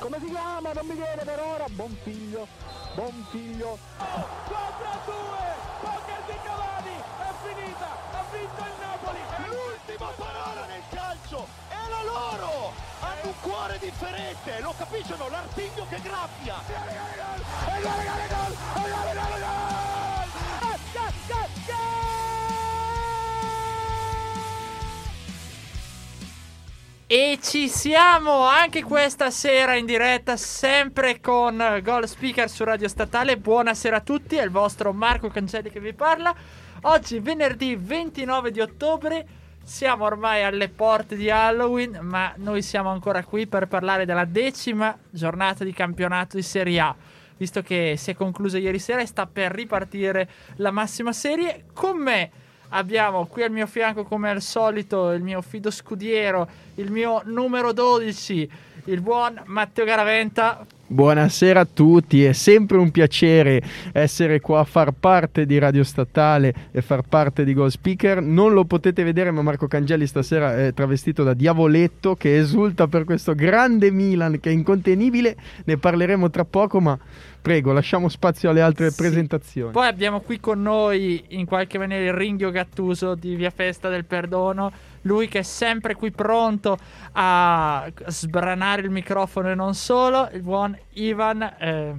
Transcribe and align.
Come 0.00 0.18
si 0.18 0.26
chiama? 0.26 0.72
Non 0.72 0.86
mi 0.86 0.94
viene 0.94 1.22
per 1.22 1.38
ora. 1.38 1.66
Buon 1.68 1.96
figlio. 2.02 2.48
Buon 2.94 3.26
figlio. 3.30 3.78
4 3.96 4.86
a 4.86 4.98
2. 5.04 5.14
Poker 5.80 6.22
di 6.26 6.38
Cavani. 6.42 6.96
È 6.98 7.30
finita. 7.46 7.88
Ha 8.10 8.24
vinto 8.32 8.62
il 8.64 8.72
Napoli. 8.80 9.20
L'ultima 9.46 10.10
parola 10.16 10.66
nel 10.66 10.82
calcio 10.90 11.46
è 11.68 11.88
la 11.88 12.02
loro. 12.02 12.72
Hanno 12.98 13.22
un 13.22 13.34
cuore 13.40 13.78
differente. 13.78 14.60
Lo 14.60 14.74
capiscono. 14.76 15.28
L'artiglio 15.28 15.86
che 15.88 16.00
graffia. 16.00 16.56
E 16.66 17.80
gol, 17.80 18.02
gol, 18.02 18.26
gol. 18.28 18.52
E 18.74 18.90
gol, 18.90 19.14
gol, 19.14 19.30
gol. 19.30 19.46
Gol, 20.58 20.78
gol, 20.92 20.92
gol, 20.92 21.12
gol. 21.28 21.47
E 27.10 27.38
ci 27.40 27.70
siamo 27.70 28.42
anche 28.42 28.82
questa 28.82 29.30
sera 29.30 29.74
in 29.76 29.86
diretta, 29.86 30.36
sempre 30.36 31.22
con 31.22 31.80
Goal 31.82 32.06
Speaker 32.06 32.50
su 32.50 32.64
Radio 32.64 32.86
Statale. 32.86 33.38
Buonasera 33.38 33.96
a 33.96 34.00
tutti, 34.02 34.36
è 34.36 34.42
il 34.42 34.50
vostro 34.50 34.92
Marco 34.92 35.28
Cancelli 35.28 35.70
che 35.70 35.80
vi 35.80 35.94
parla. 35.94 36.34
Oggi, 36.82 37.18
venerdì 37.20 37.76
29 37.76 38.50
di 38.50 38.60
ottobre, 38.60 39.26
siamo 39.62 40.04
ormai 40.04 40.42
alle 40.42 40.68
porte 40.68 41.16
di 41.16 41.30
Halloween, 41.30 41.98
ma 42.02 42.34
noi 42.36 42.60
siamo 42.60 42.90
ancora 42.90 43.24
qui 43.24 43.46
per 43.46 43.68
parlare 43.68 44.04
della 44.04 44.26
decima 44.26 44.94
giornata 45.08 45.64
di 45.64 45.72
campionato 45.72 46.36
di 46.36 46.42
Serie 46.42 46.78
A. 46.78 46.94
Visto 47.38 47.62
che 47.62 47.94
si 47.96 48.10
è 48.10 48.14
conclusa 48.14 48.58
ieri 48.58 48.78
sera 48.78 49.00
e 49.00 49.06
sta 49.06 49.24
per 49.24 49.52
ripartire 49.52 50.28
la 50.56 50.70
massima 50.70 51.14
serie, 51.14 51.64
con 51.72 51.96
me 51.96 52.30
abbiamo 52.70 53.26
qui 53.26 53.42
al 53.42 53.50
mio 53.50 53.66
fianco 53.66 54.04
come 54.04 54.30
al 54.30 54.42
solito 54.42 55.12
il 55.12 55.22
mio 55.22 55.42
fido 55.42 55.70
scudiero, 55.70 56.48
il 56.76 56.90
mio 56.90 57.22
numero 57.24 57.72
12, 57.72 58.50
il 58.84 59.00
buon 59.00 59.40
Matteo 59.46 59.84
Garaventa. 59.84 60.64
Buonasera 60.90 61.60
a 61.60 61.68
tutti, 61.70 62.24
è 62.24 62.32
sempre 62.32 62.78
un 62.78 62.90
piacere 62.90 63.62
essere 63.92 64.40
qua 64.40 64.60
a 64.60 64.64
far 64.64 64.92
parte 64.92 65.44
di 65.44 65.58
Radio 65.58 65.84
Statale 65.84 66.54
e 66.70 66.80
far 66.80 67.02
parte 67.02 67.44
di 67.44 67.52
Goal 67.52 67.70
Speaker. 67.70 68.22
Non 68.22 68.54
lo 68.54 68.64
potete 68.64 69.04
vedere, 69.04 69.30
ma 69.30 69.42
Marco 69.42 69.66
Cangelli 69.66 70.06
stasera 70.06 70.56
è 70.56 70.72
travestito 70.72 71.24
da 71.24 71.34
diavoletto 71.34 72.14
che 72.14 72.38
esulta 72.38 72.86
per 72.86 73.04
questo 73.04 73.34
grande 73.34 73.90
Milan 73.90 74.40
che 74.40 74.48
è 74.48 74.52
incontenibile. 74.54 75.36
Ne 75.64 75.76
parleremo 75.76 76.30
tra 76.30 76.46
poco, 76.46 76.80
ma 76.80 76.98
prego, 77.40 77.72
lasciamo 77.72 78.08
spazio 78.08 78.50
alle 78.50 78.60
altre 78.60 78.90
Sì. 78.90 78.96
presentazioni. 79.02 79.72
Poi 79.72 79.86
abbiamo 79.86 80.20
qui 80.20 80.38
con 80.40 80.60
noi 80.62 81.24
in 81.28 81.46
qualche 81.46 81.78
maniera 81.78 82.04
il 82.04 82.12
ringhio 82.12 82.50
Gattuso 82.50 83.14
di 83.14 83.34
Via 83.34 83.50
Festa 83.50 83.88
del 83.88 84.04
Perdono, 84.04 84.70
lui 85.02 85.28
che 85.28 85.40
è 85.40 85.42
sempre 85.42 85.94
qui 85.94 86.10
pronto 86.10 86.76
a 87.12 87.90
sbranare 88.06 88.82
il 88.82 88.90
microfono 88.90 89.50
e 89.50 89.54
non 89.54 89.74
solo, 89.74 90.28
il 90.32 90.42
buon 90.42 90.76
Ivan 90.94 91.42
eh, 91.58 91.94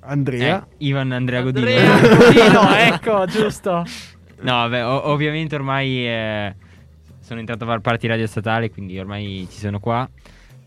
Andrea, 0.00 0.62
Eh, 0.62 0.74
Ivan 0.86 1.12
Andrea 1.12 1.42
Godino. 1.42 1.66
Andrea 1.68 2.16
Godino, 2.16 2.74
ecco, 2.76 3.26
giusto. 3.26 3.84
No, 4.40 4.52
vabbè, 4.52 4.86
o- 4.86 5.08
ovviamente 5.10 5.54
ormai 5.56 6.06
eh, 6.06 6.54
sono 7.20 7.40
entrato 7.40 7.64
a 7.64 7.66
far 7.66 7.80
parte 7.80 8.02
di 8.02 8.06
Radio 8.08 8.26
Statale, 8.26 8.70
quindi 8.70 8.98
ormai 8.98 9.46
ci 9.50 9.58
sono 9.58 9.80
qua, 9.80 10.08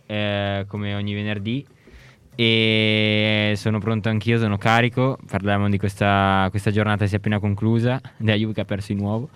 eh, 0.06 0.66
come 0.68 0.94
ogni 0.94 1.14
venerdì. 1.14 1.66
E 2.42 3.54
sono 3.56 3.78
pronto 3.78 4.10
anch'io, 4.10 4.40
sono 4.40 4.58
carico. 4.58 5.20
Parliamo 5.30 5.70
di 5.70 5.78
questa, 5.78 6.48
questa 6.50 6.72
giornata 6.72 7.04
che 7.04 7.10
si 7.10 7.14
è 7.14 7.18
appena 7.20 7.38
conclusa, 7.38 8.02
della 8.18 8.36
Juve 8.36 8.54
che 8.54 8.62
ha 8.62 8.66
perso 8.66 8.94
di 8.94 9.00
nuovo. 9.00 9.30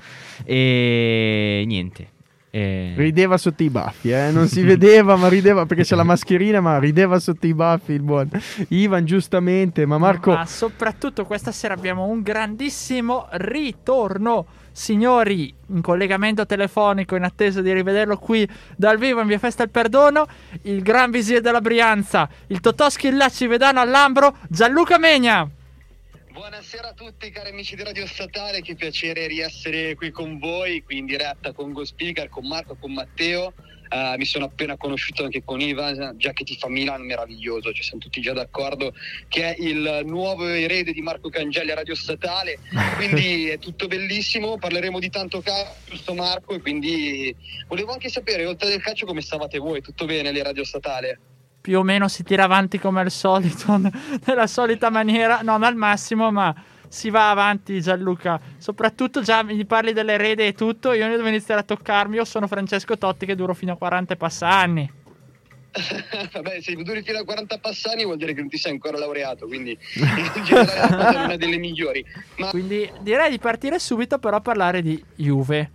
E 0.44 1.64
niente. 1.68 2.14
Eh, 2.50 2.94
rideva 2.96 3.38
sotto 3.38 3.62
i 3.62 3.70
baffi, 3.70 4.10
eh? 4.10 4.32
non 4.32 4.48
si 4.48 4.64
vedeva, 4.64 5.18
ma 5.18 5.28
rideva 5.28 5.66
perché 5.68 5.84
c'è 5.84 5.96
la 5.96 6.02
mascherina, 6.04 6.62
ma 6.62 6.80
rideva 6.80 7.20
sotto 7.20 7.46
i 7.46 7.54
baffi 7.54 7.92
il 7.92 8.02
buon 8.02 8.28
Ivan, 8.70 9.06
giustamente. 9.06 9.86
Ma 9.86 10.00
Marco, 10.00 10.32
Ma 10.32 10.46
soprattutto 10.48 11.26
questa 11.26 11.52
sera 11.52 11.76
abbiamo 11.76 12.06
un 12.06 12.24
grandissimo 12.24 13.28
ritorno. 13.34 14.48
Signori, 14.76 15.56
in 15.68 15.82
collegamento 15.82 16.46
telefonico, 16.46 17.16
in 17.16 17.24
attesa 17.24 17.62
di 17.62 17.72
rivederlo 17.72 18.18
qui 18.18 18.46
dal 18.76 18.98
vivo 18.98 19.22
in 19.22 19.28
via 19.28 19.40
Festa 19.40 19.64
del 19.64 19.72
Perdono, 19.72 20.28
il 20.64 20.82
gran 20.82 21.12
visir 21.12 21.40
della 21.40 21.62
Brianza, 21.62 22.28
il 22.48 22.60
Totò 22.60 22.90
Schillaci 22.90 23.48
Vedano 23.48 23.80
all'Ambro, 23.80 24.36
Gianluca 24.50 24.98
Megna. 24.98 25.50
Buonasera 26.30 26.90
a 26.90 26.94
tutti 26.94 27.32
cari 27.32 27.52
amici 27.52 27.78
di 27.78 27.84
Radio 27.84 28.06
Statale, 28.06 28.60
che 28.60 28.76
piacere 28.76 29.28
riessere 29.28 29.96
qui 29.96 30.12
con 30.12 30.40
voi, 30.40 30.84
qui 30.84 30.98
in 30.98 31.06
diretta 31.06 31.54
con 31.54 31.72
Go 31.72 31.86
Speaker, 31.86 32.28
con 32.28 32.46
Marco, 32.46 32.76
con 32.78 32.92
Matteo. 32.92 33.54
Eh, 33.96 34.16
mi 34.18 34.26
sono 34.26 34.44
appena 34.44 34.76
conosciuto 34.76 35.24
anche 35.24 35.42
con 35.46 35.62
Ivan, 35.62 36.16
già 36.18 36.34
che 36.34 36.44
ti 36.44 36.58
fa 36.58 36.68
Milan, 36.68 37.06
meraviglioso, 37.06 37.72
ci 37.72 37.82
siamo 37.82 38.02
tutti 38.02 38.20
già 38.20 38.34
d'accordo 38.34 38.94
che 39.30 39.56
è 39.56 39.62
il 39.62 40.02
nuovo 40.04 40.46
erede 40.46 40.92
di 40.92 41.02
Marco 41.02 41.30
Cangelli 41.30 41.72
a 41.72 41.76
Radio 41.76 41.96
Statale, 41.96 42.60
quindi 42.98 43.48
è 43.48 43.58
tutto 43.58 43.88
bellissimo, 43.88 44.58
parleremo 44.58 45.00
di 45.00 45.10
tanto 45.10 45.40
calcio, 45.40 45.72
giusto 45.88 46.14
Marco, 46.14 46.56
e 46.56 46.60
quindi 46.60 47.34
volevo 47.70 47.94
anche 47.94 48.10
sapere, 48.10 48.46
oltre 48.46 48.74
al 48.74 48.82
calcio, 48.82 49.06
come 49.06 49.22
stavate 49.22 49.60
voi, 49.60 49.80
tutto 49.80 50.04
bene 50.04 50.34
lì 50.34 50.42
a 50.42 50.44
Radio 50.44 50.66
Statale? 50.66 51.20
Più 51.62 51.80
o 51.80 51.84
meno 51.84 52.10
si 52.10 52.24
tira 52.24 52.44
avanti 52.44 52.78
come 52.78 53.00
al 53.00 53.12
solito, 53.12 53.80
nella 54.28 54.48
solita 54.48 54.90
maniera, 54.90 55.40
non 55.42 55.64
al 55.64 55.76
massimo, 55.78 56.32
ma 56.32 56.54
si 56.96 57.10
va 57.10 57.30
avanti 57.30 57.82
Gianluca. 57.82 58.40
Soprattutto 58.58 59.22
già 59.22 59.44
mi 59.44 59.66
parli 59.66 59.92
dell'erede 59.92 60.48
e 60.48 60.54
tutto, 60.54 60.94
io 60.94 61.06
ne 61.08 61.18
devo 61.18 61.28
iniziare 61.28 61.60
a 61.60 61.64
toccarmi, 61.64 62.16
io 62.16 62.24
sono 62.24 62.48
Francesco 62.48 62.98
Totti 62.98 63.26
che 63.26 63.36
duro 63.36 63.54
fino 63.54 63.74
a 63.74 63.76
40 63.76 64.14
e 64.14 64.16
passa 64.16 64.48
anni. 64.48 64.92
Vabbè, 66.32 66.62
se 66.62 66.74
duri 66.76 67.02
fino 67.02 67.20
a 67.20 67.26
40 67.26 67.58
passani 67.58 68.06
vuol 68.06 68.16
dire 68.16 68.34
che 68.34 68.40
non 68.40 68.48
ti 68.48 68.56
sei 68.56 68.72
ancora 68.72 68.98
laureato, 68.98 69.46
quindi 69.46 69.78
in 70.00 70.44
generale 70.46 71.34
è 71.34 71.38
delle 71.38 71.58
migliori. 71.58 72.06
Ma 72.38 72.50
Quindi 72.50 72.90
direi 73.02 73.30
di 73.30 73.40
partire 73.40 73.78
subito 73.78 74.18
però 74.18 74.38
a 74.38 74.42
parlare 74.42 74.82
di 74.82 75.04
Juve. 75.16 75.70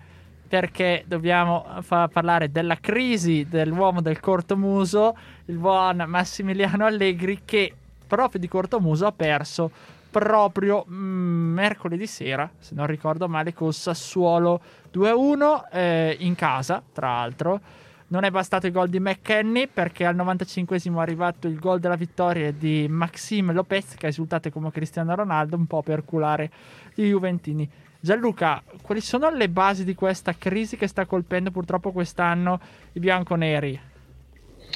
Perché 0.49 1.05
dobbiamo 1.07 1.65
parlare 1.87 2.51
della 2.51 2.77
crisi 2.81 3.47
dell'uomo 3.49 4.01
del 4.01 4.19
cortomuso, 4.19 5.17
il 5.45 5.59
buon 5.59 6.03
Massimiliano 6.09 6.87
Allegri, 6.87 7.43
che 7.45 7.73
proprio 8.05 8.41
di 8.41 8.49
cortomuso 8.49 9.07
ha 9.07 9.13
perso 9.13 9.71
proprio 10.11 10.85
mm, 10.89 11.53
mercoledì 11.53 12.07
sera, 12.07 12.51
se 12.59 12.75
non 12.75 12.87
ricordo 12.87 13.29
male, 13.29 13.55
col 13.55 13.73
Sassuolo 13.73 14.61
2-1 14.93 15.63
eh, 15.73 16.17
in 16.21 16.35
casa, 16.35 16.83
tra 16.93 17.09
l'altro. 17.09 17.61
Non 18.09 18.25
è 18.25 18.31
bastato 18.31 18.67
il 18.67 18.73
gol 18.73 18.89
di 18.89 18.99
McKenny 18.99 19.69
perché 19.69 20.05
al 20.05 20.17
95esimo 20.17 20.99
è 20.99 21.01
arrivato 21.01 21.47
il 21.47 21.61
gol 21.61 21.79
della 21.79 21.95
vittoria 21.95 22.51
di 22.51 22.89
Maxime 22.89 23.53
Lopez 23.53 23.95
che 23.95 24.07
è 24.07 24.09
risultato 24.09 24.51
come 24.51 24.73
Cristiano 24.73 25.15
Ronaldo 25.15 25.55
un 25.55 25.67
po' 25.67 25.83
per 25.83 26.05
culare 26.05 26.51
i 26.97 27.05
Juventini. 27.05 27.71
Gianluca, 28.01 28.63
quali 28.83 29.01
sono 29.01 29.31
le 29.31 29.49
basi 29.49 29.85
di 29.85 29.95
questa 29.95 30.35
crisi 30.37 30.77
che 30.77 30.89
sta 30.89 31.07
colpendo 31.07 31.53
purtroppo 31.53 31.93
quest'anno 31.93 32.59
i 32.95 32.99
bianconeri? 32.99 33.90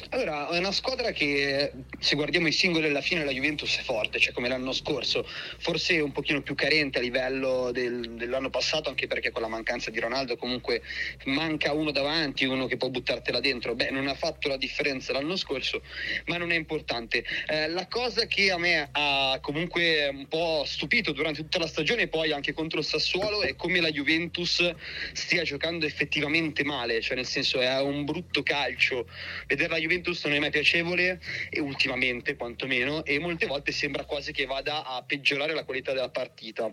Allora, 0.09 0.49
è 0.49 0.57
una 0.57 0.71
squadra 0.71 1.11
che 1.11 1.71
se 1.99 2.15
guardiamo 2.15 2.47
i 2.47 2.51
singoli 2.51 2.87
alla 2.87 3.01
fine 3.01 3.23
la 3.23 3.31
Juventus 3.31 3.77
è 3.77 3.81
forte, 3.81 4.19
cioè 4.19 4.33
come 4.33 4.47
l'anno 4.47 4.71
scorso, 4.73 5.27
forse 5.57 5.99
un 5.99 6.11
pochino 6.11 6.41
più 6.41 6.55
carente 6.55 6.99
a 6.99 7.01
livello 7.01 7.71
del- 7.71 8.11
dell'anno 8.11 8.49
passato, 8.49 8.89
anche 8.89 9.07
perché 9.07 9.31
con 9.31 9.41
la 9.41 9.47
mancanza 9.47 9.89
di 9.89 9.99
Ronaldo 9.99 10.37
comunque 10.37 10.81
manca 11.25 11.73
uno 11.73 11.91
davanti, 11.91 12.45
uno 12.45 12.67
che 12.67 12.77
può 12.77 12.89
buttartela 12.89 13.39
dentro. 13.39 13.75
Beh, 13.75 13.89
non 13.89 14.07
ha 14.07 14.15
fatto 14.15 14.47
la 14.47 14.57
differenza 14.57 15.13
l'anno 15.13 15.35
scorso, 15.35 15.81
ma 16.25 16.37
non 16.37 16.51
è 16.51 16.55
importante. 16.55 17.25
Eh, 17.47 17.67
la 17.69 17.87
cosa 17.87 18.25
che 18.27 18.51
a 18.51 18.57
me 18.57 18.89
ha 18.91 19.39
comunque 19.41 20.07
un 20.07 20.27
po' 20.27 20.63
stupito 20.65 21.11
durante 21.11 21.41
tutta 21.41 21.59
la 21.59 21.67
stagione 21.67 22.07
poi 22.07 22.31
anche 22.31 22.53
contro 22.53 22.79
il 22.79 22.85
Sassuolo 22.85 23.41
è 23.41 23.55
come 23.55 23.81
la 23.81 23.89
Juventus 23.89 24.73
stia 25.13 25.43
giocando 25.43 25.85
effettivamente 25.85 26.63
male, 26.63 27.01
cioè 27.01 27.15
nel 27.15 27.25
senso 27.25 27.59
è 27.59 27.81
un 27.81 28.05
brutto 28.05 28.43
calcio. 28.43 29.07
Vedere 29.47 29.69
la 29.69 29.77
Juventus 29.77 29.84
non 29.87 30.33
è 30.33 30.39
mai 30.39 30.49
piacevole 30.49 31.19
e 31.49 31.59
ultimamente 31.59 32.35
quantomeno 32.35 33.03
e 33.05 33.19
molte 33.19 33.45
volte 33.45 33.71
sembra 33.71 34.05
quasi 34.05 34.31
che 34.31 34.45
vada 34.45 34.85
a 34.85 35.03
peggiorare 35.03 35.53
la 35.53 35.63
qualità 35.63 35.93
della 35.93 36.09
partita. 36.09 36.71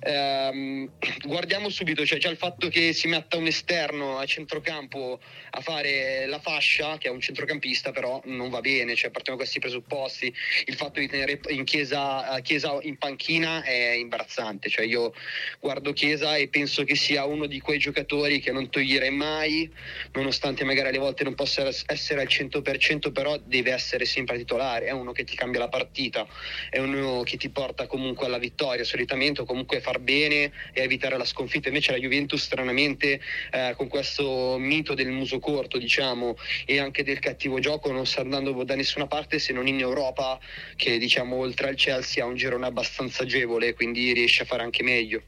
Ehm, 0.00 0.90
guardiamo 1.26 1.68
subito, 1.68 2.06
cioè 2.06 2.18
già 2.18 2.28
il 2.28 2.36
fatto 2.36 2.68
che 2.68 2.92
si 2.92 3.08
metta 3.08 3.36
un 3.36 3.46
esterno 3.46 4.18
a 4.18 4.24
centrocampo 4.24 5.20
a 5.50 5.60
fare 5.60 6.26
la 6.26 6.38
fascia, 6.38 6.98
che 6.98 7.08
è 7.08 7.10
un 7.10 7.20
centrocampista, 7.20 7.92
però 7.92 8.20
non 8.24 8.50
va 8.50 8.60
bene, 8.60 8.94
cioè 8.94 9.10
partiamo 9.10 9.38
da 9.38 9.44
questi 9.44 9.60
presupposti. 9.60 10.32
Il 10.66 10.74
fatto 10.74 11.00
di 11.00 11.08
tenere 11.08 11.40
in 11.48 11.64
chiesa, 11.64 12.36
eh, 12.36 12.42
chiesa 12.42 12.78
in 12.82 12.96
panchina 12.96 13.62
è 13.62 13.92
imbarazzante, 13.92 14.68
cioè 14.68 14.84
io 14.84 15.12
guardo 15.60 15.92
Chiesa 15.92 16.36
e 16.36 16.48
penso 16.48 16.84
che 16.84 16.96
sia 16.96 17.24
uno 17.24 17.46
di 17.46 17.60
quei 17.60 17.78
giocatori 17.78 18.40
che 18.40 18.52
non 18.52 18.68
toglierei 18.68 19.10
mai, 19.10 19.70
nonostante 20.12 20.64
magari 20.64 20.88
alle 20.88 20.98
volte 20.98 21.24
non 21.24 21.34
possa 21.34 21.68
essere 21.86 22.20
al 22.20 22.26
100% 22.28 22.53
però 22.62 23.38
deve 23.44 23.72
essere 23.72 24.04
sempre 24.04 24.36
titolare, 24.38 24.86
è 24.86 24.90
uno 24.92 25.12
che 25.12 25.24
ti 25.24 25.36
cambia 25.36 25.60
la 25.60 25.68
partita, 25.68 26.26
è 26.70 26.78
uno 26.78 27.22
che 27.22 27.36
ti 27.36 27.48
porta 27.48 27.86
comunque 27.86 28.26
alla 28.26 28.38
vittoria 28.38 28.84
solitamente 28.84 29.40
o 29.40 29.44
comunque 29.44 29.80
far 29.80 29.98
bene 29.98 30.52
e 30.72 30.82
evitare 30.82 31.16
la 31.16 31.24
sconfitta. 31.24 31.68
Invece 31.68 31.92
la 31.92 31.98
Juventus 31.98 32.42
stranamente 32.42 33.20
eh, 33.50 33.74
con 33.76 33.88
questo 33.88 34.56
mito 34.58 34.94
del 34.94 35.10
muso 35.10 35.38
corto 35.38 35.78
diciamo 35.78 36.36
e 36.64 36.78
anche 36.78 37.04
del 37.04 37.18
cattivo 37.18 37.58
gioco 37.58 37.90
non 37.90 38.06
sta 38.06 38.20
andando 38.20 38.62
da 38.64 38.74
nessuna 38.74 39.06
parte 39.06 39.38
se 39.38 39.52
non 39.52 39.66
in 39.66 39.80
Europa 39.80 40.38
che 40.76 40.98
diciamo 40.98 41.36
oltre 41.36 41.68
al 41.68 41.74
Chelsea 41.74 42.22
ha 42.22 42.26
un 42.26 42.36
girone 42.36 42.66
abbastanza 42.66 43.22
agevole 43.22 43.74
quindi 43.74 44.12
riesce 44.12 44.42
a 44.42 44.46
fare 44.46 44.62
anche 44.62 44.82
meglio. 44.82 45.22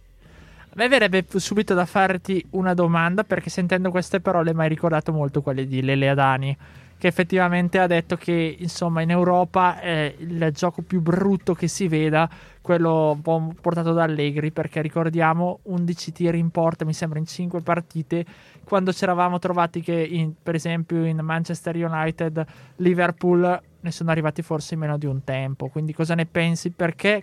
A 0.77 0.83
me 0.83 0.89
verrebbe 0.89 1.25
subito 1.37 1.73
da 1.73 1.87
farti 1.87 2.45
una 2.51 2.75
domanda 2.75 3.25
perché 3.25 3.49
sentendo 3.49 3.91
queste 3.91 4.21
parole 4.21 4.53
mi 4.53 4.63
hai 4.63 4.69
ricordato 4.69 5.11
molto 5.11 5.41
quelle 5.41 5.67
di 5.67 5.81
Lele 5.81 6.09
Adani 6.11 6.57
che 6.99 7.09
effettivamente 7.09 7.79
ha 7.79 7.87
detto 7.87 8.17
che 8.17 8.57
insomma 8.59 9.03
in 9.03 9.11
Europa 9.11 9.81
è 9.81 10.15
il 10.19 10.51
gioco 10.53 10.83
più 10.83 11.01
brutto 11.01 11.55
che 11.55 11.69
si 11.69 11.89
veda 11.89 12.29
quello 12.61 13.19
portato 13.23 13.93
da 13.93 14.05
Allegri 14.05 14.51
perché 14.51 14.81
ricordiamo 14.81 15.61
11 15.65 16.13
tiri 16.13 16.39
in 16.39 16.51
porta 16.51 16.85
mi 16.85 16.95
sembra 16.95 17.19
in 17.19 17.27
5 17.27 17.61
partite 17.61 18.25
quando 18.65 18.93
ci 18.93 19.05
eravamo 19.05 19.39
trovati 19.39 19.81
che 19.81 19.95
in, 19.95 20.33
per 20.43 20.57
esempio 20.57 21.05
in 21.05 21.19
Manchester 21.19 21.77
United 21.77 22.45
Liverpool 22.77 23.61
ne 23.81 23.91
sono 23.93 24.11
arrivati 24.11 24.43
forse 24.43 24.75
in 24.75 24.81
meno 24.81 24.99
di 24.99 25.07
un 25.07 25.23
tempo. 25.23 25.69
Quindi 25.69 25.95
cosa 25.95 26.17
ne 26.17 26.27
pensi? 26.27 26.71
Perché 26.71 27.23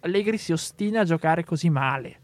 Allegri 0.00 0.36
si 0.36 0.52
ostina 0.52 1.00
a 1.00 1.04
giocare 1.04 1.44
così 1.44 1.70
male 1.70 2.18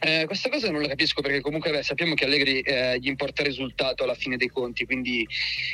eh, 0.00 0.24
questa 0.26 0.48
cosa 0.48 0.70
non 0.70 0.82
la 0.82 0.88
capisco 0.88 1.20
perché 1.20 1.40
comunque 1.40 1.70
beh, 1.70 1.82
sappiamo 1.82 2.14
che 2.14 2.24
Allegri 2.24 2.60
eh, 2.60 2.98
gli 3.00 3.08
importa 3.08 3.42
il 3.42 3.48
risultato 3.48 4.04
alla 4.04 4.14
fine 4.14 4.36
dei 4.36 4.48
conti, 4.48 4.84
quindi 4.84 5.26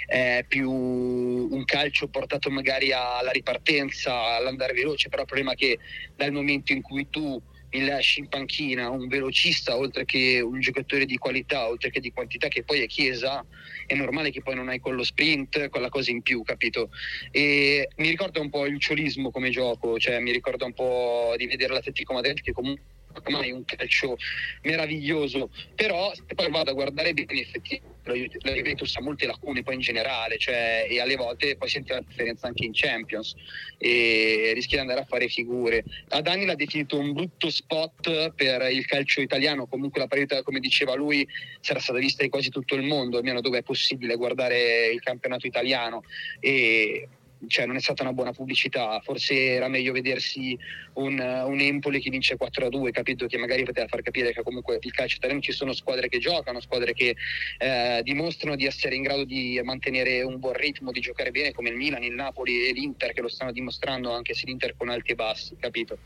è 0.06 0.44
più 0.49 0.71
un 0.71 1.65
calcio 1.65 2.09
portato 2.09 2.50
magari 2.50 2.93
alla 2.93 3.31
ripartenza, 3.31 4.37
all'andare 4.37 4.73
veloce, 4.73 5.09
però 5.09 5.23
il 5.23 5.29
problema 5.29 5.53
è 5.53 5.56
che 5.56 5.79
dal 6.17 6.32
momento 6.32 6.73
in 6.73 6.81
cui 6.81 7.09
tu 7.11 7.41
mi 7.75 7.85
lasci 7.85 8.21
in 8.21 8.29
panchina 8.29 8.88
un 8.88 9.09
velocista 9.09 9.76
oltre 9.76 10.05
che 10.05 10.41
un 10.41 10.61
giocatore 10.61 11.05
di 11.05 11.19
qualità, 11.19 11.67
oltre 11.67 11.91
che 11.91 12.00
di 12.00 12.12
quantità 12.12 12.49
che 12.49 12.62
poi 12.62 12.81
è 12.81 12.87
Chiesa, 12.87 13.44
è 13.87 13.94
normale 13.94 14.31
che 14.31 14.43
poi 14.43 14.55
non 14.55 14.69
hai 14.69 14.79
quello 14.79 15.03
sprint, 15.03 15.69
quella 15.69 15.88
cosa 15.88 16.11
in 16.11 16.23
più, 16.23 16.43
capito? 16.43 16.91
E 17.31 17.88
mi 17.97 18.09
ricorda 18.09 18.41
un 18.41 18.49
po' 18.49 18.65
il 18.67 18.81
ciolismo 18.81 19.31
come 19.31 19.50
gioco, 19.50 19.99
cioè 19.99 20.20
mi 20.20 20.31
ricorda 20.31 20.65
un 20.65 20.73
po' 20.73 21.35
di 21.37 21.47
vedere 21.47 21.73
l'Atletico 21.73 22.12
Madrid 22.12 22.41
che 22.41 22.53
comunque 22.53 22.94
ormai 23.23 23.53
un 23.53 23.65
calcio 23.65 24.17
meraviglioso, 24.63 25.51
però 25.75 26.13
se 26.15 26.35
poi 26.35 26.51
vado 26.51 26.71
a 26.71 26.75
guardare 26.75 27.13
bene 27.15 27.41
effettivamente 27.41 27.93
la 28.05 28.53
Juventus 28.53 28.95
ha 28.97 29.01
molte 29.01 29.27
lacune 29.27 29.63
poi 29.63 29.75
in 29.75 29.81
generale, 29.81 30.37
cioè, 30.37 30.87
e 30.89 31.01
alle 31.01 31.17
volte 31.17 31.57
poi 31.57 31.69
senti 31.69 31.93
la 31.93 32.03
differenza 32.07 32.47
anche 32.47 32.65
in 32.65 32.73
Champions 32.75 33.35
e 33.79 34.53
rischia 34.55 34.77
di 34.77 34.83
andare 34.83 35.01
a 35.01 35.05
fare 35.05 35.29
figure. 35.29 35.85
Adani 36.09 36.45
l'ha 36.45 36.55
definito 36.55 36.99
un 36.99 37.13
brutto 37.13 37.49
spot 37.51 38.35
per 38.35 38.71
il 38.71 38.85
calcio 38.85 39.21
italiano, 39.23 39.67
comunque 39.67 40.01
la 40.01 40.07
parità 40.07 40.43
come 40.43 40.61
diceva 40.61 40.95
lui 40.95 41.27
sarà 41.61 41.81
stata 41.81 41.99
vista 41.99 42.25
in 42.25 42.31
quasi 42.31 42.51
tutto 42.51 42.75
il 42.75 42.83
mondo, 42.83 43.17
almeno 43.17 43.41
dove 43.41 43.59
è 43.59 43.63
possibile 43.63 44.17
guardare 44.17 44.89
il 44.89 45.01
campionato 45.01 45.47
italiano 45.47 46.03
e 46.41 47.09
cioè, 47.49 47.67
non 47.67 47.76
è 47.76 47.81
stata 47.81 48.02
una 48.02 48.12
buona 48.12 48.32
pubblicità, 48.32 49.00
forse 49.00 49.35
era 49.35 49.69
meglio 49.69 49.93
vedersi 49.93 50.58
un, 50.94 51.19
un 51.19 51.61
Empoli 51.61 52.00
che 52.00 52.11
vince 52.11 52.37
4-2, 52.37 52.91
capito? 52.91 53.26
Che 53.26 53.38
magari 53.38 53.64
poteva 53.64 53.87
far 53.87 54.02
capire 54.02 54.32
che 54.32 54.43
comunque 54.43 54.79
il 54.81 54.93
calcio 54.93 55.17
italiano 55.17 55.41
ci 55.41 55.52
sono 55.52 55.73
squadre 55.73 56.08
che 56.08 56.19
giocano, 56.19 56.61
squadre 56.61 56.93
che 56.93 57.17
eh, 57.58 58.00
dimostrano 58.02 58.56
di 58.56 58.67
essere 58.67 58.94
in 58.94 59.02
grado 59.02 59.25
di 59.25 59.61
mantenere 59.62 60.23
un 60.23 60.38
buon 60.38 60.55
ritmo, 60.55 60.93
di 60.93 61.00
giocare 61.00 61.31
bene 61.31 61.52
come 61.52 61.70
il 61.70 61.76
Milan, 61.76 62.02
il 62.02 62.14
Napoli 62.14 62.69
e 62.69 62.73
l'Inter 62.73 63.12
che 63.12 63.20
lo 63.20 63.29
stanno 63.29 63.52
dimostrando 63.52 64.12
anche 64.12 64.35
se 64.35 64.46
l'Inter 64.46 64.76
con 64.76 64.88
alti 64.88 65.12
e 65.12 65.14
bassi, 65.14 65.56
capito? 65.58 65.99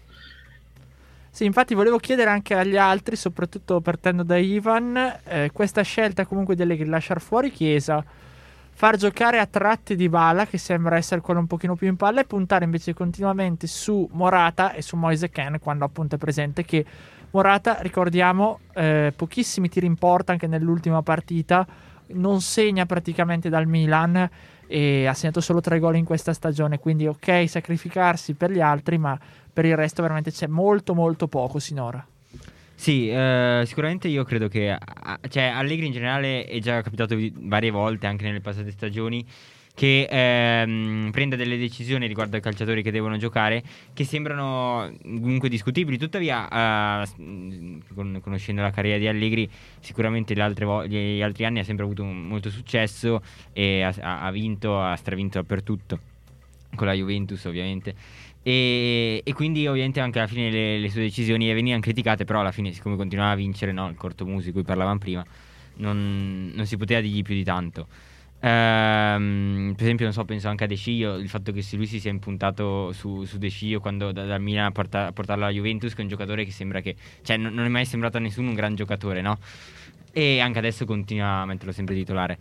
Sì, 1.30 1.44
infatti 1.44 1.74
volevo 1.74 1.98
chiedere 1.98 2.30
anche 2.30 2.54
agli 2.54 2.76
altri, 2.76 3.14
soprattutto 3.14 3.80
partendo 3.80 4.22
da 4.22 4.36
Ivan, 4.38 5.20
eh, 5.24 5.50
questa 5.52 5.82
scelta 5.82 6.26
comunque 6.26 6.56
di 6.56 6.84
lasciare 6.84 7.20
fuori 7.20 7.52
Chiesa 7.52 8.04
far 8.78 8.96
giocare 8.96 9.40
a 9.40 9.46
tratti 9.46 9.96
di 9.96 10.08
bala, 10.08 10.46
che 10.46 10.56
sembra 10.56 10.94
essere 10.94 11.20
quello 11.20 11.40
un 11.40 11.48
pochino 11.48 11.74
più 11.74 11.88
in 11.88 11.96
palla, 11.96 12.20
e 12.20 12.24
puntare 12.24 12.64
invece 12.64 12.94
continuamente 12.94 13.66
su 13.66 14.08
Morata 14.12 14.72
e 14.72 14.82
su 14.82 14.94
Moise 14.94 15.30
Ken 15.30 15.58
quando 15.58 15.84
appunto 15.84 16.14
è 16.14 16.18
presente 16.18 16.64
che 16.64 16.84
Morata, 17.32 17.78
ricordiamo, 17.80 18.60
eh, 18.74 19.12
pochissimi 19.16 19.68
tiri 19.68 19.86
in 19.86 19.96
porta 19.96 20.30
anche 20.30 20.46
nell'ultima 20.46 21.02
partita, 21.02 21.66
non 22.10 22.40
segna 22.40 22.86
praticamente 22.86 23.48
dal 23.48 23.66
Milan 23.66 24.30
e 24.68 25.06
ha 25.06 25.12
segnato 25.12 25.40
solo 25.40 25.60
tre 25.60 25.80
gol 25.80 25.96
in 25.96 26.04
questa 26.04 26.32
stagione, 26.32 26.78
quindi 26.78 27.08
ok 27.08 27.48
sacrificarsi 27.48 28.34
per 28.34 28.52
gli 28.52 28.60
altri, 28.60 28.96
ma 28.96 29.18
per 29.52 29.64
il 29.64 29.74
resto 29.74 30.02
veramente 30.02 30.30
c'è 30.30 30.46
molto 30.46 30.94
molto 30.94 31.26
poco 31.26 31.58
sinora. 31.58 32.06
Sì, 32.80 33.10
eh, 33.10 33.64
sicuramente 33.66 34.06
io 34.06 34.22
credo 34.22 34.46
che 34.46 34.78
cioè, 35.30 35.42
Allegri 35.42 35.86
in 35.86 35.92
generale 35.92 36.44
è 36.44 36.60
già 36.60 36.80
capitato 36.80 37.16
varie 37.40 37.72
volte, 37.72 38.06
anche 38.06 38.22
nelle 38.24 38.40
passate 38.40 38.70
stagioni, 38.70 39.26
che 39.74 40.06
ehm, 40.08 41.10
prenda 41.10 41.34
delle 41.34 41.58
decisioni 41.58 42.06
riguardo 42.06 42.36
ai 42.36 42.40
calciatori 42.42 42.84
che 42.84 42.92
devono 42.92 43.16
giocare 43.16 43.64
che 43.92 44.04
sembrano 44.04 44.92
comunque 45.02 45.48
discutibili. 45.48 45.98
Tuttavia, 45.98 47.02
eh, 47.02 47.08
con, 47.94 48.20
conoscendo 48.22 48.62
la 48.62 48.70
carriera 48.70 48.98
di 48.98 49.08
Allegri, 49.08 49.50
sicuramente 49.80 50.34
vo- 50.64 50.86
gli 50.86 51.20
altri 51.20 51.46
anni 51.46 51.58
ha 51.58 51.64
sempre 51.64 51.84
avuto 51.84 52.04
un, 52.04 52.28
molto 52.28 52.48
successo 52.48 53.22
e 53.52 53.82
ha, 53.82 54.20
ha 54.20 54.30
vinto, 54.30 54.80
ha 54.80 54.94
stravinto 54.94 55.40
dappertutto, 55.40 55.98
con 56.76 56.86
la 56.86 56.92
Juventus 56.92 57.44
ovviamente. 57.44 57.94
E, 58.42 59.20
e, 59.24 59.32
quindi 59.32 59.66
ovviamente 59.66 60.00
anche 60.00 60.18
alla 60.18 60.28
fine 60.28 60.50
le, 60.50 60.78
le, 60.78 60.88
sue 60.90 61.02
decisioni 61.02 61.52
venivano 61.52 61.82
criticate, 61.82 62.24
però 62.24 62.40
alla 62.40 62.52
fine 62.52 62.72
siccome 62.72 62.96
continuava 62.96 63.32
a 63.32 63.34
vincere 63.34 63.72
no, 63.72 63.88
il 63.88 63.96
cortomuso 63.96 64.46
di 64.46 64.52
cui 64.52 64.62
parlavamo 64.62 64.98
prima, 64.98 65.24
non, 65.76 66.52
non, 66.54 66.66
si 66.66 66.76
poteva 66.76 67.00
dirgli 67.00 67.22
più 67.22 67.34
di 67.34 67.44
tanto. 67.44 67.86
Ehm, 68.40 69.72
per 69.74 69.82
esempio, 69.82 70.04
non 70.04 70.14
so, 70.14 70.24
penso 70.24 70.48
anche 70.48 70.64
a 70.64 70.66
De 70.66 70.76
Sciglio, 70.76 71.16
il 71.16 71.28
fatto 71.28 71.52
che 71.52 71.64
lui 71.72 71.86
si 71.86 71.98
sia 71.98 72.10
impuntato 72.10 72.92
su, 72.92 73.24
su 73.24 73.38
De 73.38 73.48
Sciglio 73.48 73.80
quando 73.80 74.12
da, 74.12 74.24
dal 74.24 74.40
Milan 74.40 74.66
a, 74.66 74.70
porta, 74.70 75.06
a 75.06 75.12
portarlo 75.12 75.44
alla 75.44 75.52
Juventus, 75.52 75.92
che 75.92 75.98
è 75.98 76.02
un 76.02 76.08
giocatore 76.08 76.44
che 76.44 76.52
sembra 76.52 76.80
che... 76.80 76.94
Cioè, 77.22 77.36
non, 77.36 77.52
non 77.52 77.64
è 77.64 77.68
mai 77.68 77.84
sembrato 77.84 78.16
a 78.16 78.20
nessuno 78.20 78.48
un 78.48 78.54
gran 78.54 78.74
giocatore, 78.74 79.20
no? 79.20 79.38
E 80.12 80.40
anche 80.40 80.58
adesso 80.58 80.84
continua 80.84 81.40
a 81.40 81.46
metterlo 81.46 81.72
sempre 81.72 81.94
titolare. 81.94 82.38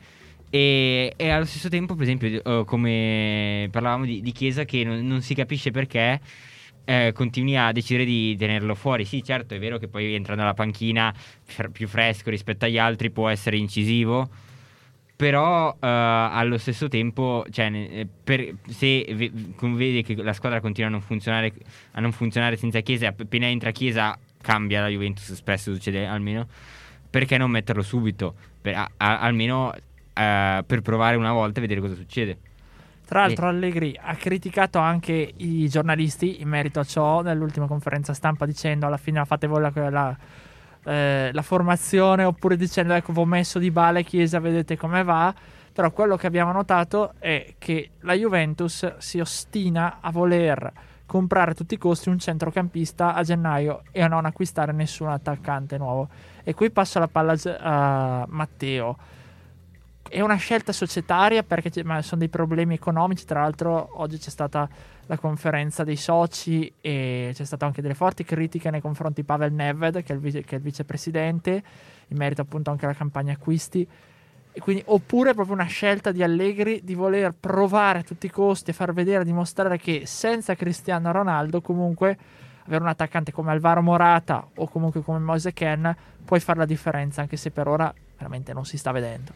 E, 0.49 1.13
e, 1.17 1.29
allo 1.29 1.45
stesso 1.45 1.69
tempo, 1.69 1.95
per 1.95 2.03
esempio, 2.03 2.41
uh, 2.43 2.63
come 2.63 3.67
parlavamo 3.71 4.05
di, 4.05 4.21
di 4.21 4.31
Chiesa, 4.31 4.63
che 4.63 4.83
non, 4.83 5.05
non, 5.05 5.21
si 5.21 5.33
capisce 5.35 5.71
perché 5.71 6.21
eh, 6.85 7.11
continui 7.13 7.57
a 7.57 7.71
decidere 7.73 8.05
di 8.05 8.35
tenerlo 8.37 8.73
fuori. 8.73 9.03
Sì, 9.03 9.21
certo, 9.23 9.53
è 9.53 9.59
vero 9.59 9.77
che 9.77 9.89
poi 9.89 10.13
entrando 10.13 10.43
alla 10.43 10.53
panchina 10.53 11.13
f- 11.13 11.69
più 11.69 11.87
fresco 11.87 12.29
rispetto 12.29 12.63
agli 12.63 12.77
altri 12.77 13.11
può 13.11 13.27
essere 13.27 13.57
incisivo. 13.57 14.29
Però 15.17 15.69
uh, 15.69 15.75
allo 15.79 16.59
stesso 16.59 16.87
tempo, 16.87 17.43
cioè, 17.49 17.71
eh, 17.73 18.07
per, 18.23 18.53
se 18.69 19.03
v- 19.13 19.75
vede 19.75 20.03
che 20.03 20.15
la 20.15 20.31
squadra 20.31 20.61
continua 20.61 20.89
a 20.89 20.91
non 20.91 21.01
funzionare, 21.01 21.51
a 21.93 21.99
non 21.99 22.11
funzionare 22.11 22.55
senza 22.55 22.79
Chiesa, 22.81 23.07
appena 23.07 23.47
entra 23.47 23.71
Chiesa 23.71 24.17
cambia 24.39 24.81
la 24.81 24.87
Juventus, 24.89 25.33
spesso 25.33 25.73
succede 25.73 26.05
almeno. 26.05 26.47
Perché 27.09 27.37
non 27.37 27.49
metterlo 27.49 27.81
subito? 27.81 28.35
Per, 28.61 28.75
a, 28.75 28.89
a, 28.95 29.19
almeno 29.19 29.73
eh, 30.17 30.63
per 30.65 30.81
provare 30.81 31.15
una 31.15 31.31
volta 31.31 31.59
e 31.59 31.61
vedere 31.61 31.81
cosa 31.81 31.95
succede. 31.95 32.37
Tra 33.07 33.21
l'altro, 33.21 33.47
Allegri 33.47 33.97
ha 33.97 34.15
criticato 34.15 34.79
anche 34.79 35.33
i 35.37 35.69
giornalisti 35.69 36.41
in 36.41 36.49
merito 36.49 36.81
a 36.81 36.83
ciò 36.83 37.21
nell'ultima 37.21 37.65
conferenza 37.65 38.13
stampa, 38.13 38.45
dicendo 38.45 38.85
alla 38.85 38.97
fine 38.97 39.23
fate 39.23 39.47
voi 39.47 39.61
la, 39.61 39.71
la, 39.89 40.17
eh, 40.83 41.29
la 41.31 41.41
formazione, 41.41 42.25
oppure 42.25 42.57
dicendo 42.57 42.93
ecco, 42.93 43.13
vi 43.13 43.19
ho 43.19 43.25
messo 43.25 43.59
di 43.59 43.71
bale 43.71 44.03
Chiesa, 44.03 44.39
vedete 44.39 44.75
come 44.75 45.03
va. 45.03 45.33
Però 45.71 45.89
quello 45.91 46.17
che 46.17 46.27
abbiamo 46.27 46.51
notato 46.51 47.13
è 47.19 47.53
che 47.57 47.91
la 47.99 48.13
Juventus 48.13 48.97
si 48.97 49.21
ostina 49.21 49.99
a 50.01 50.11
voler 50.11 50.73
comprare 51.05 51.51
a 51.51 51.53
tutti 51.53 51.75
i 51.75 51.77
costi 51.77 52.09
un 52.09 52.19
centrocampista 52.19 53.13
a 53.13 53.23
gennaio 53.23 53.83
e 53.91 54.01
a 54.01 54.07
non 54.07 54.25
acquistare 54.25 54.73
nessun 54.73 55.07
attaccante 55.07 55.77
nuovo. 55.77 56.09
E 56.43 56.53
qui 56.53 56.71
passo 56.71 56.99
la 56.99 57.07
palla 57.07 57.35
a 57.59 58.25
Matteo 58.27 58.97
è 60.09 60.21
una 60.21 60.35
scelta 60.35 60.71
societaria 60.71 61.43
perché 61.43 61.71
sono 61.71 62.19
dei 62.19 62.29
problemi 62.29 62.73
economici. 62.73 63.25
Tra 63.25 63.41
l'altro, 63.41 63.89
oggi 64.01 64.17
c'è 64.17 64.29
stata 64.29 64.67
la 65.05 65.17
conferenza 65.17 65.83
dei 65.83 65.95
soci 65.95 66.71
e 66.81 67.31
c'è 67.33 67.43
stata 67.45 67.65
anche 67.65 67.81
delle 67.81 67.93
forti 67.93 68.23
critiche 68.23 68.69
nei 68.69 68.81
confronti 68.81 69.21
di 69.21 69.27
Pavel 69.27 69.53
Neved, 69.53 70.03
che 70.03 70.13
è, 70.13 70.15
il 70.15 70.21
vice, 70.21 70.43
che 70.43 70.55
è 70.55 70.57
il 70.57 70.63
vicepresidente, 70.63 71.63
in 72.07 72.17
merito 72.17 72.41
appunto 72.41 72.71
anche 72.71 72.85
alla 72.85 72.93
campagna 72.93 73.33
acquisti. 73.33 73.87
Quindi, 74.59 74.83
oppure 74.87 75.31
è 75.31 75.33
proprio 75.33 75.55
una 75.55 75.65
scelta 75.65 76.11
di 76.11 76.23
Allegri 76.23 76.81
di 76.83 76.95
voler 76.95 77.33
provare 77.39 77.99
a 77.99 78.03
tutti 78.03 78.25
i 78.25 78.31
costi 78.31 78.71
e 78.71 78.73
far 78.73 78.91
vedere, 78.91 79.23
dimostrare 79.23 79.77
che 79.77 80.03
senza 80.05 80.55
Cristiano 80.55 81.11
Ronaldo 81.11 81.61
comunque 81.61 82.17
avere 82.65 82.81
un 82.81 82.89
attaccante 82.89 83.31
come 83.31 83.51
Alvaro 83.51 83.81
Morata 83.81 84.45
o 84.55 84.67
comunque 84.67 85.01
come 85.01 85.19
Moise 85.19 85.53
Ken 85.53 85.95
puoi 86.25 86.39
fare 86.39 86.59
la 86.59 86.65
differenza, 86.65 87.21
anche 87.21 87.37
se 87.37 87.51
per 87.51 87.67
ora 87.67 87.93
veramente 88.17 88.53
non 88.53 88.65
si 88.65 88.77
sta 88.77 88.91
vedendo. 88.91 89.31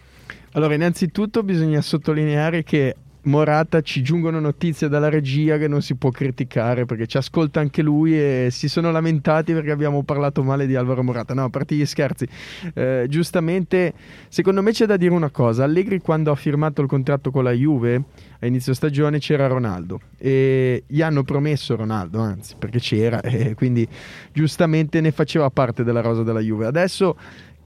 Allora, 0.54 0.74
innanzitutto 0.74 1.44
bisogna 1.44 1.82
sottolineare 1.82 2.64
che 2.64 2.96
Morata 3.24 3.82
ci 3.82 4.02
giungono 4.02 4.40
notizie 4.40 4.88
dalla 4.88 5.08
regia 5.08 5.60
che 5.60 5.68
non 5.68 5.84
si 5.84 5.94
può 5.94 6.10
criticare 6.10 6.86
perché 6.86 7.06
ci 7.06 7.18
ascolta 7.18 7.60
anche 7.60 7.84
lui 7.84 8.18
e 8.18 8.48
si 8.50 8.68
sono 8.68 8.90
lamentati 8.90 9.54
perché 9.54 9.70
abbiamo 9.70 10.02
parlato 10.02 10.42
male 10.42 10.66
di 10.66 10.76
Alvaro 10.76 11.04
Morata. 11.04 11.36
No, 11.36 11.44
a 11.44 11.50
parte 11.50 11.76
gli 11.76 11.86
scherzi, 11.86 12.28
eh, 12.74 13.06
giustamente, 13.08 13.94
secondo 14.28 14.64
me 14.64 14.72
c'è 14.72 14.88
da 14.88 14.98
dire 14.98 15.14
una 15.14 15.30
cosa: 15.30 15.66
Allegri, 15.66 16.00
quando 16.00 16.32
ha 16.32 16.36
firmato 16.36 16.82
il 16.82 16.88
contratto 16.88 17.30
con 17.30 17.44
la 17.44 17.52
Juve 17.52 18.04
a 18.40 18.48
inizio 18.48 18.74
stagione, 18.74 19.20
c'era 19.20 19.46
Ronaldo 19.46 20.00
e 20.18 20.86
gli 20.88 21.04
hanno 21.04 21.22
promesso 21.22 21.76
Ronaldo, 21.76 22.20
anzi, 22.20 22.56
perché 22.58 22.80
c'era 22.80 23.22
e 23.22 23.54
quindi 23.54 23.88
giustamente 24.34 25.00
ne 25.00 25.12
faceva 25.12 25.52
parte 25.52 25.84
della 25.84 26.02
rosa 26.02 26.24
della 26.24 26.40
Juve. 26.40 26.66
Adesso 26.66 27.16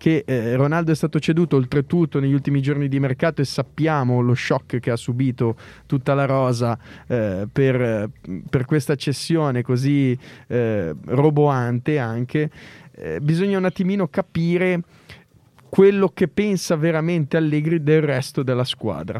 che 0.06 0.24
eh, 0.24 0.56
Ronaldo 0.56 0.92
è 0.92 0.96
stato 0.96 1.20
ceduto 1.20 1.56
oltretutto 1.56 2.20
negli 2.20 2.34
ultimi 2.34 2.62
giorni 2.62 2.88
di 2.88 3.00
mercato 3.00 3.42
e 3.42 3.44
sappiamo 3.44 4.22
lo 4.22 4.36
shock 4.36 4.78
che 4.78 4.92
ha 4.92 4.96
subito 4.96 5.58
tutta 5.88 6.14
la 6.14 6.26
rosa 6.26 6.78
eh, 7.08 7.48
per, 7.52 8.12
per, 8.48 8.66
questa 8.66 8.94
cessione 8.94 9.64
così 9.64 10.16
eh, 10.46 10.94
roboante 11.06 11.98
anche, 11.98 12.52
eh, 12.92 13.20
bisogna 13.20 13.58
un 13.58 13.66
attimino 13.66 14.08
capire 14.08 14.82
quello 15.70 16.10
che 16.10 16.28
pensa 16.28 16.76
veramente 16.76 17.36
Allegri 17.36 17.82
del 17.82 18.04
resto 18.04 18.44
della 18.44 18.64
squadra. 18.64 19.20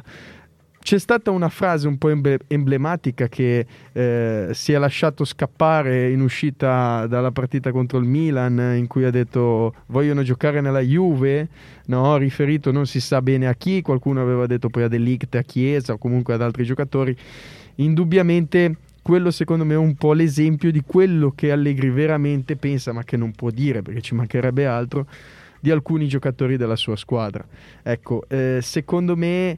C'è 0.86 1.00
stata 1.00 1.32
una 1.32 1.50
frase 1.50 1.88
un 1.88 1.98
po' 1.98 2.12
emblematica 2.48 3.28
che 3.28 3.66
eh, 3.92 4.50
si 4.52 4.72
è 4.72 4.78
lasciato 4.78 5.26
scappare 5.26 6.12
in 6.12 6.22
uscita 6.22 7.08
dalla 7.08 7.32
partita 7.32 7.72
contro 7.72 7.98
il 7.98 8.06
Milan, 8.06 8.76
in 8.78 8.86
cui 8.86 9.04
ha 9.04 9.10
detto 9.10 9.74
vogliono 9.88 10.22
giocare 10.22 10.62
nella 10.62 10.82
Juve, 10.82 11.48
no? 11.88 12.18
riferito 12.18 12.72
non 12.72 12.86
si 12.86 13.00
sa 13.00 13.20
bene 13.24 13.48
a 13.48 13.56
chi, 13.56 13.82
qualcuno 13.82 14.22
aveva 14.22 14.46
detto 14.46 14.70
poi 14.70 14.84
a 14.84 14.88
Delict, 14.88 15.34
a 15.34 15.42
Chiesa 15.42 15.94
o 15.94 15.98
comunque 15.98 16.36
ad 16.36 16.44
altri 16.44 16.64
giocatori. 16.66 17.18
Indubbiamente 17.78 18.76
quello 19.02 19.32
secondo 19.32 19.66
me 19.66 19.74
è 19.74 19.78
un 19.78 19.96
po' 19.96 20.14
l'esempio 20.14 20.72
di 20.72 20.84
quello 20.86 21.32
che 21.32 21.52
Allegri 21.52 21.90
veramente 21.90 22.58
pensa, 22.58 22.94
ma 22.94 23.04
che 23.04 23.18
non 23.18 23.32
può 23.32 23.50
dire 23.50 23.82
perché 23.82 24.02
ci 24.02 24.14
mancherebbe 24.14 24.68
altro, 24.68 25.08
di 25.60 25.72
alcuni 25.72 26.08
giocatori 26.08 26.58
della 26.58 26.76
sua 26.76 26.96
squadra. 26.96 27.44
Ecco, 27.82 28.26
eh, 28.28 28.60
secondo 28.62 29.16
me 29.16 29.58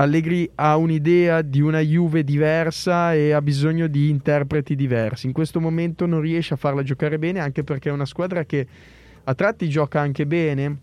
Allegri 0.00 0.48
ha 0.54 0.76
un'idea 0.76 1.42
di 1.42 1.60
una 1.60 1.80
Juve 1.80 2.22
diversa 2.22 3.14
e 3.14 3.32
ha 3.32 3.42
bisogno 3.42 3.88
di 3.88 4.10
interpreti 4.10 4.76
diversi. 4.76 5.26
In 5.26 5.32
questo 5.32 5.60
momento 5.60 6.06
non 6.06 6.20
riesce 6.20 6.54
a 6.54 6.56
farla 6.56 6.84
giocare 6.84 7.18
bene 7.18 7.40
anche 7.40 7.64
perché 7.64 7.88
è 7.88 7.92
una 7.92 8.06
squadra 8.06 8.44
che 8.44 8.64
a 9.24 9.34
tratti 9.34 9.68
gioca 9.68 9.98
anche 9.98 10.24
bene, 10.24 10.78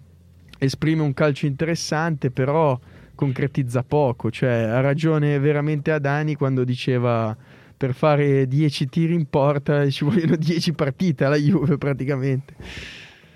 esprime 0.57 1.01
un 1.01 1.13
calcio 1.13 1.45
interessante, 1.45 2.29
però 2.29 2.77
concretizza 3.15 3.83
poco. 3.83 4.29
Cioè, 4.29 4.51
ha 4.51 4.81
ragione 4.81 5.39
veramente 5.39 5.91
Adani 5.91 6.35
quando 6.35 6.65
diceva 6.65 7.33
per 7.77 7.93
fare 7.93 8.47
10 8.49 8.89
tiri 8.89 9.13
in 9.13 9.29
porta 9.29 9.89
ci 9.89 10.03
vogliono 10.03 10.35
10 10.35 10.73
partite 10.73 11.23
alla 11.23 11.37
Juve 11.37 11.77
praticamente. 11.77 12.53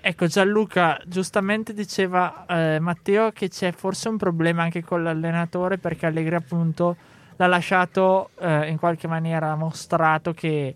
Ecco, 0.02 0.26
Gianluca 0.26 0.98
giustamente 1.04 1.74
diceva 1.74 2.46
eh, 2.46 2.78
Matteo 2.80 3.32
che 3.32 3.48
c'è 3.48 3.70
forse 3.72 4.08
un 4.08 4.16
problema 4.16 4.62
anche 4.62 4.82
con 4.82 5.02
l'allenatore 5.02 5.76
perché 5.76 6.06
Allegri 6.06 6.36
appunto 6.36 6.96
l'ha 7.36 7.46
lasciato 7.46 8.30
eh, 8.38 8.70
in 8.70 8.78
qualche 8.78 9.06
maniera 9.06 9.54
mostrato 9.56 10.32
che 10.32 10.74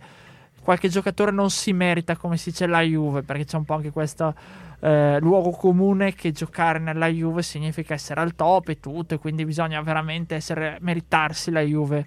qualche 0.61 0.88
giocatore 0.88 1.31
non 1.31 1.49
si 1.49 1.73
merita 1.73 2.16
come 2.16 2.37
si 2.37 2.50
dice 2.50 2.66
la 2.66 2.83
Juve 2.83 3.23
perché 3.23 3.47
c'è 3.47 3.57
un 3.57 3.64
po' 3.64 3.75
anche 3.75 3.90
questo 3.90 4.35
eh, 4.81 5.19
luogo 5.21 5.52
comune 5.52 6.12
che 6.12 6.31
giocare 6.31 6.78
nella 6.78 7.07
Juve 7.07 7.43
significa 7.43 7.95
essere 7.95 8.21
al 8.21 8.35
top 8.35 8.69
e 8.69 8.81
tutto 8.81 9.14
e 9.14 9.19
quindi 9.19 9.47
bisogna 9.47 9.81
veramente 9.81 10.35
essere, 10.35 10.76
meritarsi 10.81 11.50
la 11.50 11.62
Juve. 11.62 12.07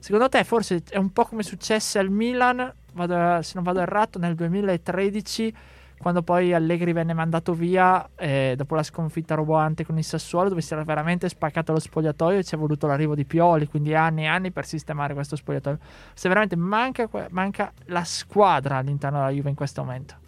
Secondo 0.00 0.28
te 0.28 0.42
forse 0.42 0.82
è 0.88 0.96
un 0.96 1.12
po' 1.12 1.26
come 1.26 1.44
successe 1.44 2.00
al 2.00 2.10
Milan, 2.10 2.72
vado, 2.92 3.40
se 3.42 3.52
non 3.54 3.62
vado 3.62 3.80
errato, 3.80 4.18
nel 4.18 4.34
2013 4.34 5.54
quando 5.98 6.22
poi 6.22 6.52
Allegri 6.52 6.92
venne 6.92 7.14
mandato 7.14 7.52
via 7.52 8.08
eh, 8.16 8.54
dopo 8.56 8.74
la 8.74 8.82
sconfitta 8.82 9.34
roboante 9.34 9.84
con 9.84 9.96
il 9.98 10.04
Sassuolo 10.04 10.48
dove 10.48 10.60
si 10.60 10.72
era 10.72 10.84
veramente 10.84 11.28
spaccato 11.28 11.72
lo 11.72 11.80
spogliatoio 11.80 12.38
e 12.38 12.44
ci 12.44 12.54
è 12.54 12.58
voluto 12.58 12.86
l'arrivo 12.86 13.14
di 13.14 13.24
Pioli 13.24 13.66
quindi 13.66 13.94
anni 13.94 14.22
e 14.22 14.26
anni 14.26 14.50
per 14.50 14.66
sistemare 14.66 15.14
questo 15.14 15.36
spogliatoio 15.36 15.78
se 16.14 16.28
veramente 16.28 16.56
manca, 16.56 17.08
manca 17.30 17.72
la 17.86 18.04
squadra 18.04 18.76
all'interno 18.76 19.18
della 19.18 19.30
Juve 19.30 19.48
in 19.48 19.56
questo 19.56 19.82
momento 19.82 20.24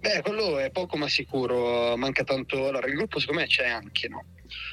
Beh, 0.00 0.20
quello 0.22 0.58
è 0.58 0.70
poco 0.70 0.96
ma 0.98 1.08
sicuro, 1.08 1.96
manca 1.96 2.24
tanto. 2.24 2.68
Allora, 2.68 2.86
il 2.86 2.94
gruppo 2.94 3.18
secondo 3.18 3.40
me 3.40 3.46
c'è 3.46 3.68
anche, 3.68 4.08
no? 4.08 4.24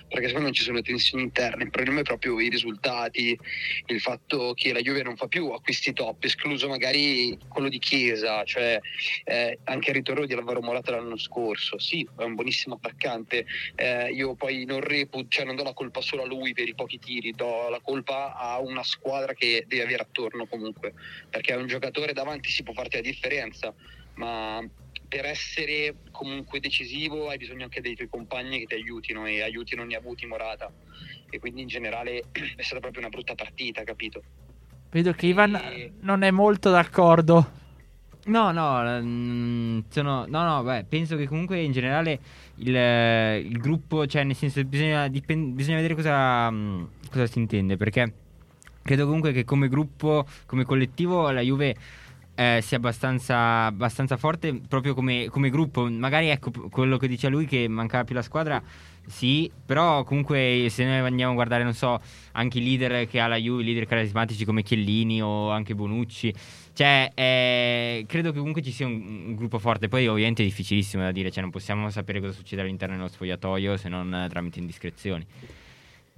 Perché 0.07 0.27
secondo 0.27 0.47
me 0.47 0.53
ci 0.53 0.63
sono 0.63 0.81
tensioni 0.81 1.23
interne, 1.23 1.63
il 1.63 1.69
problema 1.69 1.99
è 1.99 2.03
proprio 2.03 2.39
i 2.39 2.49
risultati, 2.49 3.37
il 3.85 4.01
fatto 4.01 4.53
che 4.55 4.73
la 4.73 4.81
Juve 4.81 5.03
non 5.03 5.15
fa 5.15 5.27
più 5.27 5.49
acquisti 5.49 5.93
top, 5.93 6.23
escluso 6.23 6.67
magari 6.67 7.37
quello 7.47 7.69
di 7.69 7.79
Chiesa, 7.79 8.43
cioè 8.43 8.79
eh, 9.25 9.59
anche 9.65 9.89
il 9.89 9.95
ritorno 9.95 10.25
di 10.25 10.33
Alvaro 10.33 10.61
Morata 10.61 10.91
l'anno 10.91 11.17
scorso, 11.17 11.77
sì, 11.79 12.07
è 12.17 12.23
un 12.23 12.35
buonissimo 12.35 12.75
attaccante, 12.75 13.45
eh, 13.75 14.11
io 14.11 14.35
poi 14.35 14.65
non 14.65 14.81
reputo, 14.81 15.27
cioè 15.29 15.45
non 15.45 15.55
do 15.55 15.63
la 15.63 15.73
colpa 15.73 16.01
solo 16.01 16.23
a 16.23 16.25
lui 16.25 16.53
per 16.53 16.67
i 16.67 16.75
pochi 16.75 16.99
tiri, 16.99 17.31
do 17.31 17.69
la 17.69 17.79
colpa 17.81 18.35
a 18.35 18.59
una 18.59 18.83
squadra 18.83 19.33
che 19.33 19.65
deve 19.67 19.83
avere 19.83 20.03
attorno 20.03 20.47
comunque, 20.47 20.93
perché 21.29 21.53
è 21.53 21.57
un 21.57 21.67
giocatore 21.67 22.13
davanti 22.13 22.49
si 22.49 22.63
può 22.63 22.73
farti 22.73 22.95
la 22.97 23.01
differenza, 23.01 23.73
ma 24.15 24.63
per 25.09 25.25
essere 25.25 25.95
comunque 26.11 26.59
decisivo 26.59 27.29
hai 27.29 27.37
bisogno 27.37 27.63
anche 27.63 27.81
dei 27.81 27.95
tuoi 27.95 28.07
compagni 28.07 28.59
che 28.59 28.65
ti 28.65 28.75
aiutino 28.75 29.25
e 29.25 29.41
aiuti 29.41 29.75
non 29.75 29.87
ne 29.87 29.95
ha 29.95 29.97
avuti 29.97 30.27
Morata 30.27 30.71
e 31.29 31.39
quindi 31.39 31.61
in 31.61 31.67
generale 31.67 32.25
è 32.31 32.61
stata 32.61 32.79
proprio 32.79 33.01
una 33.01 33.09
brutta 33.09 33.33
partita, 33.35 33.83
capito? 33.83 34.21
Vedo 34.91 35.11
che 35.13 35.25
Ivan 35.25 35.55
e... 35.55 35.91
non 36.01 36.21
è 36.21 36.31
molto 36.31 36.69
d'accordo. 36.69 37.57
No, 38.25 38.51
no, 38.51 39.01
mm, 39.01 39.79
sono, 39.89 40.25
no, 40.27 40.43
no, 40.43 40.61
beh, 40.61 40.85
penso 40.87 41.15
che 41.15 41.27
comunque 41.27 41.59
in 41.61 41.71
generale 41.71 42.19
il, 42.55 42.75
il 43.45 43.57
gruppo, 43.59 44.05
cioè 44.05 44.23
nel 44.23 44.35
senso 44.35 44.63
bisogna, 44.63 45.07
dipend- 45.07 45.53
bisogna 45.53 45.77
vedere 45.77 45.95
cosa, 45.95 46.51
mm, 46.51 46.83
cosa 47.09 47.25
si 47.25 47.39
intende, 47.39 47.77
perché 47.77 48.13
credo 48.83 49.05
comunque 49.05 49.31
che 49.31 49.45
come 49.45 49.67
gruppo, 49.67 50.27
come 50.45 50.65
collettivo 50.65 51.31
la 51.31 51.41
Juve 51.41 51.75
eh, 52.39 52.61
sia 52.61 52.77
abbastanza, 52.77 53.65
abbastanza, 53.65 54.15
forte 54.15 54.61
proprio 54.65 54.93
come, 54.93 55.27
come, 55.29 55.49
gruppo. 55.49 55.89
Magari 55.89 56.27
ecco 56.27 56.51
quello 56.69 56.95
che 56.95 57.09
dice 57.09 57.27
lui 57.27 57.45
che 57.45 57.67
mancava 57.67 58.05
più 58.05 58.15
la 58.15 58.21
squadra. 58.21 58.63
Sì, 59.05 59.51
però 59.65 60.03
comunque 60.05 60.67
se 60.69 60.85
noi 60.85 60.99
andiamo 60.99 61.31
a 61.31 61.35
guardare, 61.35 61.63
non 61.63 61.73
so, 61.73 61.99
anche 62.33 62.59
i 62.59 62.63
leader 62.63 63.07
che 63.09 63.19
ha 63.19 63.27
la 63.27 63.35
Juve, 63.35 63.63
i 63.63 63.65
leader 63.65 63.85
carismatici 63.87 64.45
come 64.45 64.63
Chiellini 64.63 65.21
o 65.21 65.49
anche 65.49 65.75
Bonucci, 65.75 66.33
cioè 66.73 67.11
eh, 67.13 68.05
credo 68.07 68.31
che 68.31 68.37
comunque 68.37 68.61
ci 68.61 68.71
sia 68.71 68.85
un, 68.85 69.25
un, 69.27 69.35
gruppo 69.35 69.59
forte. 69.59 69.89
Poi 69.89 70.07
ovviamente 70.07 70.41
è 70.41 70.45
difficilissimo 70.45 71.03
da 71.03 71.11
dire, 71.11 71.31
cioè 71.31 71.41
non 71.41 71.51
possiamo 71.51 71.89
sapere 71.89 72.21
cosa 72.21 72.31
succede 72.31 72.61
all'interno 72.61 72.95
dello 72.95 73.09
spogliatoio 73.09 73.75
se 73.75 73.89
non 73.89 74.27
tramite 74.29 74.59
indiscrezioni. 74.59 75.25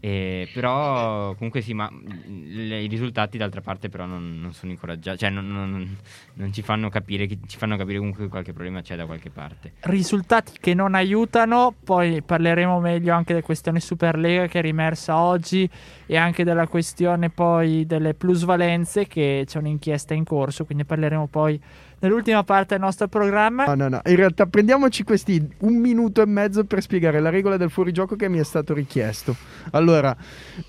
Eh, 0.03 0.49
però 0.51 1.35
comunque 1.35 1.61
sì, 1.61 1.75
ma 1.75 1.87
le, 2.25 2.81
i 2.81 2.87
risultati 2.87 3.37
d'altra 3.37 3.61
parte 3.61 3.87
però 3.87 4.07
non, 4.07 4.39
non 4.41 4.51
sono 4.51 4.71
incoraggiati, 4.71 5.19
cioè 5.19 5.29
non, 5.29 5.47
non, 5.47 5.97
non, 6.33 6.51
ci 6.51 6.63
fanno 6.63 6.89
capire, 6.89 7.27
ci 7.45 7.57
fanno 7.57 7.77
capire 7.77 7.99
comunque 7.99 8.23
che 8.23 8.29
qualche 8.31 8.51
problema 8.51 8.81
c'è 8.81 8.95
da 8.95 9.05
qualche 9.05 9.29
parte. 9.29 9.73
Risultati 9.81 10.53
che 10.59 10.73
non 10.73 10.95
aiutano, 10.95 11.75
poi 11.83 12.23
parleremo 12.23 12.79
meglio 12.79 13.13
anche 13.13 13.33
della 13.33 13.45
questione 13.45 13.79
Superlega 13.79 14.47
che 14.47 14.57
è 14.57 14.61
rimersa 14.63 15.17
oggi 15.17 15.69
e 16.07 16.17
anche 16.17 16.43
della 16.43 16.65
questione 16.65 17.29
poi 17.29 17.85
delle 17.85 18.15
plusvalenze 18.15 19.05
che 19.05 19.43
c'è 19.45 19.59
un'inchiesta 19.59 20.15
in 20.15 20.23
corso, 20.23 20.65
quindi 20.65 20.83
parleremo 20.83 21.27
poi 21.27 21.61
nell'ultima 22.01 22.43
parte 22.43 22.75
del 22.75 22.83
nostro 22.83 23.07
programma. 23.07 23.65
No, 23.65 23.75
no, 23.75 23.87
no. 23.87 24.01
In 24.05 24.15
realtà 24.15 24.45
prendiamoci 24.45 25.03
questi 25.03 25.43
un 25.59 25.77
minuto 25.77 26.21
e 26.21 26.25
mezzo 26.25 26.65
per 26.65 26.81
spiegare 26.81 27.19
la 27.19 27.29
regola 27.29 27.57
del 27.57 27.71
fuorigioco 27.71 28.15
che 28.15 28.29
mi 28.29 28.37
è 28.37 28.43
stato 28.43 28.73
richiesto. 28.73 29.35
Allora, 29.71 30.15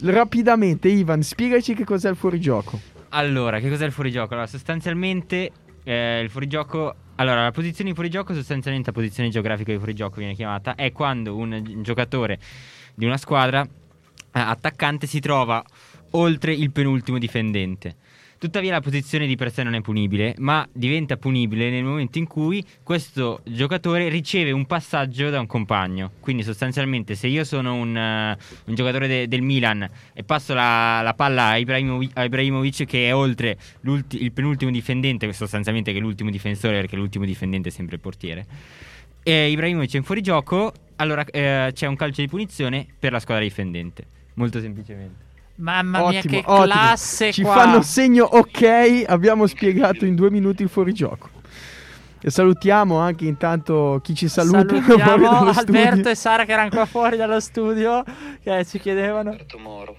rapidamente, 0.03 0.89
Ivan, 0.89 1.23
spiegaci 1.23 1.75
che 1.75 1.85
cos'è 1.85 2.09
il 2.09 2.17
fuorigioco. 2.17 2.81
Allora, 3.11 3.59
che 3.59 3.69
cos'è 3.69 3.85
il 3.85 3.93
fuorigioco? 3.93 4.33
Allora, 4.33 4.47
sostanzialmente 4.47 5.51
eh, 5.85 6.21
il 6.21 6.31
fuorigioco 6.31 6.95
allora, 7.17 7.43
la 7.43 7.51
posizione 7.51 7.91
di 7.91 7.95
fuorigioco, 7.95 8.35
sostanzialmente 8.35 8.91
la 8.91 8.97
posizione 8.97 9.29
geografica 9.29 9.71
di 9.71 9.79
fuorigioco 9.79 10.17
viene 10.17 10.35
chiamata, 10.35 10.75
è 10.75 10.93
quando 10.93 11.37
un 11.37 11.81
giocatore 11.83 12.39
di 12.95 13.05
una 13.05 13.17
squadra 13.17 13.63
eh, 13.63 13.69
attaccante 14.33 15.07
si 15.07 15.21
trova 15.21 15.63
oltre 16.13 16.53
il 16.53 16.71
penultimo 16.73 17.19
difendente. 17.19 17.97
Tuttavia 18.43 18.73
la 18.73 18.81
posizione 18.81 19.29
di 19.29 19.37
per 19.37 19.53
sé 19.53 19.63
non 19.63 19.75
è 19.75 19.81
punibile, 19.83 20.35
ma 20.39 20.69
diventa 20.73 21.17
punibile 21.17 21.71
nel 21.71 21.85
momento 21.85 22.19
in 22.19 22.27
cui 22.27 22.61
questo 22.83 23.41
giocatore 23.45 24.09
riceve 24.09 24.51
un 24.51 24.67
passaggio 24.67 25.31
da 25.31 25.39
un 25.39 25.47
compagno. 25.47 26.11
Quindi 26.19 26.43
sostanzialmente 26.43 27.15
se 27.15 27.29
io 27.29 27.45
sono 27.45 27.75
un, 27.75 27.95
uh, 27.95 28.69
un 28.69 28.75
giocatore 28.75 29.07
de- 29.07 29.29
del 29.29 29.43
Milan 29.43 29.89
e 30.13 30.25
passo 30.25 30.55
la, 30.55 31.03
la 31.03 31.15
palla 31.15 31.51
a 31.51 31.57
Ibrahimovic, 31.57 32.11
a 32.15 32.25
Ibrahimovic, 32.25 32.85
che 32.85 33.07
è 33.07 33.15
oltre 33.15 33.57
il 33.83 34.33
penultimo 34.33 34.73
difendente, 34.73 35.33
sostanzialmente 35.33 35.93
che 35.93 35.99
è 35.99 36.01
l'ultimo 36.01 36.29
difensore 36.29 36.81
perché 36.81 36.97
l'ultimo 36.97 37.25
difendente 37.25 37.69
è 37.69 37.71
sempre 37.71 37.95
il 37.95 38.01
portiere 38.01 38.47
e 39.23 39.51
Ibrahimovic 39.51 39.95
è 39.95 39.97
in 39.99 40.03
fuorigioco, 40.03 40.73
allora 40.97 41.25
eh, 41.27 41.71
c'è 41.73 41.87
un 41.87 41.95
calcio 41.95 42.23
di 42.23 42.27
punizione 42.27 42.89
per 42.99 43.13
la 43.13 43.21
squadra 43.21 43.45
difendente. 43.45 44.05
Molto 44.35 44.61
semplicemente. 44.61 45.31
Mamma 45.63 45.99
mia, 46.09 46.19
Ottimo, 46.19 46.23
che 46.41 46.43
ottimo. 46.47 46.65
classe 46.65 47.33
Ci 47.33 47.43
qua. 47.43 47.55
fanno 47.55 47.83
segno 47.83 48.25
ok, 48.25 49.05
abbiamo 49.07 49.47
spiegato 49.47 50.05
in 50.05 50.15
due 50.17 50.29
minuti 50.31 50.63
il 50.65 50.69
fuorigioco. 50.69 51.29
E 52.21 52.31
salutiamo 52.31 52.99
anche 52.99 53.25
intanto 53.27 54.01
chi 54.03 54.15
ci 54.15 54.29
saluta 54.29 54.59
Salutiamo 54.83 55.29
Alberto 55.29 55.53
studio. 55.61 56.11
e 56.11 56.15
Sara 56.15 56.45
che 56.45 56.53
erano 56.53 56.69
qua 56.71 56.85
fuori 56.87 57.17
dallo 57.17 57.39
studio 57.41 58.03
che 58.43 58.65
ci 58.65 58.79
chiedevano. 58.81 59.31
Alberto 59.31 59.59
Moro. 59.59 59.97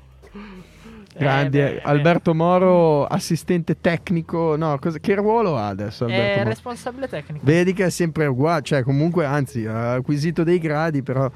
Grandi, 1.18 1.60
Eh, 1.60 1.74
beh, 1.76 1.82
Alberto 1.84 2.34
Moro, 2.34 3.06
assistente 3.06 3.80
tecnico. 3.80 4.56
No, 4.56 4.78
cosa- 4.80 5.00
che 5.00 5.16
ruolo 5.16 5.58
ha 5.58 5.68
adesso 5.68 6.06
Alberto 6.06 6.40
È 6.40 6.44
responsabile 6.44 7.08
tecnico. 7.08 7.46
Vedi 7.46 7.74
che 7.74 7.86
è 7.86 7.90
sempre 7.90 8.26
uguale, 8.26 8.62
cioè 8.64 8.84
comunque 8.84 9.26
anzi 9.26 9.66
ha 9.66 9.94
acquisito 9.94 10.44
dei 10.44 10.60
gradi, 10.60 11.04
però 11.04 11.30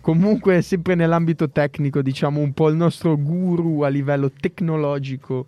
comunque 0.00 0.58
è 0.58 0.60
sempre 0.60 0.94
nell'ambito 0.94 1.50
tecnico, 1.50 2.02
diciamo 2.02 2.40
un 2.40 2.52
po' 2.52 2.68
il 2.68 2.76
nostro 2.76 3.16
guru 3.16 3.80
a 3.82 3.88
livello 3.88 4.30
tecnologico. 4.30 5.46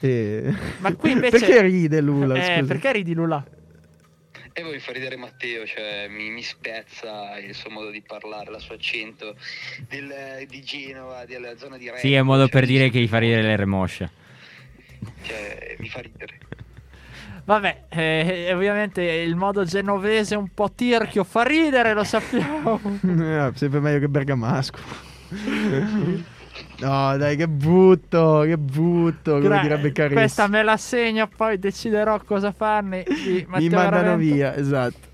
E... 0.00 0.54
Ma 0.78 0.94
qui 0.94 1.12
invece- 1.12 1.38
perché 1.44 1.62
ride 1.62 2.00
Lula? 2.00 2.34
Eh, 2.34 2.64
perché 2.64 2.92
ridi 2.92 3.14
Lula? 3.14 3.44
E 4.58 4.62
voi 4.64 4.80
fa 4.80 4.90
ridere 4.90 5.14
Matteo, 5.16 5.64
cioè 5.64 6.08
mi, 6.08 6.30
mi 6.30 6.42
spezza 6.42 7.38
il 7.38 7.54
suo 7.54 7.70
modo 7.70 7.90
di 7.90 8.02
parlare, 8.02 8.50
il 8.50 8.58
suo 8.58 8.74
accento 8.74 9.36
del- 9.86 10.46
di 10.48 10.62
Genova, 10.64 11.24
della 11.26 11.56
zona 11.56 11.76
di 11.76 11.88
Reggio. 11.88 12.00
Sì, 12.00 12.14
è 12.14 12.18
un 12.18 12.26
modo 12.26 12.42
cioè, 12.42 12.50
per 12.50 12.66
dire 12.66 12.90
che 12.90 12.98
gli 12.98 13.06
fa 13.06 13.18
ridere 13.18 13.56
l'R 13.56 13.66
Cioè, 15.22 15.76
mi 15.78 15.88
fa 15.88 16.00
ridere. 16.00 16.38
Vabbè, 17.44 17.84
eh, 17.90 18.52
ovviamente 18.52 19.00
il 19.00 19.36
modo 19.36 19.62
genovese 19.62 20.34
un 20.34 20.48
po' 20.52 20.72
tirchio 20.74 21.22
fa 21.22 21.44
ridere, 21.44 21.94
lo 21.94 22.02
sappiamo. 22.02 22.80
Eh, 23.00 23.52
sempre 23.54 23.78
meglio 23.78 24.00
che 24.00 24.08
Bergamasco. 24.08 24.78
no, 26.78 27.16
dai, 27.16 27.36
che 27.36 27.48
brutto, 27.48 28.42
che 28.44 28.56
brutto, 28.56 29.32
come 29.32 29.48
Gra- 29.48 29.60
direbbe 29.60 29.92
Caris. 29.92 30.16
Questa 30.16 30.46
me 30.46 30.62
la 30.62 30.76
segno, 30.76 31.28
poi 31.34 31.58
deciderò 31.58 32.20
cosa 32.24 32.52
farne. 32.52 33.04
Mi 33.08 33.44
mandano 33.48 33.90
Garavento. 33.90 34.16
via, 34.16 34.54
esatto. 34.56 35.06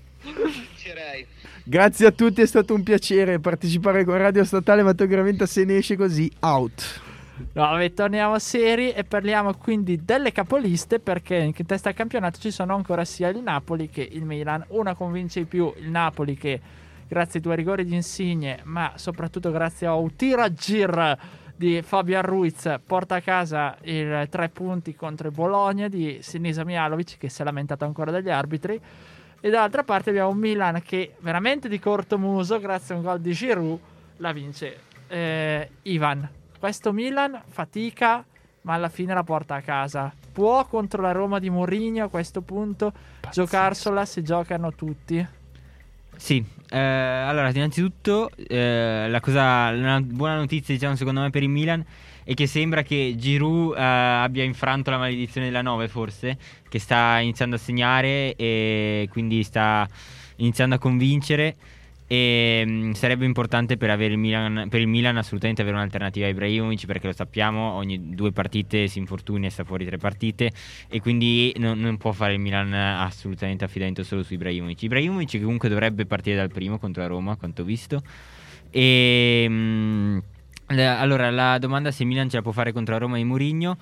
Grazie 1.63 2.05
a 2.05 2.11
tutti, 2.11 2.41
è 2.41 2.45
stato 2.45 2.75
un 2.75 2.83
piacere 2.83 3.39
partecipare 3.39 4.03
con 4.03 4.17
Radio 4.17 4.43
Statale. 4.43 4.83
Matteo 4.83 5.07
Graventa 5.07 5.47
se 5.47 5.65
ne 5.65 5.77
esce 5.77 5.95
così, 5.95 6.31
out. 6.41 7.01
No, 7.37 7.63
vabbè, 7.63 7.93
torniamo 7.93 8.39
seri 8.39 8.91
e 8.91 9.03
parliamo 9.03 9.55
quindi 9.55 9.99
delle 10.05 10.31
capoliste 10.31 10.99
perché 10.99 11.35
in 11.35 11.65
testa 11.65 11.89
al 11.89 11.95
campionato 11.95 12.39
ci 12.39 12.51
sono 12.51 12.75
ancora 12.75 13.03
sia 13.03 13.29
il 13.29 13.39
Napoli 13.39 13.89
che 13.89 14.07
il 14.09 14.23
Milan. 14.23 14.63
Una 14.69 14.93
convince 14.93 15.41
di 15.41 15.45
più 15.45 15.73
il 15.77 15.89
Napoli 15.89 16.37
che 16.37 16.61
grazie 17.07 17.39
ai 17.39 17.45
due 17.45 17.55
rigori 17.55 17.83
di 17.83 17.95
Insigne, 17.95 18.59
ma 18.63 18.93
soprattutto 18.95 19.51
grazie 19.51 19.87
a 19.87 19.95
un 19.95 20.15
tiragir 20.15 21.17
di 21.55 21.81
Fabian 21.81 22.23
Ruiz 22.23 22.79
porta 22.85 23.15
a 23.15 23.21
casa 23.21 23.77
i 23.83 24.27
tre 24.29 24.49
punti 24.49 24.93
contro 24.95 25.27
il 25.27 25.33
Bologna 25.33 25.87
di 25.87 26.19
Sinisa 26.21 26.63
Mialovic 26.65 27.17
che 27.17 27.29
si 27.29 27.41
è 27.41 27.45
lamentato 27.45 27.85
ancora 27.85 28.11
dagli 28.11 28.29
arbitri. 28.29 28.79
E 29.39 29.49
dall'altra 29.49 29.83
parte 29.83 30.09
abbiamo 30.09 30.29
un 30.29 30.37
Milan 30.37 30.81
che 30.81 31.15
veramente 31.19 31.69
di 31.69 31.79
corto 31.79 32.17
muso, 32.17 32.59
grazie 32.59 32.95
a 32.95 32.97
un 32.97 33.03
gol 33.03 33.19
di 33.19 33.31
Giroud, 33.31 33.79
la 34.17 34.31
vince 34.31 34.79
eh, 35.07 35.69
Ivan. 35.83 36.27
Questo 36.59 36.91
Milan 36.91 37.41
fatica, 37.47 38.25
ma 38.61 38.73
alla 38.73 38.89
fine 38.89 39.13
la 39.13 39.23
porta 39.23 39.55
a 39.55 39.61
casa. 39.61 40.11
Può 40.31 40.65
contro 40.65 41.01
la 41.01 41.11
Roma 41.11 41.39
di 41.39 41.49
Mourinho 41.49 42.05
a 42.05 42.09
questo 42.09 42.41
punto 42.41 42.91
giocarsela 43.31 44.03
se 44.05 44.21
giocano 44.23 44.73
tutti? 44.73 45.25
Sì, 46.15 46.43
eh, 46.69 46.77
allora 46.77 47.49
innanzitutto 47.49 48.31
eh, 48.35 49.07
la 49.07 49.19
cosa, 49.19 49.71
la 49.71 50.01
buona 50.01 50.37
notizia 50.37 50.73
diciamo 50.73 50.95
secondo 50.95 51.21
me 51.21 51.29
per 51.29 51.43
il 51.43 51.49
Milan 51.49 51.85
è 52.23 52.33
che 52.33 52.47
sembra 52.47 52.81
che 52.81 53.13
Giroud 53.17 53.75
eh, 53.77 53.81
abbia 53.81 54.43
infranto 54.43 54.89
la 54.89 54.97
maledizione 54.97 55.47
della 55.47 55.61
9 55.61 55.87
forse, 55.87 56.37
che 56.67 56.79
sta 56.79 57.19
iniziando 57.19 57.55
a 57.55 57.59
segnare 57.59 58.35
e 58.35 59.07
quindi 59.11 59.43
sta 59.43 59.87
iniziando 60.37 60.75
a 60.75 60.77
convincere 60.79 61.55
e 62.07 62.63
mh, 62.65 62.91
sarebbe 62.91 63.25
importante 63.25 63.77
per, 63.77 63.99
il 63.99 64.17
Milan, 64.17 64.67
per 64.69 64.79
il 64.79 64.87
Milan 64.87 65.17
assolutamente 65.17 65.61
avere 65.61 65.77
un'alternativa 65.77 66.27
a 66.27 66.29
Ibrahimovic 66.29 66.85
perché 66.85 67.07
lo 67.07 67.13
sappiamo, 67.13 67.71
ogni 67.73 68.13
due 68.13 68.31
partite 68.31 68.87
si 68.87 68.99
infortuna 68.99 69.47
e 69.47 69.49
sta 69.49 69.63
fuori 69.63 69.85
tre 69.85 69.97
partite 69.97 70.51
e 70.87 71.01
quindi 71.01 71.53
non, 71.57 71.79
non 71.79 71.97
può 71.97 72.11
fare 72.11 72.33
il 72.33 72.39
Milan 72.39 72.73
assolutamente 72.73 73.65
affidamento 73.65 74.03
solo 74.03 74.21
su 74.23 74.33
Ibrahimovic. 74.33 74.83
Ibrahimovic 74.83 75.29
che 75.31 75.41
comunque 75.41 75.69
dovrebbe 75.69 76.05
partire 76.05 76.35
dal 76.35 76.51
primo 76.51 76.77
contro 76.77 77.01
la 77.01 77.07
Roma, 77.07 77.35
quanto 77.37 77.63
visto. 77.63 78.01
E 78.69 79.47
mh, 79.49 80.23
la- 80.67 80.99
allora 80.99 81.29
la 81.31 81.57
domanda 81.57 81.91
se 81.91 82.03
il 82.03 82.09
Milan 82.09 82.29
ce 82.29 82.37
la 82.37 82.41
può 82.43 82.51
fare 82.51 82.71
contro 82.71 82.93
la 82.93 82.99
Roma 82.99 83.17
di 83.17 83.23
Mourinho, 83.23 83.77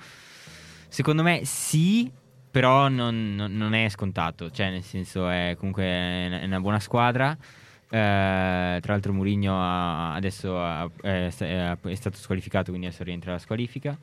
secondo 0.88 1.22
me 1.22 1.40
sì, 1.44 2.10
però 2.50 2.88
non, 2.88 3.34
non- 3.34 3.54
non 3.54 3.74
è 3.74 3.88
scontato, 3.88 4.50
cioè 4.50 4.70
nel 4.70 4.82
senso 4.82 5.28
è 5.28 5.56
comunque 5.58 5.84
è 5.84 6.40
una 6.44 6.60
buona 6.60 6.80
squadra. 6.80 7.36
Eh, 7.94 8.80
tra 8.80 8.92
l'altro 8.92 9.12
Mourinho 9.12 9.56
ha- 9.56 10.14
adesso 10.14 10.60
ha- 10.60 10.90
è, 11.00 11.28
sta- 11.30 11.46
è- 11.46 11.76
è 11.80 11.94
stato 11.94 12.16
squalificato, 12.16 12.70
quindi 12.70 12.88
adesso 12.88 13.04
rientra 13.04 13.30
la 13.32 13.38
squalifica. 13.38 13.96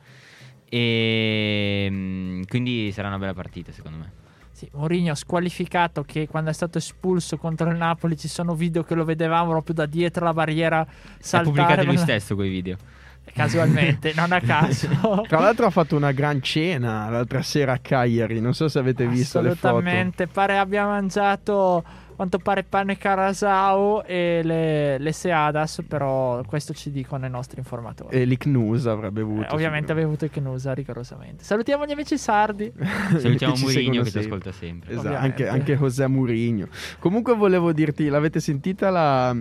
E 0.68 1.86
mm, 1.90 2.42
quindi 2.48 2.90
sarà 2.92 3.08
una 3.08 3.18
bella 3.18 3.34
partita, 3.34 3.70
secondo 3.72 3.98
me. 3.98 4.10
Sì, 4.52 4.66
Mourinho 4.72 5.14
squalificato 5.14 6.02
che 6.04 6.26
quando 6.26 6.48
è 6.48 6.52
stato 6.54 6.78
espulso 6.78 7.36
contro 7.36 7.68
il 7.68 7.76
Napoli 7.76 8.16
ci 8.16 8.28
sono 8.28 8.54
video 8.54 8.82
che 8.82 8.94
lo 8.94 9.04
vedevamo 9.04 9.50
proprio 9.50 9.74
da 9.74 9.86
dietro 9.86 10.24
la 10.24 10.32
barriera 10.32 10.80
Ha 10.80 10.86
saltare. 11.18 11.44
pubblicato 11.44 11.84
lui 11.86 11.98
stesso 11.98 12.34
quei 12.34 12.48
video. 12.48 12.76
Casualmente, 13.34 14.12
non 14.16 14.32
a 14.32 14.40
caso. 14.44 14.88
Tra 15.28 15.40
l'altro 15.40 15.66
ha 15.66 15.70
fatto 15.70 15.96
una 15.96 16.12
gran 16.12 16.40
cena 16.42 17.08
l'altra 17.10 17.42
sera 17.42 17.72
a 17.74 17.78
Cagliari, 17.78 18.40
non 18.40 18.54
so 18.54 18.68
se 18.68 18.78
avete 18.78 19.06
visto 19.06 19.40
le 19.42 19.50
foto. 19.54 19.66
Assolutamente, 19.68 20.26
pare 20.28 20.56
abbia 20.58 20.86
mangiato 20.86 21.84
quanto 22.22 22.38
pare 22.38 22.62
pane 22.62 22.96
carasau 22.96 24.02
e 24.06 24.42
le, 24.44 24.98
le 24.98 25.12
Seadas, 25.12 25.82
però 25.88 26.40
questo 26.44 26.72
ci 26.72 26.92
dicono 26.92 27.26
i 27.26 27.30
nostri 27.30 27.58
informatori. 27.58 28.14
E 28.16 28.24
l'Icnus 28.24 28.86
avrebbe 28.86 29.22
avuto. 29.22 29.48
Eh, 29.48 29.54
ovviamente 29.54 29.90
aveva 29.90 30.06
avuto 30.06 30.24
il 30.24 30.30
Kenusa 30.30 30.72
rigorosamente. 30.72 31.42
Salutiamo 31.42 31.84
gli 31.84 31.90
amici 31.90 32.16
sardi. 32.16 32.72
Salutiamo 33.18 33.56
seguono 33.56 34.02
che 34.02 34.04
ci 34.04 34.10
sempre. 34.12 34.20
ascolta 34.20 34.52
sempre. 34.52 34.92
Esatto, 34.92 35.16
anche, 35.16 35.48
anche 35.48 35.76
José 35.76 36.06
Mourinho. 36.06 36.68
Comunque 37.00 37.34
volevo 37.34 37.72
dirti, 37.72 38.06
l'avete 38.08 38.38
sentita 38.38 38.90
la- 38.90 39.34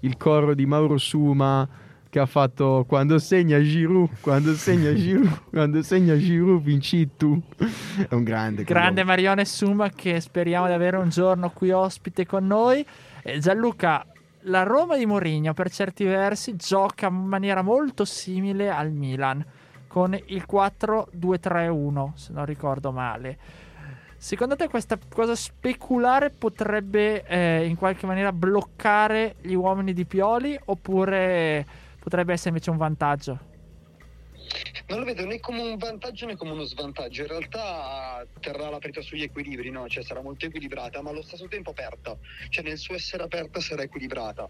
il 0.00 0.16
coro 0.16 0.54
di 0.54 0.66
Mauro 0.66 0.98
Suma 0.98 1.66
che 2.14 2.20
ha 2.20 2.26
fatto 2.26 2.84
quando 2.86 3.18
segna 3.18 3.60
Giroud, 3.60 4.20
quando 4.20 4.54
segna 4.54 4.94
Giroud, 4.94 5.46
quando 5.50 5.82
segna 5.82 6.16
Giroud 6.16 6.62
vinci 6.62 7.10
tu. 7.16 7.42
È 8.08 8.14
un 8.14 8.22
grande. 8.22 8.62
Grande 8.62 9.02
quello. 9.02 9.08
Marione 9.08 9.44
Suma 9.44 9.88
che 9.88 10.20
speriamo 10.20 10.68
di 10.68 10.74
avere 10.74 10.96
un 10.96 11.08
giorno 11.08 11.50
qui 11.50 11.72
ospite 11.72 12.24
con 12.24 12.46
noi. 12.46 12.86
Eh, 13.20 13.40
Gianluca, 13.40 14.06
la 14.42 14.62
Roma 14.62 14.96
di 14.96 15.06
Mourinho 15.06 15.54
per 15.54 15.72
certi 15.72 16.04
versi 16.04 16.54
gioca 16.54 17.08
in 17.08 17.16
maniera 17.16 17.62
molto 17.62 18.04
simile 18.04 18.70
al 18.70 18.92
Milan 18.92 19.44
con 19.88 20.14
il 20.14 20.46
4-2-3-1 20.48 22.12
se 22.14 22.32
non 22.32 22.44
ricordo 22.44 22.92
male. 22.92 23.38
Secondo 24.16 24.54
te 24.54 24.68
questa 24.68 24.96
cosa 25.12 25.34
speculare 25.34 26.30
potrebbe 26.30 27.24
eh, 27.26 27.66
in 27.66 27.74
qualche 27.74 28.06
maniera 28.06 28.32
bloccare 28.32 29.34
gli 29.40 29.54
uomini 29.54 29.92
di 29.92 30.04
Pioli 30.04 30.56
oppure 30.66 31.82
potrebbe 32.04 32.34
essere 32.34 32.50
invece 32.50 32.70
un 32.70 32.76
vantaggio? 32.76 33.52
Non 34.86 34.98
lo 34.98 35.04
vedo 35.06 35.24
né 35.24 35.40
come 35.40 35.62
un 35.62 35.78
vantaggio 35.78 36.26
né 36.26 36.36
come 36.36 36.52
uno 36.52 36.64
svantaggio. 36.64 37.22
In 37.22 37.28
realtà 37.28 38.24
terrà 38.40 38.64
la 38.64 38.78
partita 38.78 39.00
sugli 39.00 39.22
equilibri, 39.22 39.70
no? 39.70 39.88
Cioè 39.88 40.04
sarà 40.04 40.20
molto 40.20 40.44
equilibrata, 40.44 41.00
ma 41.00 41.10
allo 41.10 41.22
stesso 41.22 41.48
tempo 41.48 41.70
aperta. 41.70 42.16
Cioè 42.50 42.62
nel 42.62 42.76
suo 42.76 42.94
essere 42.94 43.22
aperta 43.22 43.60
sarà 43.60 43.82
equilibrata. 43.82 44.48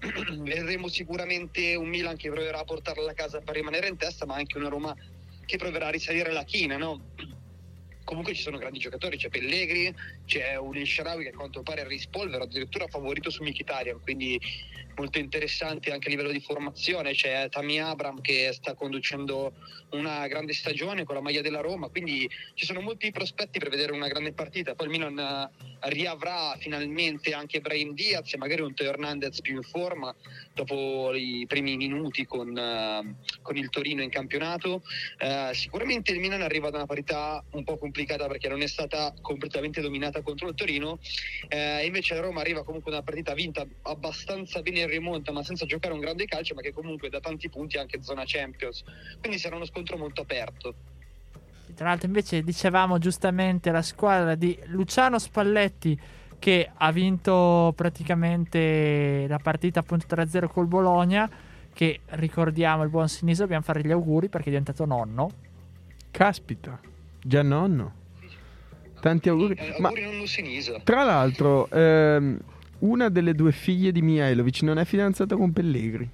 Vedremo 0.40 0.88
sicuramente 0.88 1.74
un 1.74 1.88
Milan 1.88 2.16
che 2.16 2.30
proverà 2.30 2.60
a 2.60 2.64
portarla 2.64 3.10
a 3.10 3.14
casa 3.14 3.40
per 3.40 3.54
rimanere 3.54 3.88
in 3.88 3.98
testa, 3.98 4.24
ma 4.24 4.36
anche 4.36 4.56
una 4.56 4.68
Roma 4.68 4.96
che 5.44 5.58
proverà 5.58 5.88
a 5.88 5.90
risalire 5.90 6.32
la 6.32 6.44
china, 6.44 6.78
no? 6.78 7.12
Comunque 8.04 8.34
ci 8.34 8.42
sono 8.42 8.58
grandi 8.58 8.78
giocatori, 8.78 9.16
c'è 9.16 9.28
Pellegrini, 9.28 9.94
c'è 10.26 10.56
un 10.56 10.84
Sharawi 10.84 11.24
che 11.24 11.30
a 11.30 11.36
quanto 11.36 11.62
pare 11.62 11.82
è 11.82 11.86
rispolvero, 11.86 12.44
addirittura 12.44 12.86
favorito 12.86 13.30
su 13.30 13.42
Mkhitaryan, 13.42 14.00
quindi 14.02 14.38
molto 14.96 15.18
interessante 15.18 15.92
anche 15.92 16.08
a 16.08 16.10
livello 16.10 16.30
di 16.30 16.40
formazione. 16.40 17.12
C'è 17.12 17.48
Tami 17.48 17.80
Abram 17.80 18.20
che 18.20 18.50
sta 18.52 18.74
conducendo 18.74 19.52
una 19.90 20.26
grande 20.26 20.52
stagione 20.52 21.04
con 21.04 21.14
la 21.14 21.20
maglia 21.20 21.40
della 21.40 21.60
Roma, 21.60 21.88
quindi 21.88 22.28
ci 22.54 22.64
sono 22.66 22.80
molti 22.80 23.10
prospetti 23.12 23.58
per 23.58 23.70
vedere 23.70 23.92
una 23.92 24.08
grande 24.08 24.32
partita. 24.32 24.74
Poi 24.74 24.86
il 24.86 24.92
Milan 24.92 25.18
eh, 25.18 25.88
riavrà 25.90 26.56
finalmente 26.58 27.32
anche 27.32 27.60
Brahim 27.60 27.94
Diaz 27.94 28.32
e 28.32 28.36
magari 28.36 28.62
un 28.62 28.74
Teo 28.74 28.90
Hernandez 28.90 29.40
più 29.40 29.56
in 29.56 29.62
forma 29.62 30.14
dopo 30.52 31.12
i 31.14 31.44
primi 31.46 31.76
minuti 31.76 32.24
con, 32.24 32.56
eh, 32.56 33.16
con 33.42 33.56
il 33.56 33.70
Torino 33.70 34.02
in 34.02 34.10
campionato. 34.10 34.82
Eh, 35.18 35.50
sicuramente 35.52 36.12
il 36.12 36.20
Milan 36.20 36.42
arriva 36.42 36.70
da 36.70 36.78
una 36.78 36.86
parità 36.86 37.44
un 37.52 37.64
po' 37.64 37.78
complicata 37.78 38.26
perché 38.26 38.48
non 38.48 38.62
è 38.62 38.66
stata 38.66 39.14
completamente 39.20 39.80
dominata 39.80 40.22
contro 40.22 40.48
il 40.48 40.54
Torino. 40.54 40.98
Eh, 41.48 41.84
invece 41.84 42.14
la 42.14 42.20
Roma 42.20 42.40
arriva 42.40 42.64
comunque 42.64 42.90
una 42.90 43.02
partita 43.02 43.34
vinta 43.34 43.66
abbastanza 43.82 44.60
bene 44.62 44.83
in 44.84 44.90
rimonta, 44.90 45.32
ma 45.32 45.42
senza 45.42 45.66
giocare 45.66 45.94
un 45.94 46.00
grande 46.00 46.24
calcio, 46.26 46.54
ma 46.54 46.60
che 46.60 46.72
comunque 46.72 47.08
da 47.08 47.20
tanti 47.20 47.48
punti 47.48 47.76
è 47.76 47.80
anche 47.80 48.02
zona 48.02 48.22
Champions. 48.24 48.84
Quindi 49.20 49.38
sarà 49.38 49.56
uno 49.56 49.64
scontro 49.64 49.96
molto 49.96 50.22
aperto. 50.22 50.74
Tra 51.74 51.88
l'altro, 51.88 52.06
invece, 52.06 52.42
dicevamo 52.42 52.98
giustamente 52.98 53.70
la 53.72 53.82
squadra 53.82 54.34
di 54.36 54.56
Luciano 54.66 55.18
Spalletti 55.18 55.98
che 56.38 56.70
ha 56.72 56.92
vinto 56.92 57.72
praticamente 57.74 59.26
la 59.28 59.38
partita 59.38 59.80
appunto 59.80 60.06
3-0 60.08 60.46
col 60.48 60.66
Bologna. 60.66 61.28
Che 61.72 62.00
ricordiamo 62.10 62.84
il 62.84 62.90
buon 62.90 63.08
Sinisa, 63.08 63.42
dobbiamo 63.42 63.64
fare 63.64 63.80
gli 63.82 63.90
auguri 63.90 64.28
perché 64.28 64.46
è 64.46 64.50
diventato 64.50 64.84
nonno. 64.84 65.30
Caspita, 66.12 66.78
già 67.20 67.42
nonno. 67.42 68.02
Tanti 69.00 69.28
auguri. 69.28 69.54
Eh, 69.54 69.74
Ma 69.80 69.88
auguri 69.88 70.26
Sinisa. 70.28 70.78
tra 70.84 71.02
l'altro, 71.02 71.68
ehm, 71.70 72.38
una 72.84 73.08
delle 73.08 73.34
due 73.34 73.52
figlie 73.52 73.92
di 73.92 74.02
Mihailovic 74.02 74.62
non 74.62 74.78
è 74.78 74.84
fidanzata 74.84 75.36
con 75.36 75.52
Pellegri. 75.52 76.08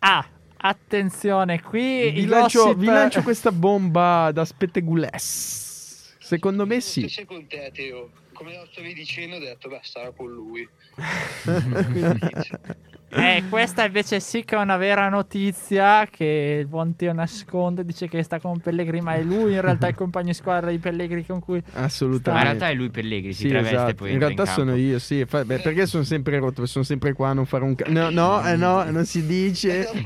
Ah, 0.00 0.26
attenzione, 0.58 1.62
qui 1.62 2.10
Vi 2.10 2.26
lancio, 2.26 2.64
gossip- 2.64 2.78
vi 2.78 2.86
lancio 2.86 3.22
questa 3.22 3.52
bomba 3.52 4.30
da 4.32 4.44
spettegules. 4.44 6.14
Secondo 6.18 6.66
me 6.66 6.80
sì. 6.80 7.08
Sei 7.08 7.24
con 7.24 7.46
te, 7.46 7.70
Teo. 7.72 8.10
Come 8.32 8.54
lo 8.54 8.66
stavi 8.70 8.92
dicendo, 8.92 9.36
ho 9.36 9.38
detto, 9.38 9.68
beh, 9.68 9.80
sarà 9.82 10.10
con 10.10 10.30
lui. 10.30 10.68
Eh, 13.08 13.44
questa 13.48 13.84
invece 13.84 14.20
sì 14.20 14.44
che 14.44 14.56
è 14.56 14.58
una 14.58 14.76
vera 14.76 15.08
notizia 15.08 16.06
che 16.10 16.58
il 16.60 16.66
buon 16.66 16.96
Teo 16.96 17.12
nasconde, 17.12 17.84
dice 17.84 18.08
che 18.08 18.22
sta 18.22 18.40
con 18.40 18.60
Pellegrini, 18.60 19.00
ma 19.02 19.14
è 19.14 19.22
lui 19.22 19.54
in 19.54 19.60
realtà 19.60 19.86
il 19.88 19.94
compagno 19.96 20.26
di 20.26 20.34
squadra 20.34 20.70
di 20.70 20.78
Pellegrini 20.78 21.24
con 21.24 21.40
cui... 21.40 21.62
Ma 21.72 21.78
in 21.78 21.84
Assolutamente. 21.84 22.42
realtà 22.42 22.68
è 22.68 22.74
lui 22.74 22.90
Pellegrini, 22.90 23.32
si 23.32 23.42
Sì, 23.42 23.48
traveste 23.48 23.74
esatto. 23.76 23.94
poi 23.94 24.12
In 24.12 24.18
realtà 24.18 24.44
campo. 24.44 24.60
sono 24.60 24.76
io, 24.76 24.98
sì. 24.98 25.24
Fa- 25.24 25.44
beh, 25.44 25.60
perché 25.60 25.86
sono 25.86 26.02
sempre 26.02 26.38
rotto? 26.38 26.66
Sono 26.66 26.84
sempre 26.84 27.12
qua 27.12 27.30
a 27.30 27.32
non 27.32 27.46
fare 27.46 27.64
un 27.64 27.74
ca- 27.74 27.86
No, 27.88 28.10
no, 28.10 28.44
eh, 28.44 28.56
no, 28.56 28.82
non 28.90 29.04
si 29.06 29.24
dice. 29.24 29.86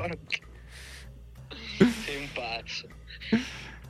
Sei 2.05 2.17
un 2.17 2.29
pazzo. 2.33 2.87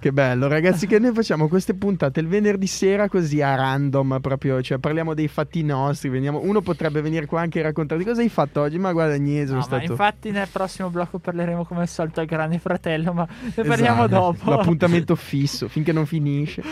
Che 0.00 0.12
bello, 0.12 0.48
ragazzi, 0.48 0.86
che 0.86 0.98
noi 0.98 1.12
facciamo 1.12 1.46
queste 1.46 1.74
puntate 1.74 2.20
il 2.20 2.26
venerdì 2.26 2.66
sera 2.66 3.06
così 3.06 3.42
a 3.42 3.54
random, 3.54 4.18
proprio, 4.22 4.62
cioè 4.62 4.78
parliamo 4.78 5.12
dei 5.12 5.28
fatti 5.28 5.62
nostri, 5.62 6.08
veniamo- 6.08 6.40
uno 6.42 6.62
potrebbe 6.62 7.02
venire 7.02 7.26
qua 7.26 7.42
anche 7.42 7.60
a 7.60 7.64
raccontarti 7.64 8.02
cosa 8.04 8.22
hai 8.22 8.30
fatto 8.30 8.62
oggi, 8.62 8.78
ma 8.78 8.92
guarda 8.92 9.16
niente, 9.16 9.48
sono 9.48 9.58
No, 9.58 9.66
ma 9.68 9.76
stato... 9.76 9.92
infatti 9.92 10.30
nel 10.30 10.48
prossimo 10.50 10.88
blocco 10.88 11.18
parleremo 11.18 11.66
come 11.66 11.82
al 11.82 11.88
solito 11.88 12.20
al 12.20 12.26
grande 12.26 12.58
fratello, 12.58 13.12
ma 13.12 13.28
ne 13.54 13.62
parliamo 13.62 14.06
Esatto, 14.06 14.20
dopo. 14.38 14.50
L'appuntamento 14.50 15.14
fisso, 15.20 15.68
finché 15.68 15.92
non 15.92 16.06
finisce. 16.06 16.62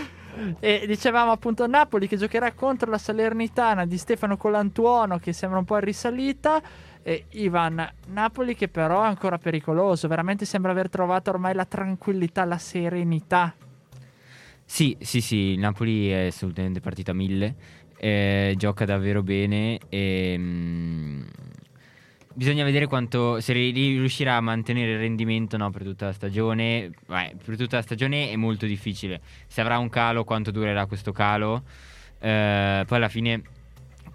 E 0.61 0.85
dicevamo 0.87 1.31
appunto 1.31 1.67
Napoli 1.67 2.09
che 2.09 2.17
giocherà 2.17 2.53
contro 2.53 2.91
la 2.91 2.97
Salernitana 2.97 3.85
di 3.85 3.99
Stefano 3.99 4.39
Colantuono 4.39 5.19
che 5.19 5.35
sembra 5.35 5.59
un 5.59 5.65
po' 5.67 5.77
risalita. 5.79 6.63
E 7.09 7.25
Ivan 7.31 7.91
Napoli 8.09 8.55
che 8.55 8.69
però 8.69 9.03
è 9.03 9.07
ancora 9.07 9.39
pericoloso, 9.39 10.09
veramente 10.09 10.45
sembra 10.45 10.73
aver 10.73 10.91
trovato 10.91 11.31
ormai 11.31 11.55
la 11.55 11.65
tranquillità, 11.65 12.45
la 12.45 12.59
serenità. 12.59 13.55
Sì, 14.63 14.95
sì, 15.01 15.23
sì, 15.23 15.57
Napoli 15.57 16.11
è 16.11 16.27
assolutamente 16.27 16.81
partita 16.81 17.15
mille, 17.15 17.55
eh, 17.97 18.53
gioca 18.59 18.85
davvero 18.85 19.23
bene 19.23 19.79
e 19.89 20.35
mm, 20.37 21.23
bisogna 22.35 22.63
vedere 22.63 22.87
quanto 22.87 23.41
se 23.41 23.55
ri- 23.55 23.73
riuscirà 23.73 24.37
a 24.37 24.43
mantenere 24.43 24.93
il 24.93 24.99
rendimento 24.99 25.57
no, 25.57 25.71
per 25.71 25.85
tutta 25.85 26.05
la 26.05 26.13
stagione. 26.13 26.91
Beh, 27.07 27.37
per 27.43 27.57
tutta 27.57 27.77
la 27.77 27.83
stagione 27.83 28.29
è 28.33 28.37
molto 28.37 28.67
difficile. 28.67 29.23
Se 29.47 29.63
avrà 29.63 29.79
un 29.79 29.89
calo, 29.89 30.25
quanto 30.25 30.51
durerà 30.51 30.85
questo 30.85 31.13
calo? 31.13 31.63
Eh, 32.19 32.85
poi 32.87 32.97
alla 32.99 33.09
fine 33.09 33.57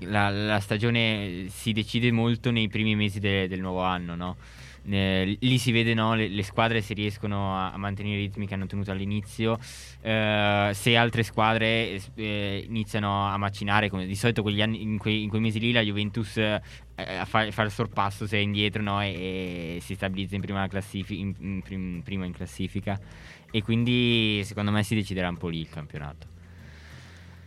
la, 0.06 0.30
la 0.30 0.60
stagione 0.60 1.46
si 1.50 1.72
decide 1.72 2.12
molto 2.12 2.52
nei 2.52 2.68
primi 2.68 2.96
mesi 2.96 3.20
de- 3.20 3.48
del 3.48 3.60
nuovo 3.60 3.82
anno, 3.82 4.16
no? 4.16 4.38
Eh, 4.86 5.38
lì 5.40 5.58
si 5.60 5.72
vede 5.72 5.94
no, 5.94 6.14
le, 6.14 6.28
le 6.28 6.44
squadre 6.44 6.82
se 6.82 6.94
riescono 6.94 7.56
a, 7.56 7.72
a 7.72 7.78
mantenere 7.78 8.18
i 8.18 8.26
ritmi 8.26 8.46
che 8.46 8.54
hanno 8.54 8.66
tenuto 8.66 8.92
all'inizio 8.92 9.58
eh, 10.02 10.72
se 10.74 10.98
altre 10.98 11.24
squadre 11.24 12.02
eh, 12.16 12.66
iniziano 12.68 13.26
a 13.30 13.38
macinare 13.38 13.90
come 13.90 14.06
di 14.06 14.16
solito 14.16 14.44
anni, 14.46 14.82
in, 14.82 14.98
quei, 14.98 15.24
in 15.24 15.30
quei 15.30 15.40
mesi 15.40 15.60
lì 15.62 15.72
la 15.72 15.80
Juventus 15.80 16.36
eh, 16.36 16.62
fa, 17.24 17.50
fa 17.50 17.62
il 17.62 17.72
sorpasso 17.72 18.28
se 18.28 18.36
è 18.36 18.42
indietro 18.42 18.82
no, 18.82 19.02
e, 19.02 19.78
e 19.78 19.78
si 19.80 19.96
stabilizza 19.96 20.36
in 20.36 20.42
prima, 20.42 20.68
classifi- 20.68 21.18
in- 21.18 21.34
in 21.40 21.62
prim- 21.62 22.04
prima 22.04 22.26
in 22.26 22.34
classifica 22.34 23.00
e 23.52 23.62
quindi 23.62 24.42
secondo 24.44 24.72
me 24.72 24.84
si 24.84 24.96
deciderà 24.96 25.30
un 25.30 25.38
po' 25.38 25.48
lì 25.48 25.60
il 25.62 25.70
campionato 25.70 26.33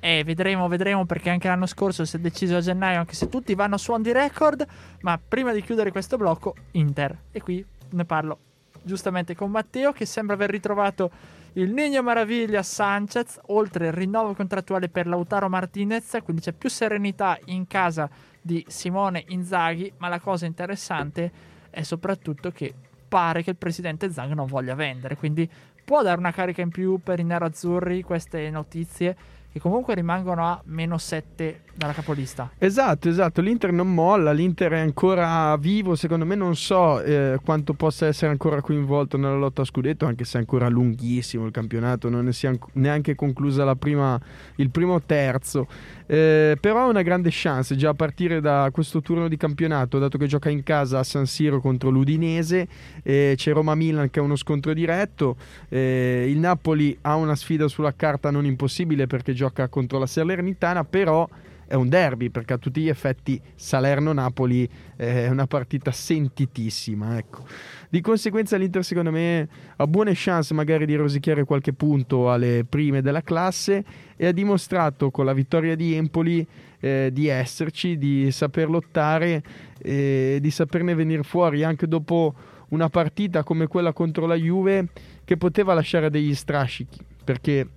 E 0.07 0.23
vedremo, 0.23 0.69
vedremo 0.69 1.05
perché 1.05 1.31
anche 1.31 1.49
l'anno 1.49 1.67
scorso 1.67 2.05
si 2.05 2.15
è 2.15 2.21
deciso 2.21 2.55
a 2.55 2.61
gennaio, 2.61 3.01
anche 3.01 3.15
se 3.15 3.29
tutti 3.29 3.57
vanno 3.57 3.77
su 3.77 3.91
on 3.91 4.05
the 4.05 4.13
record. 4.13 4.65
Ma 5.01 5.19
prima 5.19 5.53
di 5.53 5.61
chiudere 5.63 5.91
questo 5.91 6.17
blocco, 6.17 6.55
Inter. 6.73 7.23
E 7.33 7.43
qui 7.43 7.67
ne 7.91 8.05
parlo 8.05 8.39
giustamente 8.85 9.35
con 9.35 9.51
Matteo 9.51 9.91
che 9.91 10.07
sembra 10.07 10.37
aver 10.37 10.51
ritrovato 10.51 11.11
il 11.55 11.73
Nino 11.73 12.05
Maraviglia 12.05 12.63
Sanchez, 12.63 13.41
oltre 13.47 13.89
il 13.89 13.93
rinnovo 13.95 14.33
contrattuale 14.35 14.89
per 14.89 15.09
Lautaro 15.09 15.49
Martinez, 15.49 16.19
quindi 16.23 16.41
c'è 16.41 16.53
più 16.53 16.71
serenità 16.71 17.37
in 17.47 17.67
casa 17.67 18.09
di 18.41 18.65
Simone 18.69 19.25
Inzaghi, 19.31 19.93
ma 19.97 20.07
la 20.07 20.21
cosa 20.21 20.47
interessante 20.47 21.33
è 21.69 21.83
soprattutto 21.83 22.53
che 22.53 22.73
pare 23.09 23.43
che 23.43 23.51
il 23.51 23.57
presidente 23.57 24.13
Zang 24.13 24.35
non 24.35 24.47
voglia 24.47 24.77
vendere, 24.77 25.17
quindi 25.17 25.51
può 25.85 26.05
dare 26.05 26.19
una 26.21 26.31
carica 26.31 26.63
in 26.63 26.71
più 26.71 27.01
per 27.03 27.19
i 27.19 27.25
nerazzurri 27.25 28.03
queste 28.03 28.49
notizie 28.51 29.35
che 29.57 29.63
comunque 29.63 29.95
rimangono 29.95 30.45
a 30.45 30.61
meno 30.67 30.99
7 30.99 31.63
dalla 31.77 31.93
capolista. 31.93 32.51
Esatto, 32.59 33.09
esatto, 33.09 33.41
l'Inter 33.41 33.73
non 33.73 33.93
molla, 33.93 34.33
l'Inter 34.33 34.73
è 34.73 34.81
ancora 34.81 35.57
vivo, 35.59 35.95
secondo 35.95 36.25
me 36.25 36.35
non 36.35 36.57
so 36.57 37.01
eh, 37.03 37.39
quanto 37.45 37.75
possa 37.75 38.07
essere 38.07 38.31
ancora 38.31 38.61
coinvolto 38.61 39.17
nella 39.17 39.37
lotta 39.37 39.63
a 39.63 39.65
scudetto, 39.65 40.07
anche 40.07 40.25
se 40.25 40.39
è 40.39 40.41
ancora 40.41 40.69
lunghissimo 40.69 41.47
il 41.47 41.53
campionato, 41.53 42.09
non 42.09 42.25
ne 42.25 42.33
sia 42.33 42.49
anc- 42.49 42.71
neanche 42.73 43.15
conclusa 43.15 43.75
prima, 43.77 44.19
il 44.57 44.71
primo 44.71 45.03
terzo, 45.03 45.67
Eh, 46.09 46.57
però 46.61 46.83
ha 46.83 46.87
una 46.87 47.03
grande 47.03 47.31
chance 47.33 47.75
già 47.75 47.89
a 47.91 47.95
partire 47.95 48.41
da 48.41 48.71
questo 48.73 49.03
turno 49.03 49.27
di 49.27 49.37
campionato, 49.37 49.99
dato 49.99 50.19
che 50.19 50.29
gioca 50.29 50.49
in 50.49 50.63
casa 50.63 51.01
a 51.01 51.03
San 51.03 51.27
Siro 51.27 51.61
contro 51.61 51.91
l'Udinese, 51.91 52.69
eh, 53.03 53.35
c'è 53.37 53.53
Roma-Milan 53.53 54.09
che 54.11 54.21
è 54.21 54.23
uno 54.23 54.37
scontro 54.37 54.73
diretto, 54.73 55.37
eh, 55.69 56.27
il 56.29 56.39
Napoli 56.39 56.97
ha 57.03 57.17
una 57.17 57.35
sfida 57.35 57.67
sulla 57.67 57.93
carta 57.93 58.31
non 58.31 58.45
impossibile 58.45 59.09
perché 59.09 59.33
gioca 59.35 59.67
contro 59.67 59.99
la 59.99 60.07
Salernitana, 60.07 60.85
però 60.85 61.29
è 61.67 61.75
un 61.75 61.89
derby 61.89 62.31
perché 62.31 62.55
a 62.55 62.59
tutti 62.59 62.81
gli 62.81 62.89
effetti 62.89 63.41
Salerno-Napoli 63.55 64.69
è 64.97 65.29
una 65.29 65.47
partita 65.47 65.91
sentitissima. 65.91 67.19
Ecco. 67.19 67.45
Di 67.89 68.01
conseguenza 68.01 68.57
l'Inter 68.57 68.85
secondo 68.85 69.11
me 69.11 69.49
ha 69.77 69.87
buone 69.87 70.13
chance 70.15 70.55
magari 70.55 70.87
di 70.87 70.95
rosicchiare 70.95 71.45
qualche 71.45 71.73
punto 71.73 72.31
alle 72.31 72.65
prime 72.69 73.03
della 73.03 73.23
classe 73.23 73.85
e 74.17 74.27
ha 74.27 74.33
dimostrato 74.33 75.11
con 75.11 75.25
la 75.25 75.33
vittoria 75.33 75.75
di 75.75 75.95
Empoli 75.95 76.47
eh, 76.81 77.11
di 77.13 77.29
esserci, 77.29 77.99
di 77.99 78.31
saper 78.31 78.69
lottare 78.69 79.43
e 79.79 80.39
di 80.41 80.51
saperne 80.51 80.95
venire 80.95 81.23
fuori 81.23 81.65
anche 81.65 81.87
dopo 81.87 82.35
una 82.69 82.89
partita 82.89 83.43
come 83.43 83.67
quella 83.67 83.93
contro 83.93 84.27
la 84.27 84.35
Juve 84.35 84.89
che 85.25 85.37
poteva 85.37 85.75
lasciare 85.75 86.11
degli 86.11 86.35
strascichi 86.35 86.99
perché 87.23 87.69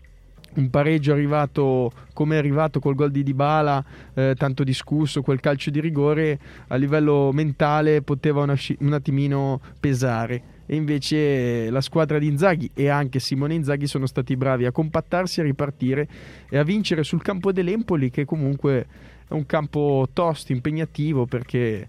un 0.55 0.69
pareggio 0.69 1.11
arrivato 1.11 1.91
come 2.13 2.35
è 2.35 2.37
arrivato 2.37 2.79
col 2.79 2.95
gol 2.95 3.11
di 3.11 3.23
Dybala 3.23 3.83
eh, 4.13 4.35
tanto 4.37 4.63
discusso 4.63 5.21
quel 5.21 5.39
calcio 5.39 5.69
di 5.69 5.79
rigore 5.79 6.39
a 6.67 6.75
livello 6.75 7.31
mentale 7.31 8.01
poteva 8.01 8.41
una 8.41 8.57
un 8.79 8.93
attimino 8.93 9.61
pesare. 9.79 10.57
E 10.65 10.75
invece 10.75 11.69
la 11.71 11.81
squadra 11.81 12.19
di 12.19 12.27
Inzaghi 12.27 12.69
e 12.75 12.89
anche 12.89 13.19
Simone 13.19 13.55
Inzaghi 13.55 13.87
sono 13.87 14.05
stati 14.05 14.37
bravi 14.37 14.65
a 14.65 14.71
compattarsi 14.71 15.39
a 15.39 15.43
ripartire 15.43 16.07
e 16.47 16.57
a 16.59 16.63
vincere 16.63 17.03
sul 17.03 17.23
campo 17.23 17.51
dell'Empoli 17.51 18.11
che 18.11 18.25
comunque 18.25 18.85
è 19.27 19.33
un 19.33 19.45
campo 19.45 20.07
tosto 20.13 20.51
impegnativo 20.51 21.25
perché 21.25 21.87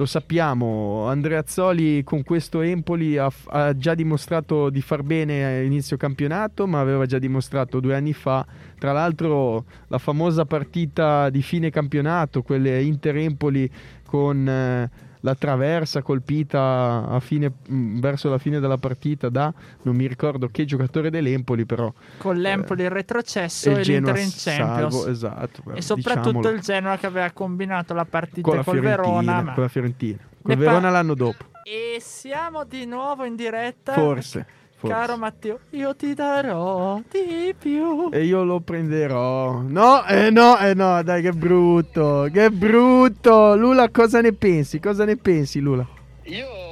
lo 0.00 0.06
sappiamo, 0.06 1.08
Andrea 1.08 1.40
Azzoli 1.40 2.02
con 2.04 2.22
questo 2.22 2.62
Empoli 2.62 3.18
ha, 3.18 3.30
ha, 3.48 3.76
già 3.76 3.94
dimostrato 3.94 4.70
di 4.70 4.80
far 4.80 5.02
bene 5.02 5.44
a 5.44 5.60
inizio 5.60 5.98
campionato, 5.98 6.66
ma 6.66 6.80
aveva 6.80 7.04
già 7.04 7.18
dimostrato 7.18 7.80
due 7.80 7.94
anni 7.94 8.14
fa, 8.14 8.46
tra 8.78 8.92
l'altro 8.92 9.66
la 9.88 9.98
famosa 9.98 10.46
partita 10.46 11.28
di 11.28 11.42
fine 11.42 11.68
campionato, 11.68 12.40
quelle 12.40 12.80
Inter-Empoli 12.82 13.70
con 14.06 14.48
eh, 14.48 14.90
la 15.20 15.34
traversa 15.34 16.02
colpita 16.02 17.06
a 17.08 17.20
fine, 17.20 17.52
verso 17.66 18.28
la 18.30 18.38
fine 18.38 18.58
della 18.60 18.78
partita 18.78 19.28
da 19.28 19.52
non 19.82 19.94
mi 19.96 20.06
ricordo 20.06 20.48
che 20.48 20.64
giocatore 20.64 21.10
dell'Empoli, 21.10 21.64
però 21.66 21.92
Con 22.18 22.36
l'Empoli 22.38 22.82
eh, 22.82 22.86
in 22.86 22.92
retrocesso 22.92 23.70
e, 23.70 23.82
l'Inter 23.82 24.16
in 24.16 24.30
Champions. 24.34 24.92
salvo, 24.94 25.06
esatto, 25.08 25.62
e 25.74 25.82
soprattutto 25.82 26.28
diciamolo. 26.28 26.50
il 26.50 26.60
Genoa 26.60 26.96
che 26.96 27.06
aveva 27.06 27.30
combinato 27.32 27.94
la 27.94 28.04
partita 28.04 28.48
con 28.48 28.56
la 28.56 28.64
col 28.64 28.80
Verona. 28.80 29.42
ma- 29.42 29.52
con 29.54 29.62
la 29.62 29.68
Fiorentina. 29.68 30.18
Col 30.42 30.54
Ne 30.54 30.56
Verona 30.56 30.80
pa- 30.80 30.90
l'anno 30.90 31.14
dopo. 31.14 31.44
E 31.64 31.98
siamo 32.00 32.64
di 32.64 32.86
nuovo 32.86 33.24
in 33.24 33.36
diretta. 33.36 33.92
Forse. 33.92 34.46
Forse. 34.80 34.96
Caro 34.96 35.18
Matteo, 35.18 35.58
io 35.70 35.94
ti 35.94 36.14
darò 36.14 37.02
di 37.10 37.54
più. 37.58 38.08
E 38.10 38.24
io 38.24 38.44
lo 38.44 38.60
prenderò. 38.60 39.60
No, 39.60 40.06
eh 40.06 40.30
no, 40.30 40.58
eh 40.58 40.72
no, 40.72 41.02
dai, 41.02 41.20
che 41.20 41.32
brutto. 41.32 42.30
Che 42.32 42.50
brutto. 42.50 43.56
Lula, 43.56 43.90
cosa 43.90 44.22
ne 44.22 44.32
pensi? 44.32 44.80
Cosa 44.80 45.04
ne 45.04 45.16
pensi, 45.18 45.60
Lula? 45.60 45.86
Io, 46.22 46.46
io 46.46 46.69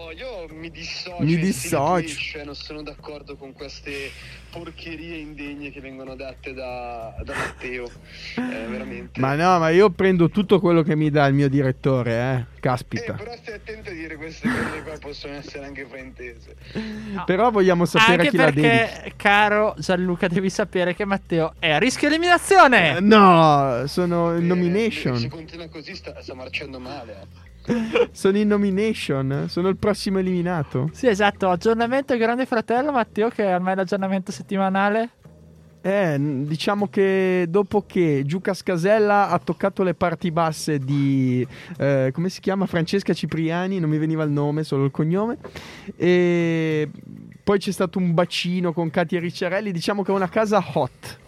mi 0.59 0.71
dissocio. 0.71 1.23
Mi 1.23 1.37
dissocio. 1.37 2.45
non 2.45 2.55
sono 2.55 2.83
d'accordo 2.83 3.37
con 3.37 3.53
queste 3.53 4.11
porcherie 4.51 5.17
indegne 5.19 5.71
che 5.71 5.81
vengono 5.81 6.15
dette 6.17 6.53
da, 6.55 7.15
da 7.25 7.35
Matteo. 7.35 7.85
Eh, 8.37 8.41
veramente. 8.69 9.21
Ma 9.21 9.35
no, 9.35 9.59
ma 9.59 9.69
io 9.71 9.91
prendo 9.91 10.29
tutto 10.31 10.59
quello 10.61 10.83
che 10.83 10.97
mi 10.97 11.11
dà 11.11 11.27
il 11.27 11.35
mio 11.35 11.49
direttore, 11.49 12.13
eh. 12.13 12.35
Eh, 12.59 12.61
Caspita. 12.61 13.13
però 13.15 13.35
stai 13.37 13.55
attento 13.55 13.91
a 13.91 13.93
dire 13.93 14.17
queste 14.17 14.49
cose 14.49 14.83
qua, 14.83 14.99
possono 14.99 15.35
essere 15.35 15.65
anche 15.67 15.87
fraintese. 15.87 16.57
Però 17.25 17.51
vogliamo 17.51 17.85
sapere 17.85 18.13
Anche 18.23 18.31
chi 18.31 18.37
la 18.37 18.45
dedichi. 18.51 18.67
perché, 18.69 19.13
caro 19.17 19.75
Gianluca, 19.79 20.27
devi 20.29 20.51
sapere 20.51 20.95
che 20.95 21.05
Matteo 21.05 21.55
è 21.59 21.71
a 21.71 21.79
rischio 21.79 22.09
eliminazione. 22.09 22.97
Eh, 22.97 23.01
No, 23.01 23.85
sono 23.87 24.31
in 24.33 24.37
Eh, 24.37 24.41
Se 24.41 24.47
nomination. 24.47 25.29
continua 25.29 25.69
così 25.69 25.95
sta, 25.95 26.21
sta 26.21 26.35
marciando 26.35 26.79
male. 26.81 27.47
Sono 28.13 28.39
in 28.39 28.49
nomination. 28.49 29.47
Sono 29.49 29.69
il 29.69 29.77
prossimo 29.77 30.19
eliminato. 30.19 30.91
Sì, 30.93 31.07
esatto. 31.07 31.49
Aggiornamento 31.49 32.17
Grande 32.17 32.47
Fratello, 32.47 32.93
Matteo, 32.93 33.29
che 33.29 33.45
è 33.45 33.55
ormai 33.55 33.77
l'aggiornamento 33.77 34.33
settimanale. 34.33 35.11
Eh, 35.81 36.17
diciamo 36.19 36.89
che 36.89 37.47
dopo 37.49 37.85
che 37.87 38.23
Giuca 38.27 38.53
Scasella 38.53 39.29
ha 39.29 39.39
toccato 39.39 39.85
le 39.85 39.95
parti 39.95 40.33
basse 40.33 40.79
di 40.79 41.47
eh, 41.79 42.11
come 42.13 42.29
si 42.31 42.41
chiama 42.41 42.67
Francesca 42.67 43.15
Cipriani, 43.15 43.79
non 43.79 43.89
mi 43.89 43.97
veniva 43.97 44.25
il 44.25 44.31
nome, 44.31 44.65
solo 44.65 44.85
il 44.85 44.91
cognome. 44.91 45.39
E 45.97 46.91
poi 47.45 47.59
c'è 47.59 47.71
stato 47.71 47.99
un 47.99 48.13
bacino 48.13 48.73
con 48.73 48.91
Katia 48.91 49.21
Ricciarelli, 49.21 49.71
diciamo 49.71 50.03
che 50.03 50.11
è 50.11 50.15
una 50.15 50.29
casa 50.29 50.63
hot. 50.75 51.19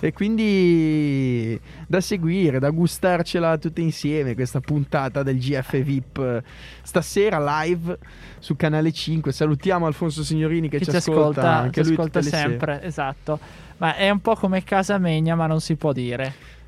E 0.00 0.12
quindi 0.12 1.58
da 1.86 2.00
seguire, 2.00 2.58
da 2.58 2.70
gustarcela 2.70 3.58
tutte 3.58 3.80
insieme 3.80 4.34
questa 4.34 4.60
puntata 4.60 5.22
del 5.22 5.38
GF 5.38 5.82
VIP 5.82 6.42
stasera 6.82 7.62
live 7.62 7.98
su 8.38 8.56
canale 8.56 8.92
5. 8.92 9.32
Salutiamo 9.32 9.86
Alfonso 9.86 10.22
Signorini 10.22 10.68
che, 10.68 10.78
Che 10.78 10.84
ci 10.84 10.90
ci 10.90 10.96
ascolta, 10.96 11.20
ascolta, 11.20 11.56
anche 11.56 11.82
ci 11.82 11.88
lui 11.88 11.96
ascolta 11.96 12.22
sempre. 12.22 12.82
Esatto. 12.82 13.38
Ma 13.78 13.94
è 13.94 14.10
un 14.10 14.20
po' 14.20 14.34
come 14.34 14.62
Casa 14.62 14.98
Megna, 14.98 15.34
ma 15.34 15.46
non 15.46 15.60
si 15.60 15.76
può 15.76 15.92
dire. 15.92 16.58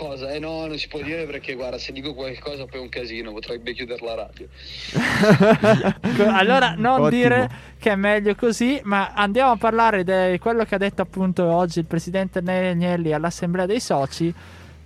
Cosa? 0.00 0.30
Eh 0.30 0.38
no, 0.38 0.64
non 0.64 0.78
si 0.78 0.88
può 0.88 1.02
dire 1.02 1.26
perché 1.26 1.52
guarda, 1.52 1.76
se 1.76 1.92
dico 1.92 2.14
qualcosa 2.14 2.64
poi 2.64 2.78
è 2.78 2.82
un 2.82 2.88
casino, 2.88 3.32
potrebbe 3.32 3.74
chiudere 3.74 4.02
la 4.02 4.14
radio. 4.14 4.48
Allora, 6.32 6.72
non 6.74 7.02
Ottimo. 7.02 7.10
dire 7.10 7.50
che 7.78 7.90
è 7.90 7.96
meglio 7.96 8.34
così, 8.34 8.80
ma 8.84 9.12
andiamo 9.12 9.50
a 9.50 9.56
parlare 9.56 10.02
di 10.02 10.38
quello 10.38 10.64
che 10.64 10.76
ha 10.76 10.78
detto 10.78 11.02
appunto 11.02 11.44
oggi 11.44 11.80
il 11.80 11.84
presidente 11.84 12.38
Agnelli 12.38 13.12
all'assemblea 13.12 13.66
dei 13.66 13.78
soci, 13.78 14.32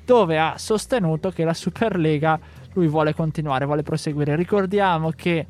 dove 0.05 0.37
ha 0.37 0.59
sostenuto 0.59 1.31
che 1.31 1.45
la 1.45 1.55
Superlega 1.55 2.37
lui 2.73 2.89
vuole 2.89 3.15
continuare, 3.15 3.67
vuole 3.67 3.85
proseguire. 3.85 4.35
Ricordiamo 4.35 5.11
che 5.11 5.47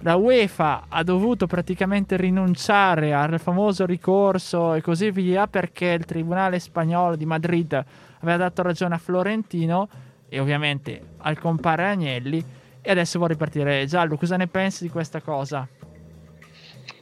la 0.00 0.16
UEFA 0.16 0.84
ha 0.88 1.02
dovuto 1.02 1.46
praticamente 1.46 2.18
rinunciare 2.18 3.14
al 3.14 3.40
famoso 3.40 3.86
ricorso 3.86 4.74
e 4.74 4.82
così 4.82 5.10
via 5.10 5.46
perché 5.46 5.86
il 5.86 6.04
tribunale 6.04 6.58
spagnolo 6.58 7.16
di 7.16 7.24
Madrid 7.24 7.84
aveva 8.30 8.48
dato 8.48 8.62
ragione 8.62 8.94
a 8.94 8.98
Florentino 8.98 9.88
e 10.28 10.40
ovviamente 10.40 11.14
al 11.18 11.38
compare 11.38 11.86
Agnelli 11.86 12.44
e 12.80 12.90
adesso 12.90 13.18
vuole 13.18 13.34
ripartire. 13.34 13.86
Giallo, 13.86 14.16
cosa 14.16 14.36
ne 14.36 14.46
pensi 14.46 14.84
di 14.84 14.90
questa 14.90 15.20
cosa? 15.20 15.66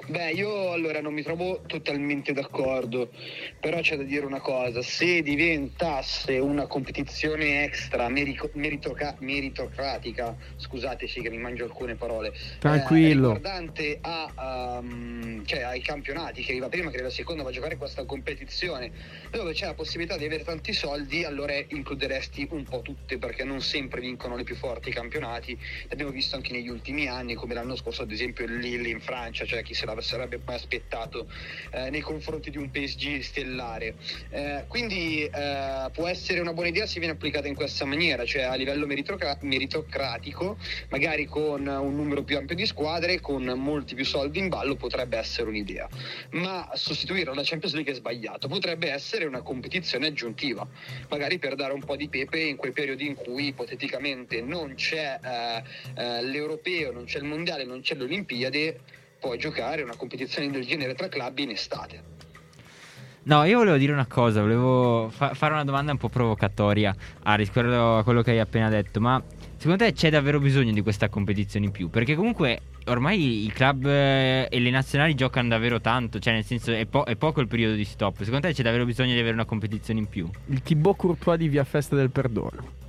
Beh, 0.07 0.33
io 0.33 0.71
allora 0.73 1.01
non 1.01 1.15
mi 1.15 1.23
trovo 1.23 1.63
totalmente 1.67 2.35
d'accordo, 2.35 3.11
però 3.59 3.81
c'è 3.81 3.97
da 3.97 4.03
dire 4.03 4.27
una 4.27 4.41
cosa, 4.41 4.83
se 4.83 5.23
diventasse 5.23 6.37
una 6.39 6.67
competizione 6.67 7.65
extra 7.65 8.11
merico- 8.11 8.51
meritoca- 8.53 9.17
meritocratica, 9.21 10.37
scusate 10.57 11.07
sì 11.09 11.23
che 11.23 11.31
mi 11.31 11.39
mangio 11.39 11.65
alcune 11.65 11.97
parole, 11.97 12.35
Tranquillo. 12.59 13.31
eh, 13.31 13.35
riguardante 13.35 13.99
a, 14.03 14.79
ehm, 14.79 15.43
cioè, 15.47 15.63
ai 15.63 15.81
campionati, 15.81 16.43
che 16.43 16.51
arriva 16.51 16.69
prima, 16.69 16.91
che 16.91 16.97
arriva 16.97 17.11
seconda, 17.11 17.43
va 17.43 17.49
a 17.49 17.53
giocare 17.53 17.79
questa 17.79 18.05
competizione, 18.05 18.93
dove 19.31 19.55
c'è 19.55 19.65
la 19.65 19.75
possibilità 19.75 20.19
di 20.19 20.27
avere 20.27 20.45
tanti 20.45 20.75
soldi, 20.75 21.25
allora 21.25 21.55
includeresti 21.55 22.47
un 22.51 22.65
po' 22.65 22.83
tutte, 22.83 23.17
perché 23.17 23.45
non 23.45 23.63
sempre 23.63 24.03
vincono 24.03 24.37
le 24.37 24.45
più 24.45 24.55
forti 24.55 24.91
i 24.91 24.93
campionati, 24.93 25.59
l'abbiamo 25.89 26.11
visto 26.11 26.37
anche 26.37 26.53
negli 26.53 26.69
ultimi 26.69 27.09
anni, 27.09 27.33
come 27.35 27.55
l'anno 27.55 27.75
scorso 27.75 28.03
ad 28.03 28.11
esempio 28.11 28.45
il 28.45 28.59
Lille 28.59 28.89
in 28.89 29.01
Francia, 29.01 29.47
cioè 29.47 29.63
chi 29.63 29.73
se 29.73 29.87
la 29.87 29.93
sarebbe 30.01 30.41
mai 30.45 30.57
aspettato 30.57 31.29
eh, 31.73 31.91
nei 31.91 32.01
confronti 32.01 32.51
di 32.51 32.59
un 32.59 32.71
PSG 32.71 33.21
stellare. 33.21 33.97
Eh, 34.31 34.65
quindi 34.69 35.25
eh, 35.25 35.91
può 35.93 36.07
essere 36.07 36.41
una 36.41 36.53
buona 36.53 36.69
idea 36.69 36.87
se 36.87 36.99
viene 36.99 37.15
applicata 37.15 37.49
in 37.49 37.55
questa 37.55 37.85
maniera, 37.85 38.25
cioè 38.25 38.43
a 38.43 38.55
livello 38.55 38.87
meritocra- 38.87 39.39
meritocratico, 39.43 40.59
magari 40.91 41.27
con 41.27 41.67
un 41.67 41.95
numero 41.95 42.23
più 42.23 42.37
ampio 42.37 42.55
di 42.55 42.67
squadre, 42.67 43.21
con 43.21 43.45
molti 43.45 43.95
più 43.95 44.05
soldi 44.05 44.39
in 44.39 44.49
ballo, 44.49 44.77
potrebbe 44.77 45.17
essere 45.17 45.49
un'idea. 45.49 45.89
Ma 46.31 46.71
sostituire 46.75 47.35
la 47.35 47.43
Champions 47.45 47.75
League 47.75 47.93
è 47.93 47.95
sbagliato, 47.95 48.49
potrebbe 48.49 48.91
essere 48.91 49.25
una 49.25 49.43
competizione 49.43 50.07
aggiuntiva, 50.07 50.67
magari 51.09 51.39
per 51.39 51.55
dare 51.55 51.73
un 51.73 51.85
po' 51.85 51.97
di 51.97 52.09
pepe 52.09 52.41
in 52.41 52.57
quei 52.57 52.73
periodi 52.73 53.07
in 53.07 53.15
cui 53.15 53.49
ipoteticamente 53.49 54.41
non 54.41 54.75
c'è 54.75 55.19
eh, 55.23 55.63
eh, 55.97 56.23
l'europeo, 56.23 56.93
non 56.93 57.05
c'è 57.05 57.19
il 57.19 57.25
mondiale, 57.25 57.65
non 57.65 57.81
c'è 57.81 57.95
le 57.95 58.05
Puoi 59.25 59.39
giocare 59.39 59.81
una 59.81 59.97
competizione 59.97 60.51
del 60.51 60.67
genere 60.67 60.95
tra 60.95 61.09
club 61.09 61.39
in 61.39 61.49
estate. 61.49 62.03
No, 63.23 63.45
io 63.45 63.57
volevo 63.57 63.79
dire 63.79 63.91
una 63.91 64.05
cosa, 64.05 64.43
volevo 64.43 65.09
fa- 65.09 65.33
fare 65.33 65.55
una 65.55 65.65
domanda 65.65 65.93
un 65.93 65.97
po' 65.97 66.11
provocatoria 66.11 66.95
a 67.23 67.35
riguardo 67.35 67.97
a 67.97 68.05
quello 68.05 68.21
che 68.21 68.33
hai 68.33 68.41
appena 68.41 68.69
detto, 68.69 69.01
ma 69.01 69.23
secondo 69.57 69.83
te 69.83 69.95
c'è 69.95 70.11
davvero 70.11 70.41
bisogno 70.41 70.73
di 70.73 70.83
questa 70.83 71.09
competizione 71.09 71.65
in 71.65 71.73
più? 71.73 71.89
Perché 71.89 72.17
comunque 72.17 72.61
ormai 72.85 73.47
i 73.47 73.49
club 73.51 73.87
eh, 73.87 74.47
e 74.51 74.61
le 74.61 74.69
nazionali 74.69 75.15
giocano 75.15 75.49
davvero 75.49 75.81
tanto, 75.81 76.19
cioè 76.19 76.35
nel 76.35 76.45
senso 76.45 76.73
è, 76.73 76.85
po- 76.85 77.05
è 77.05 77.17
poco 77.17 77.41
il 77.41 77.49
periodo 77.49 77.77
di 77.77 77.85
stop, 77.87 78.19
secondo 78.25 78.47
te 78.47 78.53
c'è 78.53 78.63
davvero 78.63 78.85
bisogno 78.85 79.15
di 79.15 79.21
avere 79.21 79.33
una 79.33 79.47
competizione 79.47 80.01
in 80.01 80.07
più? 80.07 80.29
Il 80.49 80.61
Thibaut 80.61 80.99
Courtois 80.99 81.39
di 81.39 81.49
Via 81.49 81.65
Festa 81.65 81.97
del 81.97 82.11
Perdono. 82.11 82.84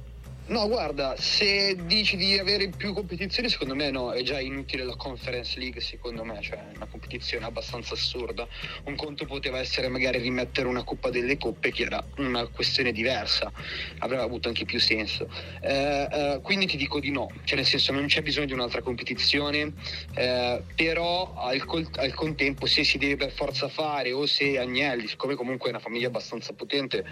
No, 0.47 0.67
guarda, 0.67 1.15
se 1.17 1.75
dici 1.87 2.17
di 2.17 2.37
avere 2.37 2.69
più 2.69 2.93
competizioni, 2.93 3.49
secondo 3.49 3.73
me 3.73 3.89
no, 3.89 4.11
è 4.11 4.21
già 4.21 4.39
inutile 4.39 4.83
la 4.83 4.95
Conference 4.95 5.57
League, 5.57 5.81
secondo 5.81 6.23
me, 6.23 6.39
cioè 6.39 6.59
è 6.59 6.75
una 6.75 6.85
competizione 6.85 7.47
abbastanza 7.47 7.95
assurda. 7.95 8.47
Un 8.83 8.95
conto 8.95 9.25
poteva 9.25 9.57
essere 9.57 9.87
magari 9.87 10.19
rimettere 10.19 10.67
una 10.67 10.83
Coppa 10.83 11.09
delle 11.09 11.39
Coppe, 11.39 11.71
che 11.71 11.85
era 11.85 12.05
una 12.17 12.45
questione 12.45 12.91
diversa, 12.91 13.51
avrebbe 13.99 14.21
avuto 14.21 14.47
anche 14.47 14.65
più 14.65 14.79
senso. 14.79 15.27
Eh, 15.61 16.07
eh, 16.11 16.39
quindi 16.43 16.67
ti 16.67 16.77
dico 16.77 16.99
di 16.99 17.09
no, 17.09 17.31
cioè 17.43 17.57
nel 17.57 17.65
senso 17.65 17.91
non 17.91 18.05
c'è 18.05 18.21
bisogno 18.21 18.45
di 18.45 18.53
un'altra 18.53 18.83
competizione, 18.83 19.73
eh, 20.13 20.61
però 20.75 21.33
al, 21.33 21.65
col- 21.65 21.89
al 21.95 22.13
contempo 22.13 22.67
se 22.67 22.83
si 22.83 22.99
deve 22.99 23.15
per 23.15 23.31
forza 23.31 23.67
fare 23.67 24.11
o 24.11 24.27
se 24.27 24.59
Agnelli, 24.59 25.07
siccome 25.07 25.33
comunque 25.33 25.69
è 25.69 25.71
una 25.71 25.81
famiglia 25.81 26.05
abbastanza 26.05 26.53
potente, 26.53 27.03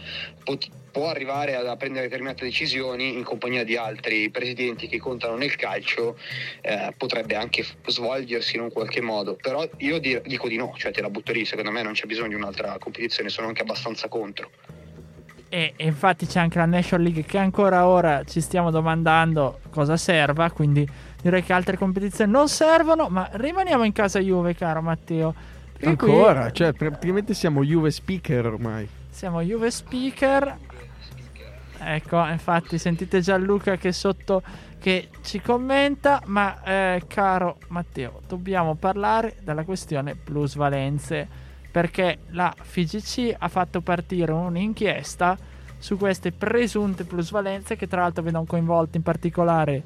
pot- 0.44 0.70
può 0.94 1.10
arrivare 1.10 1.56
a, 1.56 1.72
a 1.72 1.76
prendere 1.76 2.06
determinate 2.08 2.46
decisioni 2.46 3.18
in 3.18 3.24
compagnia 3.24 3.64
di 3.64 3.76
altri 3.76 4.30
presidenti 4.30 4.88
che 4.88 5.00
contano 5.00 5.36
nel 5.36 5.56
calcio, 5.56 6.18
eh, 6.62 6.94
potrebbe 6.96 7.36
anche 7.36 7.66
svolgersi 7.88 8.56
in 8.56 8.62
un 8.62 8.72
qualche 8.72 9.02
modo. 9.02 9.36
Però 9.36 9.68
io 9.78 9.98
di- 9.98 10.22
dico 10.24 10.48
di 10.48 10.56
no, 10.56 10.72
cioè 10.78 10.92
te 10.92 11.02
la 11.02 11.10
butto 11.10 11.32
lì, 11.32 11.46
secondo 11.46 11.72
me 11.72 11.82
non 11.82 11.94
c'è 11.94 12.06
bisogno 12.06 12.30
di 12.30 12.36
un'altra 12.36 12.78
competizione, 12.78 13.30
sono 13.30 13.48
anche 13.48 13.64
abbastanza 13.64 14.08
contro. 14.08 14.52
E, 15.50 15.74
e 15.76 15.86
infatti 15.86 16.28
c'è 16.28 16.40
anche 16.40 16.60
la 16.60 16.66
National 16.66 17.04
League 17.04 17.24
che 17.24 17.40
ancora 17.40 17.88
ora 17.88 18.24
ci 18.24 18.40
stiamo 18.40 18.70
domandando 18.70 19.60
cosa 19.72 19.98
serva, 19.98 20.52
quindi 20.52 20.88
direi 21.22 21.44
che 21.44 21.54
altre 21.54 21.76
competizioni 21.76 22.32
non 22.32 22.48
servono, 22.48 23.08
ma 23.10 23.28
rimaniamo 23.34 23.84
in 23.84 23.94
casa 23.94 24.20
Juve, 24.20 24.54
caro 24.54 24.82
Matteo. 24.82 25.34
Perché 25.74 25.96
qui 25.96 26.12
Ancora, 26.12 26.52
cioè 26.52 26.72
praticamente 26.74 27.34
siamo 27.34 27.64
Juve 27.64 27.90
speaker 27.90 28.46
ormai. 28.46 29.02
Siamo 29.14 29.42
Juve 29.42 29.70
Speaker. 29.70 30.58
Ecco, 31.78 32.26
infatti 32.28 32.78
sentite 32.78 33.22
Gianluca 33.22 33.78
che 33.78 33.92
sotto 33.92 34.42
che 34.80 35.10
ci 35.22 35.40
commenta, 35.40 36.22
ma 36.26 36.62
eh, 36.64 37.04
caro 37.08 37.58
Matteo, 37.70 38.22
dobbiamo 38.28 38.76
parlare 38.76 39.38
della 39.42 39.64
questione 39.64 40.16
plusvalenze, 40.16 41.28
perché 41.72 42.20
la 42.32 42.54
FIGC 42.60 43.36
ha 43.38 43.48
fatto 43.48 43.82
partire 43.82 44.32
un'inchiesta 44.32 45.38
su 45.78 45.96
queste 45.98 46.32
presunte 46.32 47.06
plusvalenze 47.06 47.76
che 47.76 47.88
tra 47.88 48.02
l'altro 48.02 48.24
vedono 48.24 48.46
coinvolti 48.46 48.98
in 48.98 49.04
particolare 49.04 49.84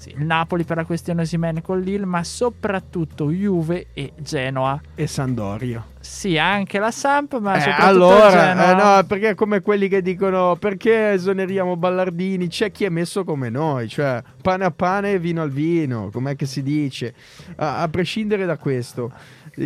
sì, 0.00 0.14
il 0.16 0.24
Napoli 0.24 0.64
per 0.64 0.78
la 0.78 0.86
questione 0.86 1.26
Simen 1.26 1.60
con 1.60 1.78
Lille, 1.80 2.06
ma 2.06 2.24
soprattutto 2.24 3.30
Juve 3.30 3.88
e 3.92 4.12
Genoa. 4.18 4.80
E 4.94 5.06
Sandoria. 5.06 5.84
Sì, 6.00 6.38
anche 6.38 6.78
la 6.78 6.90
Samp, 6.90 7.38
ma 7.40 7.56
Eh, 7.56 7.60
soprattutto 7.60 7.86
allora, 7.86 8.30
Genoa. 8.30 8.70
eh, 8.70 8.96
no, 9.00 9.06
perché 9.06 9.28
è 9.30 9.34
come 9.34 9.60
quelli 9.60 9.88
che 9.88 10.00
dicono 10.00 10.56
perché 10.56 11.10
esoneriamo 11.12 11.76
Ballardini? 11.76 12.48
C'è 12.48 12.70
chi 12.72 12.84
è 12.84 12.88
messo 12.88 13.24
come 13.24 13.50
noi, 13.50 13.86
cioè 13.88 14.22
pane 14.40 14.64
a 14.64 14.70
pane 14.70 15.12
e 15.12 15.18
vino 15.18 15.42
al 15.42 15.50
vino, 15.50 16.08
com'è 16.10 16.34
che 16.34 16.46
si 16.46 16.62
dice? 16.62 17.12
A, 17.56 17.82
a 17.82 17.88
prescindere 17.88 18.46
da 18.46 18.56
questo, 18.56 19.12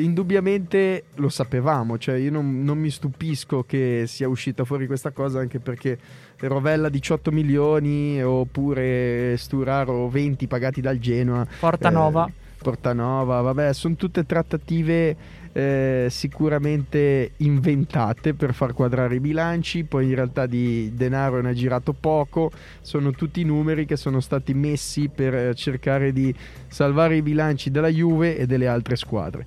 indubbiamente 0.00 1.04
lo 1.14 1.28
sapevamo, 1.28 1.98
cioè 1.98 2.16
io 2.16 2.30
non, 2.30 2.62
non, 2.64 2.78
mi 2.78 2.90
stupisco 2.90 3.64
che 3.64 4.04
sia 4.06 4.28
uscita 4.28 4.64
fuori 4.64 4.86
questa 4.86 5.10
cosa 5.10 5.40
anche 5.40 5.58
perché 5.60 5.98
Rovella 6.40 6.88
18 6.88 7.30
milioni 7.30 8.22
oppure 8.22 9.36
Sturaro 9.36 10.08
20 10.08 10.46
pagati 10.46 10.80
dal 10.80 10.98
Genoa. 10.98 11.46
Portanova. 11.58 12.26
Eh, 12.26 12.42
Portanova, 12.64 13.42
vabbè, 13.42 13.74
sono 13.74 13.94
tutte 13.94 14.24
trattative 14.24 15.14
eh, 15.52 16.06
sicuramente 16.10 17.32
inventate 17.36 18.32
per 18.32 18.54
far 18.54 18.72
quadrare 18.72 19.16
i 19.16 19.20
bilanci, 19.20 19.84
poi 19.84 20.06
in 20.06 20.14
realtà 20.14 20.46
di 20.46 20.90
denaro 20.94 21.40
ne 21.42 21.50
ha 21.50 21.52
girato 21.52 21.92
poco, 21.92 22.50
sono 22.80 23.12
tutti 23.12 23.44
numeri 23.44 23.84
che 23.84 23.96
sono 23.96 24.18
stati 24.20 24.54
messi 24.54 25.08
per 25.08 25.54
cercare 25.54 26.12
di 26.12 26.34
salvare 26.66 27.16
i 27.16 27.22
bilanci 27.22 27.70
della 27.70 27.88
Juve 27.88 28.36
e 28.36 28.46
delle 28.46 28.66
altre 28.66 28.96
squadre. 28.96 29.46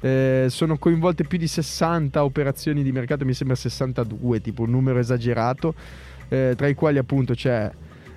Eh, 0.00 0.46
sono 0.48 0.78
coinvolte 0.78 1.24
più 1.24 1.38
di 1.38 1.48
60 1.48 2.22
operazioni 2.22 2.82
di 2.82 2.92
mercato, 2.92 3.24
mi 3.24 3.34
sembra 3.34 3.56
62, 3.56 4.40
tipo 4.40 4.62
un 4.62 4.70
numero 4.70 4.98
esagerato, 4.98 5.74
eh, 6.28 6.54
tra 6.56 6.66
i 6.68 6.74
quali 6.74 6.98
appunto 6.98 7.34
c'è 7.34 7.70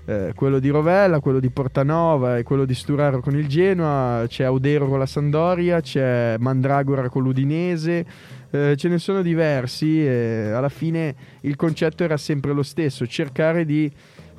eh, 0.06 0.34
quello 0.36 0.60
di 0.60 0.70
Rovella, 0.70 1.20
quello 1.20 1.40
di 1.40 1.50
Portanova 1.50 2.38
e 2.38 2.44
quello 2.44 2.66
di 2.66 2.74
Sturaro 2.74 3.20
con 3.20 3.36
il 3.36 3.48
Genoa, 3.48 4.26
c'è 4.28 4.44
Audero 4.44 4.88
con 4.88 5.00
la 5.00 5.06
Sandoria, 5.06 5.82
c'è 5.82 6.36
Mandragora 6.40 7.10
con 7.10 7.24
l'Udinese, 7.24 8.06
eh, 8.50 8.76
ce 8.76 8.90
ne 8.90 8.98
sono 8.98 9.22
diversi 9.22 10.06
e 10.06 10.52
alla 10.54 10.70
fine 10.70 11.16
il 11.42 11.56
concetto 11.56 12.04
era 12.04 12.18
sempre 12.18 12.52
lo 12.54 12.64
stesso, 12.64 13.08
cercare 13.08 13.64
di 13.64 13.90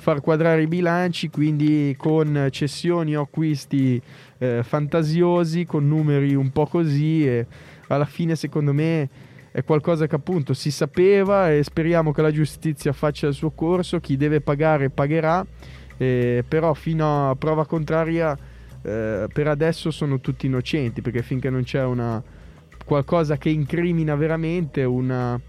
far 0.03 0.21
quadrare 0.21 0.63
i 0.63 0.67
bilanci, 0.67 1.31
quindi 1.31 1.95
con 1.97 2.49
cessioni 2.51 3.17
o 3.17 3.21
acquisti 3.21 4.03
eh, 4.39 4.65
fantasiosi, 4.65 5.65
con 5.65 5.87
numeri 5.87 6.35
un 6.35 6.51
po' 6.51 6.67
così 6.67 7.25
e 7.25 7.47
alla 7.87 8.05
fine 8.05 8.35
secondo 8.35 8.73
me 8.73 9.09
è 9.53 9.63
qualcosa 9.63 10.09
che 10.09 10.17
appunto 10.17 10.55
si 10.55 10.73
sapeva 10.73 11.53
e 11.53 11.63
speriamo 11.63 12.11
che 12.11 12.21
la 12.21 12.33
giustizia 12.33 12.93
faccia 12.93 13.29
il 13.29 13.35
suo 13.35 13.53
corso, 13.53 14.01
chi 14.01 14.17
deve 14.17 14.41
pagare 14.41 14.91
pagherà, 14.91 15.47
eh, 15.97 16.43
però 16.49 16.75
fino 16.75 17.31
a 17.31 17.37
prova 17.37 17.65
contraria 17.65 18.37
eh, 18.83 19.29
per 19.33 19.47
adesso 19.47 19.93
sono 19.93 20.19
tutti 20.19 20.47
innocenti 20.47 21.01
perché 21.01 21.23
finché 21.23 21.49
non 21.49 21.63
c'è 21.63 21.85
una, 21.85 22.21
qualcosa 22.85 23.37
che 23.37 23.51
incrimina 23.51 24.17
veramente 24.17 24.83
una 24.83 25.41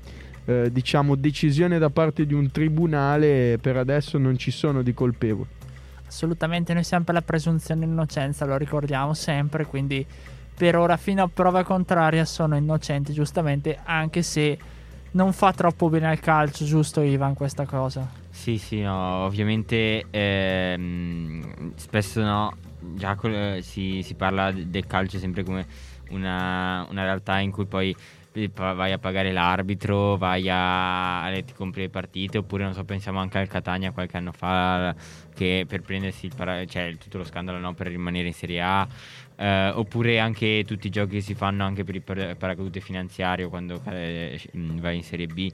eh, 0.46 0.72
diciamo 0.72 1.16
decisione 1.16 1.78
da 1.78 1.90
parte 1.90 2.26
di 2.26 2.34
un 2.34 2.52
tribunale 2.52 3.58
per 3.62 3.78
adesso 3.78 4.18
non 4.18 4.38
ci 4.38 4.52
sono 4.52 4.82
di 4.82 4.94
colpevoli. 4.94 5.50
Assolutamente, 6.08 6.74
noi 6.74 6.84
siamo 6.84 7.06
per 7.06 7.16
la 7.16 7.22
presunzione 7.22 7.86
di 7.86 7.92
innocenza, 7.92 8.46
lo 8.46 8.56
ricordiamo 8.56 9.14
sempre, 9.14 9.66
quindi 9.66 10.06
per 10.56 10.76
ora 10.76 10.98
fino 10.98 11.24
a 11.24 11.28
prova 11.28 11.64
contraria 11.64 12.26
sono 12.26 12.56
innocenti 12.56 13.12
giustamente 13.12 13.80
anche 13.84 14.22
se 14.22 14.58
non 15.12 15.34
fa 15.34 15.52
troppo 15.52 15.90
bene 15.90 16.08
al 16.08 16.20
calcio 16.20 16.64
giusto 16.64 17.02
Ivan 17.02 17.34
questa 17.34 17.66
cosa 17.66 18.10
sì 18.30 18.58
sì 18.58 18.82
no 18.82 19.26
ovviamente 19.26 20.06
ehm, 20.10 21.74
spesso 21.76 22.22
no 22.22 22.56
già 22.96 23.16
col, 23.16 23.60
si, 23.62 24.02
si, 24.04 24.14
parla 24.14 24.52
del 24.52 24.86
calcio 24.86 25.18
sempre 25.18 25.44
come 25.44 25.66
una, 26.10 26.86
una 26.90 27.04
realtà 27.04 27.40
in 27.40 27.52
cui 27.52 27.66
poi 27.66 27.96
vai 28.56 28.92
a 28.92 28.98
pagare 28.98 29.32
l'arbitro, 29.32 30.18
vai 30.18 30.48
a, 30.50 31.32
ti 31.46 31.54
compri 31.54 31.82
le 31.82 31.90
partite, 31.90 32.40
oppure 32.40 32.64
non 32.64 32.74
so, 32.74 32.84
pensiamo 32.84 33.20
anche 33.20 33.38
al 33.38 33.48
Catania 33.48 33.92
qualche 33.92 34.18
anno 34.18 34.32
fa 34.32 34.96
che 35.34 35.66
per 35.68 35.82
prendersi 35.82 36.26
il 36.26 36.34
para- 36.36 36.66
cioè, 36.66 36.96
tutto 36.98 37.20
lo 37.20 37.24
scandalo 37.24 37.60
no, 37.60 37.74
per 37.74 37.88
rimanere 37.88 38.28
in 38.28 38.34
Serie 38.34 38.62
A, 38.62 38.88
eh, 39.36 39.70
oppure 39.70 40.20
anche 40.20 40.64
tutti 40.66 40.88
i 40.88 40.90
giochi 40.90 41.16
che 41.16 41.22
si 41.22 41.36
fanno 41.36 41.64
anche 41.64 41.84
per 41.84 41.96
il 41.96 42.02
par- 42.02 42.36
paracadute 42.38 42.80
finanziario 42.80 43.50
quando 43.50 43.82
eh, 43.90 44.40
vai 44.54 44.98
in 44.98 45.04
Serie 45.04 45.28
B. 45.28 45.52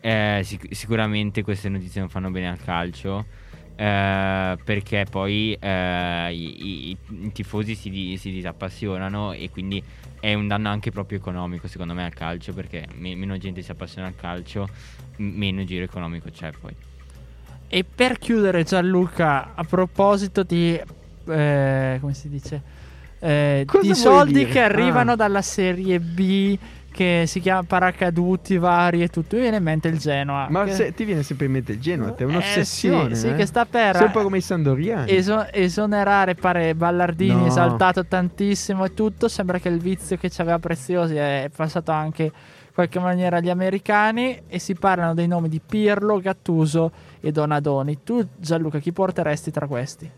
Eh, 0.00 0.40
sic- 0.44 0.74
sicuramente 0.74 1.42
queste 1.42 1.68
notizie 1.68 2.00
non 2.00 2.08
fanno 2.08 2.30
bene 2.30 2.48
al 2.48 2.58
calcio. 2.62 3.48
Eh, 3.80 4.58
perché 4.62 5.06
poi 5.10 5.56
eh, 5.58 6.34
i, 6.34 6.90
i, 6.90 6.96
i, 7.08 7.32
tifosi 7.32 7.74
si, 7.74 8.14
si, 8.18 8.30
disappassionano 8.30 9.32
e 9.32 9.48
quindi 9.48 9.82
è 10.20 10.34
un 10.34 10.46
danno 10.46 10.68
anche 10.68 10.90
proprio 10.90 11.18
economico 11.18 11.66
secondo 11.66 11.94
me 11.94 12.04
al 12.04 12.14
calcio 12.14 12.52
perché 12.52 12.86
me, 12.94 13.16
meno 13.16 13.36
gente 13.38 13.62
si 13.62 13.70
appassiona 13.70 14.06
al 14.06 14.14
calcio 14.16 14.68
meno 15.16 15.64
giro 15.64 15.84
economico 15.84 16.30
c'è 16.30 16.52
poi 16.58 16.74
e 17.68 17.84
per 17.84 18.18
chiudere 18.18 18.62
Gianluca 18.62 19.54
a 19.54 19.64
proposito 19.64 20.42
di 20.42 20.80
eh, 21.26 21.98
come 22.00 22.14
si 22.14 22.28
dice 22.28 22.62
eh, 23.18 23.66
di 23.82 23.94
soldi 23.94 24.32
dire? 24.32 24.50
che 24.50 24.60
arrivano 24.60 25.12
ah. 25.12 25.16
dalla 25.16 25.42
serie 25.42 26.00
B 26.00 26.58
che 26.90 27.24
si 27.26 27.40
chiama 27.40 27.62
paracaduti 27.62 28.58
vari 28.58 29.02
e 29.02 29.08
tutto. 29.08 29.36
Mi 29.36 29.42
viene 29.42 29.58
in 29.58 29.62
mente 29.62 29.88
il 29.88 29.98
Genoa. 29.98 30.48
Ma 30.50 30.64
che... 30.64 30.72
se, 30.72 30.92
ti 30.92 31.04
viene 31.04 31.22
sempre 31.22 31.46
in 31.46 31.52
mente 31.52 31.72
il 31.72 31.80
Genoa, 31.80 32.14
è 32.14 32.22
un'ossessione. 32.24 33.12
Eh, 33.12 33.14
sì, 33.14 33.26
eh? 33.26 33.30
sì, 33.30 33.36
che 33.36 33.46
sta 33.46 33.64
per. 33.64 33.96
Sei 33.96 34.06
un 34.06 34.12
po' 34.12 34.22
come 34.22 34.38
i 34.38 34.40
Sandoriani. 34.40 35.10
Eso- 35.10 35.46
esonerare, 35.50 36.34
pare 36.34 36.74
Ballardini, 36.74 37.40
no. 37.40 37.46
esaltato 37.46 38.04
tantissimo 38.04 38.84
e 38.84 38.94
tutto. 38.94 39.28
Sembra 39.28 39.58
che 39.58 39.68
il 39.68 39.78
vizio 39.78 40.16
che 40.16 40.30
ci 40.30 40.40
aveva 40.40 40.58
preziosi 40.58 41.14
è 41.14 41.48
passato 41.54 41.92
anche 41.92 42.22
in 42.24 42.32
qualche 42.74 42.98
maniera 42.98 43.38
agli 43.38 43.50
americani. 43.50 44.42
E 44.48 44.58
si 44.58 44.74
parlano 44.74 45.14
dei 45.14 45.28
nomi 45.28 45.48
di 45.48 45.60
Pirlo, 45.64 46.18
Gattuso 46.18 46.90
e 47.20 47.30
Donadoni. 47.30 48.02
Tu, 48.02 48.26
Gianluca, 48.36 48.78
chi 48.78 48.92
porteresti 48.92 49.50
tra 49.50 49.66
questi? 49.66 50.10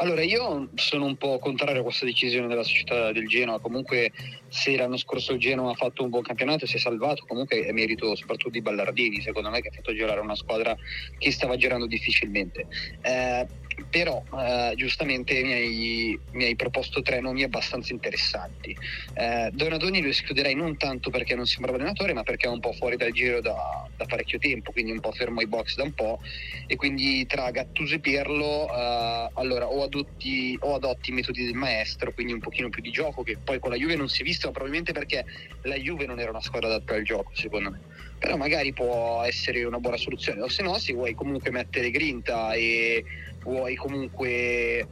Allora, 0.00 0.22
io 0.22 0.68
sono 0.76 1.06
un 1.06 1.16
po' 1.16 1.40
contrario 1.40 1.80
a 1.80 1.82
questa 1.82 2.04
decisione 2.04 2.46
della 2.46 2.62
società 2.62 3.10
del 3.10 3.26
Genoa. 3.26 3.58
Comunque, 3.58 4.12
se 4.48 4.76
l'anno 4.76 4.96
scorso 4.96 5.32
il 5.32 5.40
Genoa 5.40 5.72
ha 5.72 5.74
fatto 5.74 6.04
un 6.04 6.08
buon 6.08 6.22
campionato 6.22 6.64
e 6.64 6.68
si 6.68 6.76
è 6.76 6.78
salvato, 6.78 7.24
comunque 7.26 7.64
è 7.64 7.72
merito 7.72 8.14
soprattutto 8.14 8.50
di 8.50 8.62
Ballardini, 8.62 9.20
secondo 9.20 9.50
me, 9.50 9.60
che 9.60 9.68
ha 9.68 9.72
fatto 9.72 9.92
girare 9.92 10.20
una 10.20 10.36
squadra 10.36 10.76
che 11.18 11.32
stava 11.32 11.56
girando 11.56 11.86
difficilmente. 11.86 12.68
Eh, 13.02 13.44
però 13.88 14.22
eh, 14.38 14.72
giustamente 14.76 15.42
mi 15.42 15.52
hai, 15.52 16.20
mi 16.32 16.44
hai, 16.44 16.56
proposto 16.56 17.02
tre 17.02 17.20
nomi 17.20 17.42
abbastanza 17.42 17.92
interessanti. 17.92 18.76
Eh, 19.14 19.50
Donadoni 19.52 20.02
lo 20.02 20.08
escluderei 20.08 20.54
non 20.54 20.76
tanto 20.76 21.10
perché 21.10 21.34
non 21.34 21.46
sembra 21.46 21.72
un 21.72 21.80
allenatore, 21.80 22.12
ma 22.12 22.22
perché 22.22 22.46
è 22.46 22.50
un 22.50 22.60
po' 22.60 22.72
fuori 22.72 22.96
dal 22.96 23.12
giro 23.12 23.40
da, 23.40 23.86
da, 23.96 24.04
parecchio 24.06 24.38
tempo, 24.38 24.72
quindi 24.72 24.92
un 24.92 25.00
po' 25.00 25.12
fermo 25.12 25.40
ai 25.40 25.46
box 25.46 25.76
da 25.76 25.84
un 25.84 25.92
po'. 25.92 26.20
E 26.66 26.76
quindi 26.76 27.26
tra 27.26 27.50
Gattuso 27.50 27.94
e 27.94 28.00
Pirlo, 28.00 28.68
eh, 28.72 29.30
allora 29.34 29.68
o 29.68 29.82
adotti, 29.82 30.56
o 30.60 30.74
adotti 30.74 31.10
i 31.10 31.14
metodi 31.14 31.44
del 31.44 31.54
maestro, 31.54 32.12
quindi 32.12 32.32
un 32.32 32.40
pochino 32.40 32.68
più 32.68 32.82
di 32.82 32.90
gioco, 32.90 33.22
che 33.22 33.38
poi 33.42 33.58
con 33.58 33.70
la 33.70 33.76
Juve 33.76 33.96
non 33.96 34.08
si 34.08 34.22
è 34.22 34.24
visto, 34.24 34.46
ma 34.46 34.52
probabilmente 34.52 34.92
perché 34.92 35.24
la 35.62 35.76
Juve 35.76 36.06
non 36.06 36.18
era 36.18 36.30
una 36.30 36.40
squadra 36.40 36.68
adatta 36.68 36.94
al 36.94 37.02
gioco, 37.02 37.30
secondo 37.34 37.70
me. 37.70 37.80
Però 38.18 38.36
magari 38.36 38.72
può 38.72 39.22
essere 39.24 39.64
una 39.64 39.78
buona 39.78 39.96
soluzione, 39.96 40.40
o 40.40 40.48
se 40.48 40.62
no, 40.62 40.76
se 40.78 40.92
vuoi 40.92 41.14
comunque 41.14 41.50
mettere 41.50 41.90
grinta 41.90 42.52
e 42.52 43.04
vuoi 43.42 43.76
comunque 43.76 44.86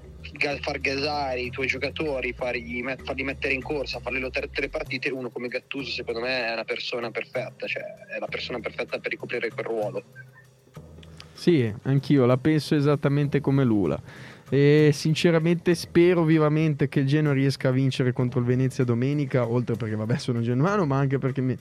far 0.60 0.80
gasare 0.80 1.40
i 1.40 1.50
tuoi 1.50 1.66
giocatori, 1.66 2.32
fargli, 2.32 2.82
farli 3.04 3.22
mettere 3.22 3.54
in 3.54 3.62
corsa, 3.62 4.00
farli 4.00 4.20
lottare 4.20 4.46
tutte 4.46 4.62
le 4.62 4.68
partite, 4.68 5.10
uno 5.10 5.30
come 5.30 5.48
Gattuso 5.48 5.90
secondo 5.90 6.20
me 6.20 6.46
è 6.46 6.52
una 6.52 6.64
persona 6.64 7.10
perfetta, 7.10 7.66
cioè 7.66 7.82
è 8.14 8.18
la 8.18 8.26
persona 8.26 8.60
perfetta 8.60 8.98
per 8.98 9.10
ricoprire 9.10 9.50
quel 9.50 9.66
ruolo. 9.66 10.04
Sì, 11.32 11.72
anch'io 11.82 12.24
la 12.26 12.38
penso 12.38 12.74
esattamente 12.74 13.40
come 13.40 13.62
Lula 13.62 14.00
e 14.48 14.90
sinceramente 14.92 15.74
spero 15.74 16.22
vivamente 16.22 16.88
che 16.88 17.00
il 17.00 17.06
Genoa 17.06 17.32
riesca 17.32 17.68
a 17.68 17.72
vincere 17.72 18.12
contro 18.12 18.38
il 18.38 18.46
Venezia 18.46 18.84
domenica, 18.84 19.48
oltre 19.48 19.74
perché 19.74 19.96
vabbè 19.96 20.16
sono 20.18 20.40
genuano, 20.40 20.86
ma 20.86 20.98
anche 20.98 21.18
perché 21.18 21.40
mi, 21.40 21.56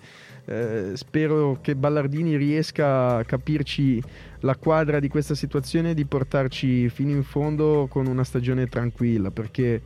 eh, 0.45 0.91
spero 0.93 1.57
che 1.61 1.75
Ballardini 1.75 2.37
riesca 2.37 3.17
a 3.17 3.23
capirci 3.23 4.01
la 4.41 4.55
quadra 4.55 4.99
di 4.99 5.07
questa 5.07 5.33
situazione 5.33 5.91
e 5.91 5.93
di 5.95 6.05
portarci 6.05 6.87
fino 6.89 7.09
in 7.09 7.23
fondo 7.23 7.87
con 7.89 8.05
una 8.05 8.23
stagione 8.23 8.67
tranquilla, 8.67 9.31
perché 9.31 9.81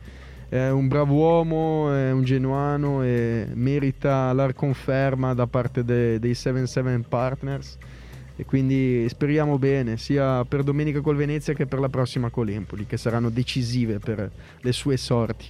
è 0.50 0.68
un 0.68 0.88
bravo 0.88 1.14
uomo, 1.14 1.94
è 1.94 2.10
un 2.10 2.24
genuano 2.24 3.02
e 3.02 3.46
merita 3.54 4.32
la 4.34 4.52
conferma 4.52 5.32
da 5.32 5.46
parte 5.46 5.84
de, 5.84 6.18
dei 6.18 6.32
7-7 6.32 7.02
Partners 7.08 7.78
e 8.40 8.46
quindi 8.46 9.06
speriamo 9.10 9.58
bene 9.58 9.98
sia 9.98 10.46
per 10.46 10.62
domenica 10.62 11.02
col 11.02 11.14
Venezia 11.14 11.52
che 11.52 11.66
per 11.66 11.78
la 11.78 11.90
prossima 11.90 12.30
con 12.30 12.46
l'Empoli 12.46 12.86
che 12.86 12.96
saranno 12.96 13.28
decisive 13.28 13.98
per 13.98 14.30
le 14.58 14.72
sue 14.72 14.96
sorti. 14.96 15.46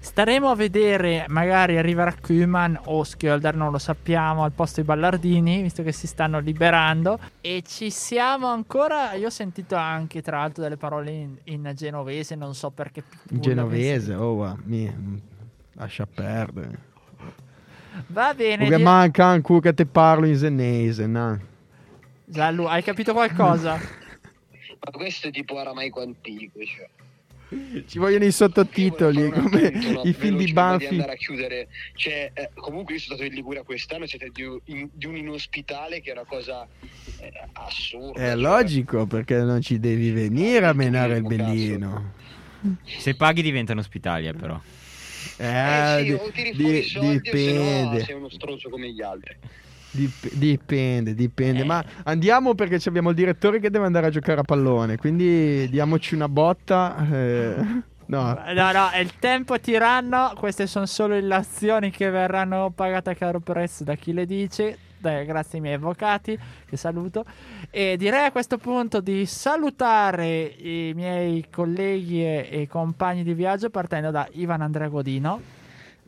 Staremo 0.00 0.50
a 0.50 0.56
vedere, 0.56 1.24
magari 1.28 1.78
arriverà 1.78 2.12
Kuman 2.20 2.80
o 2.86 3.04
Skjolder, 3.04 3.54
non 3.54 3.70
lo 3.70 3.78
sappiamo, 3.78 4.42
al 4.42 4.50
posto 4.50 4.80
di 4.80 4.86
Ballardini, 4.86 5.62
visto 5.62 5.84
che 5.84 5.92
si 5.92 6.08
stanno 6.08 6.40
liberando. 6.40 7.18
E 7.40 7.62
ci 7.64 7.90
siamo 7.90 8.48
ancora. 8.48 9.14
Io 9.14 9.26
ho 9.26 9.30
sentito 9.30 9.74
anche, 9.76 10.22
tra 10.22 10.38
l'altro, 10.38 10.62
delle 10.62 10.76
parole 10.76 11.10
in, 11.10 11.36
in 11.44 11.72
genovese, 11.74 12.34
non 12.34 12.54
so 12.54 12.70
perché. 12.70 13.02
Genovese, 13.24 14.14
oh, 14.14 14.56
mi 14.64 14.92
lascia 15.72 16.06
perdere. 16.06 16.78
Va 18.08 18.34
bene. 18.34 18.68
Perché 18.68 18.82
manca 18.82 19.26
anche 19.26 19.60
che 19.60 19.74
te 19.74 19.86
parlo 19.86 20.26
in 20.26 20.36
senese, 20.36 21.06
no? 21.06 21.54
Giallo, 22.28 22.66
hai 22.68 22.82
capito 22.82 23.12
qualcosa? 23.12 23.74
Ma 24.84 24.90
questo 24.90 25.28
è 25.28 25.30
tipo 25.30 25.58
aramaico 25.58 26.00
antico, 26.02 26.58
cioè. 26.64 26.88
Ci 27.86 27.98
vogliono 28.00 28.24
i 28.24 28.32
sottotitoli, 28.32 29.30
come 29.30 29.68
i 30.02 30.12
film 30.12 30.36
di 30.36 30.46
Di 30.46 30.52
Banfi. 30.52 30.86
andare 30.86 31.12
a 31.12 31.14
chiudere, 31.14 31.68
cioè, 31.94 32.30
eh, 32.34 32.50
comunque 32.54 32.94
io 32.94 33.00
sono 33.00 33.14
stato 33.14 33.30
in 33.30 33.36
Liguria 33.36 33.62
quest'anno, 33.62 34.04
siete 34.06 34.30
di, 34.32 34.42
un- 34.42 34.58
in- 34.64 34.88
di 34.92 35.06
un 35.06 35.16
inospitale 35.16 36.00
che 36.00 36.10
è 36.10 36.12
una 36.14 36.24
cosa 36.26 36.66
eh, 37.20 37.32
assurda. 37.52 38.20
È 38.20 38.26
cioè, 38.32 38.34
logico 38.34 39.06
perché 39.06 39.36
non 39.36 39.60
ci 39.60 39.78
devi 39.78 40.10
venire 40.10 40.66
a 40.66 40.72
menare 40.72 41.18
il 41.18 41.22
Cazzo. 41.22 41.36
bellino. 41.36 42.12
Se 42.98 43.14
paghi 43.14 43.42
diventano 43.42 43.78
ospitali, 43.78 44.32
però. 44.32 44.60
Eh, 45.36 45.46
Eh 45.46 45.96
sì, 45.98 46.04
di- 46.04 46.12
o 46.14 46.30
tiri 46.32 46.50
di- 46.52 46.62
fuori 46.62 46.78
i 46.78 46.82
soldi 46.82 47.30
o 47.30 47.36
se 47.36 47.52
no 47.52 47.60
dipende. 47.62 48.04
sei 48.04 48.14
uno 48.16 48.28
stronzo 48.28 48.68
come 48.68 48.90
gli 48.90 49.02
altri. 49.02 49.36
Dip- 49.96 50.32
dipende, 50.34 51.14
dipende. 51.14 51.62
Eh. 51.62 51.64
Ma 51.64 51.84
andiamo 52.04 52.54
perché 52.54 52.78
abbiamo 52.88 53.10
il 53.10 53.16
direttore 53.16 53.58
che 53.58 53.70
deve 53.70 53.86
andare 53.86 54.06
a 54.06 54.10
giocare 54.10 54.40
a 54.40 54.44
pallone. 54.44 54.96
Quindi 54.96 55.68
diamoci 55.70 56.14
una 56.14 56.28
botta. 56.28 56.96
eh. 57.10 57.54
No, 58.08 58.38
No, 58.54 58.72
no, 58.72 58.90
è 58.90 58.98
il 58.98 59.18
tempo 59.18 59.58
tiranno. 59.58 60.32
Queste 60.36 60.68
sono 60.68 60.86
solo 60.86 61.16
illazioni 61.16 61.90
che 61.90 62.08
verranno 62.10 62.70
pagate 62.72 63.10
a 63.10 63.14
caro 63.14 63.40
prezzo 63.40 63.82
da 63.82 63.94
chi 63.96 64.12
le 64.12 64.26
dice. 64.26 64.78
Dai, 64.98 65.26
grazie 65.26 65.58
ai 65.58 65.60
miei 65.62 65.74
avvocati, 65.74 66.38
che 66.68 66.76
saluto. 66.76 67.24
E 67.70 67.96
direi 67.98 68.26
a 68.26 68.30
questo 68.32 68.58
punto 68.58 69.00
di 69.00 69.26
salutare 69.26 70.44
i 70.44 70.92
miei 70.94 71.46
colleghi 71.50 72.22
e, 72.22 72.48
e 72.50 72.68
compagni 72.68 73.22
di 73.24 73.34
viaggio 73.34 73.70
partendo 73.70 74.10
da 74.10 74.26
Ivan 74.32 74.62
Andrea 74.62 74.88
Godino. 74.88 75.40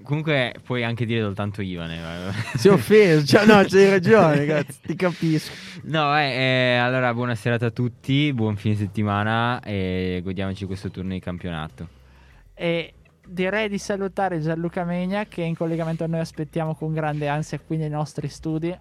Comunque 0.02 0.54
puoi 0.62 0.84
anche 0.84 1.04
dire 1.04 1.20
soltanto 1.20 1.60
Ivan. 1.60 1.90
eh. 1.90 2.32
si 2.56 2.68
è 2.68 2.70
offeso. 2.70 3.26
Cioè, 3.26 3.44
no, 3.46 3.62
c'hai 3.66 3.90
ragione, 3.90 4.36
ragazzi. 4.36 4.80
Ti 4.82 4.94
capisco. 4.94 5.52
No, 5.82 6.16
eh, 6.18 6.30
eh, 6.30 6.76
allora 6.76 7.12
buona 7.12 7.34
serata 7.34 7.66
a 7.66 7.70
tutti, 7.70 8.32
buon 8.32 8.56
fine 8.56 8.74
settimana 8.74 9.60
e 9.62 10.20
godiamoci 10.22 10.64
questo 10.66 10.90
turno 10.90 11.12
di 11.12 11.20
campionato. 11.20 11.88
E 12.54 12.94
direi 13.26 13.68
di 13.68 13.78
salutare 13.78 14.40
Gianluca 14.40 14.84
Megna 14.84 15.26
che 15.26 15.42
in 15.42 15.54
collegamento 15.54 16.04
a 16.04 16.06
noi 16.06 16.20
aspettiamo 16.20 16.74
con 16.74 16.92
grande 16.92 17.28
ansia 17.28 17.58
qui 17.58 17.76
nei 17.76 17.90
nostri 17.90 18.28
studi. 18.28 18.76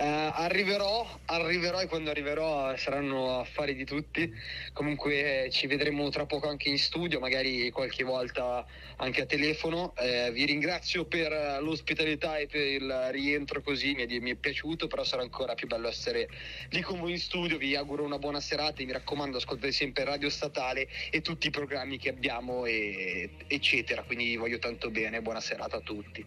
Eh, 0.00 0.04
arriverò, 0.04 1.04
arriverò 1.24 1.80
e 1.80 1.86
quando 1.88 2.10
arriverò 2.10 2.72
eh, 2.72 2.76
saranno 2.76 3.40
affari 3.40 3.74
di 3.74 3.84
tutti. 3.84 4.32
Comunque 4.72 5.46
eh, 5.46 5.50
ci 5.50 5.66
vedremo 5.66 6.08
tra 6.10 6.24
poco 6.24 6.48
anche 6.48 6.68
in 6.68 6.78
studio, 6.78 7.18
magari 7.18 7.68
qualche 7.70 8.04
volta 8.04 8.64
anche 8.98 9.22
a 9.22 9.26
telefono. 9.26 9.94
Eh, 9.96 10.30
vi 10.30 10.44
ringrazio 10.44 11.04
per 11.04 11.32
eh, 11.32 11.60
l'ospitalità 11.60 12.36
e 12.38 12.46
per 12.46 12.64
il 12.64 13.08
rientro 13.10 13.60
così, 13.60 13.94
mi 13.94 14.06
è, 14.06 14.18
mi 14.20 14.30
è 14.30 14.34
piaciuto, 14.36 14.86
però 14.86 15.02
sarà 15.02 15.22
ancora 15.22 15.54
più 15.54 15.66
bello 15.66 15.88
essere 15.88 16.28
lì 16.70 16.80
con 16.80 17.00
voi 17.00 17.10
in 17.10 17.18
studio. 17.18 17.58
Vi 17.58 17.74
auguro 17.74 18.04
una 18.04 18.18
buona 18.18 18.40
serata 18.40 18.82
e 18.82 18.84
mi 18.84 18.92
raccomando 18.92 19.38
ascoltate 19.38 19.72
sempre 19.72 20.04
Radio 20.04 20.30
Statale 20.30 20.88
e 21.10 21.22
tutti 21.22 21.48
i 21.48 21.50
programmi 21.50 21.98
che 21.98 22.10
abbiamo, 22.10 22.66
e- 22.66 23.30
eccetera. 23.48 24.04
Quindi 24.04 24.26
vi 24.26 24.36
voglio 24.36 24.58
tanto 24.58 24.90
bene, 24.90 25.22
buona 25.22 25.40
serata 25.40 25.78
a 25.78 25.80
tutti. 25.80 26.24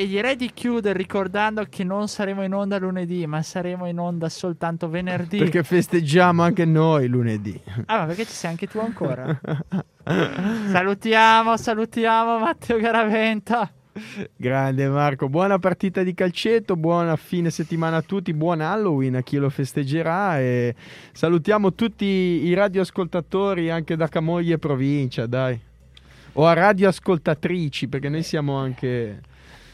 E 0.00 0.06
direi 0.06 0.36
di 0.36 0.52
chiudere 0.54 0.96
ricordando 0.96 1.66
che 1.68 1.82
non 1.82 2.06
saremo 2.06 2.44
in 2.44 2.54
onda 2.54 2.78
lunedì, 2.78 3.26
ma 3.26 3.42
saremo 3.42 3.84
in 3.88 3.98
onda 3.98 4.28
soltanto 4.28 4.88
venerdì. 4.88 5.38
Perché 5.38 5.64
festeggiamo 5.64 6.40
anche 6.40 6.64
noi 6.64 7.08
lunedì. 7.08 7.60
Ah, 7.86 7.98
ma 7.98 8.04
perché 8.06 8.24
ci 8.24 8.30
sei 8.30 8.50
anche 8.50 8.68
tu 8.68 8.78
ancora? 8.78 9.40
salutiamo, 10.70 11.56
salutiamo 11.56 12.38
Matteo 12.38 12.78
Garaventa. 12.78 13.72
Grande 14.36 14.88
Marco, 14.88 15.28
buona 15.28 15.58
partita 15.58 16.04
di 16.04 16.14
calcetto, 16.14 16.76
buona 16.76 17.16
fine 17.16 17.50
settimana 17.50 17.96
a 17.96 18.02
tutti, 18.02 18.32
buon 18.32 18.60
Halloween 18.60 19.16
a 19.16 19.22
chi 19.22 19.36
lo 19.38 19.50
festeggerà 19.50 20.38
e 20.38 20.76
salutiamo 21.10 21.74
tutti 21.74 22.04
i 22.04 22.54
radioascoltatori 22.54 23.68
anche 23.68 23.96
da 23.96 24.06
Camoglie 24.06 24.54
e 24.54 24.58
provincia, 24.58 25.26
dai. 25.26 25.58
O 26.34 26.46
a 26.46 26.52
radioascoltatrici, 26.52 27.88
perché 27.88 28.08
noi 28.08 28.22
siamo 28.22 28.54
anche... 28.54 29.22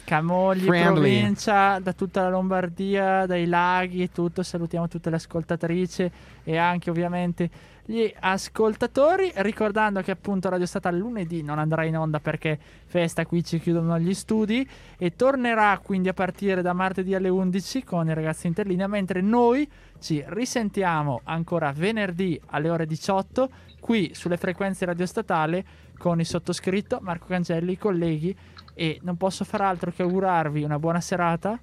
Camogli, 0.04 0.66
Friendly. 0.66 0.92
provincia, 0.92 1.78
da 1.78 1.92
tutta 1.92 2.22
la 2.22 2.28
Lombardia, 2.28 3.26
dai 3.26 3.46
laghi 3.46 4.02
e 4.02 4.12
tutto. 4.12 4.42
Salutiamo 4.42 4.86
tutte 4.86 5.10
le 5.10 5.16
ascoltatrici 5.16 6.10
e 6.44 6.56
anche 6.56 6.90
ovviamente 6.90 7.50
gli 7.84 8.12
ascoltatori. 8.20 9.32
Ricordando 9.36 10.02
che 10.02 10.10
appunto 10.10 10.48
Radio 10.48 10.66
Statale 10.66 10.98
lunedì 10.98 11.42
non 11.42 11.58
andrà 11.58 11.84
in 11.84 11.96
onda 11.96 12.20
perché 12.20 12.58
festa 12.86 13.26
qui 13.26 13.42
ci 13.42 13.58
chiudono 13.58 13.98
gli 13.98 14.14
studi 14.14 14.68
e 14.96 15.16
tornerà 15.16 15.78
quindi 15.82 16.08
a 16.08 16.14
partire 16.14 16.62
da 16.62 16.72
martedì 16.72 17.14
alle 17.14 17.28
11 17.28 17.84
con 17.84 18.08
i 18.08 18.14
ragazzi 18.14 18.46
interlinea, 18.46 18.86
mentre 18.86 19.20
noi 19.20 19.68
ci 20.00 20.22
risentiamo 20.26 21.20
ancora 21.24 21.72
venerdì 21.72 22.40
alle 22.50 22.70
ore 22.70 22.86
18 22.86 23.48
qui 23.80 24.10
sulle 24.14 24.36
frequenze 24.36 24.84
Radio 24.84 25.06
Statale 25.06 25.64
con 25.98 26.20
il 26.20 26.26
sottoscritto 26.26 26.98
Marco 27.02 27.26
Cangelli, 27.26 27.72
i 27.72 27.78
colleghi 27.78 28.36
e 28.74 28.98
non 29.02 29.16
posso 29.16 29.44
far 29.44 29.62
altro 29.62 29.90
che 29.90 30.02
augurarvi 30.02 30.62
una 30.62 30.78
buona 30.78 31.00
serata, 31.00 31.58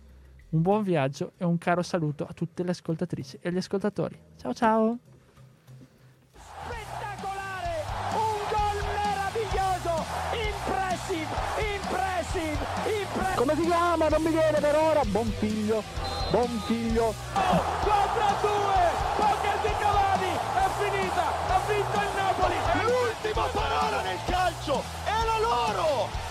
un 0.49 0.62
buon 0.62 0.84
viaggio 0.84 1.34
e 1.38 1.45
un 1.45 1.57
caro 1.57 1.82
saluto 1.82 2.26
a 2.26 2.34
tutte 2.34 2.64
le 2.64 2.72
ascoltatrici 2.72 3.38
e 3.41 3.51
gli 3.51 3.57
ascoltatori. 3.57 4.18
Ciao 4.38 4.53
ciao! 4.53 4.97
spettacolare, 6.72 7.84
un 8.14 8.39
gol 8.49 8.78
meraviglioso, 8.95 10.03
impressive, 10.32 11.34
impressive, 11.76 12.57
impressive. 13.01 13.36
Come 13.36 13.55
si 13.55 13.62
chiama? 13.66 14.07
Non 14.07 14.22
mi 14.22 14.32
viene 14.32 14.59
per 14.59 14.76
ora. 14.76 15.01
Buon 15.05 15.28
figlio, 15.38 15.84
buon 16.32 16.59
figlio. 16.66 17.14
Due, 18.41 18.82
Pocket 19.18 19.62
di 19.62 19.74
Cavani, 19.80 20.34
è 20.55 20.68
finita, 20.80 21.26
ha 21.47 21.59
vinto 21.68 21.99
il 21.99 22.12
Napoli. 22.16 22.55
È 22.55 22.84
l'ultima 22.84 23.45
parola 23.53 24.01
nel 24.01 24.18
calcio, 24.26 24.82
è 25.05 25.26
la 25.26 25.39
loro! 25.39 26.30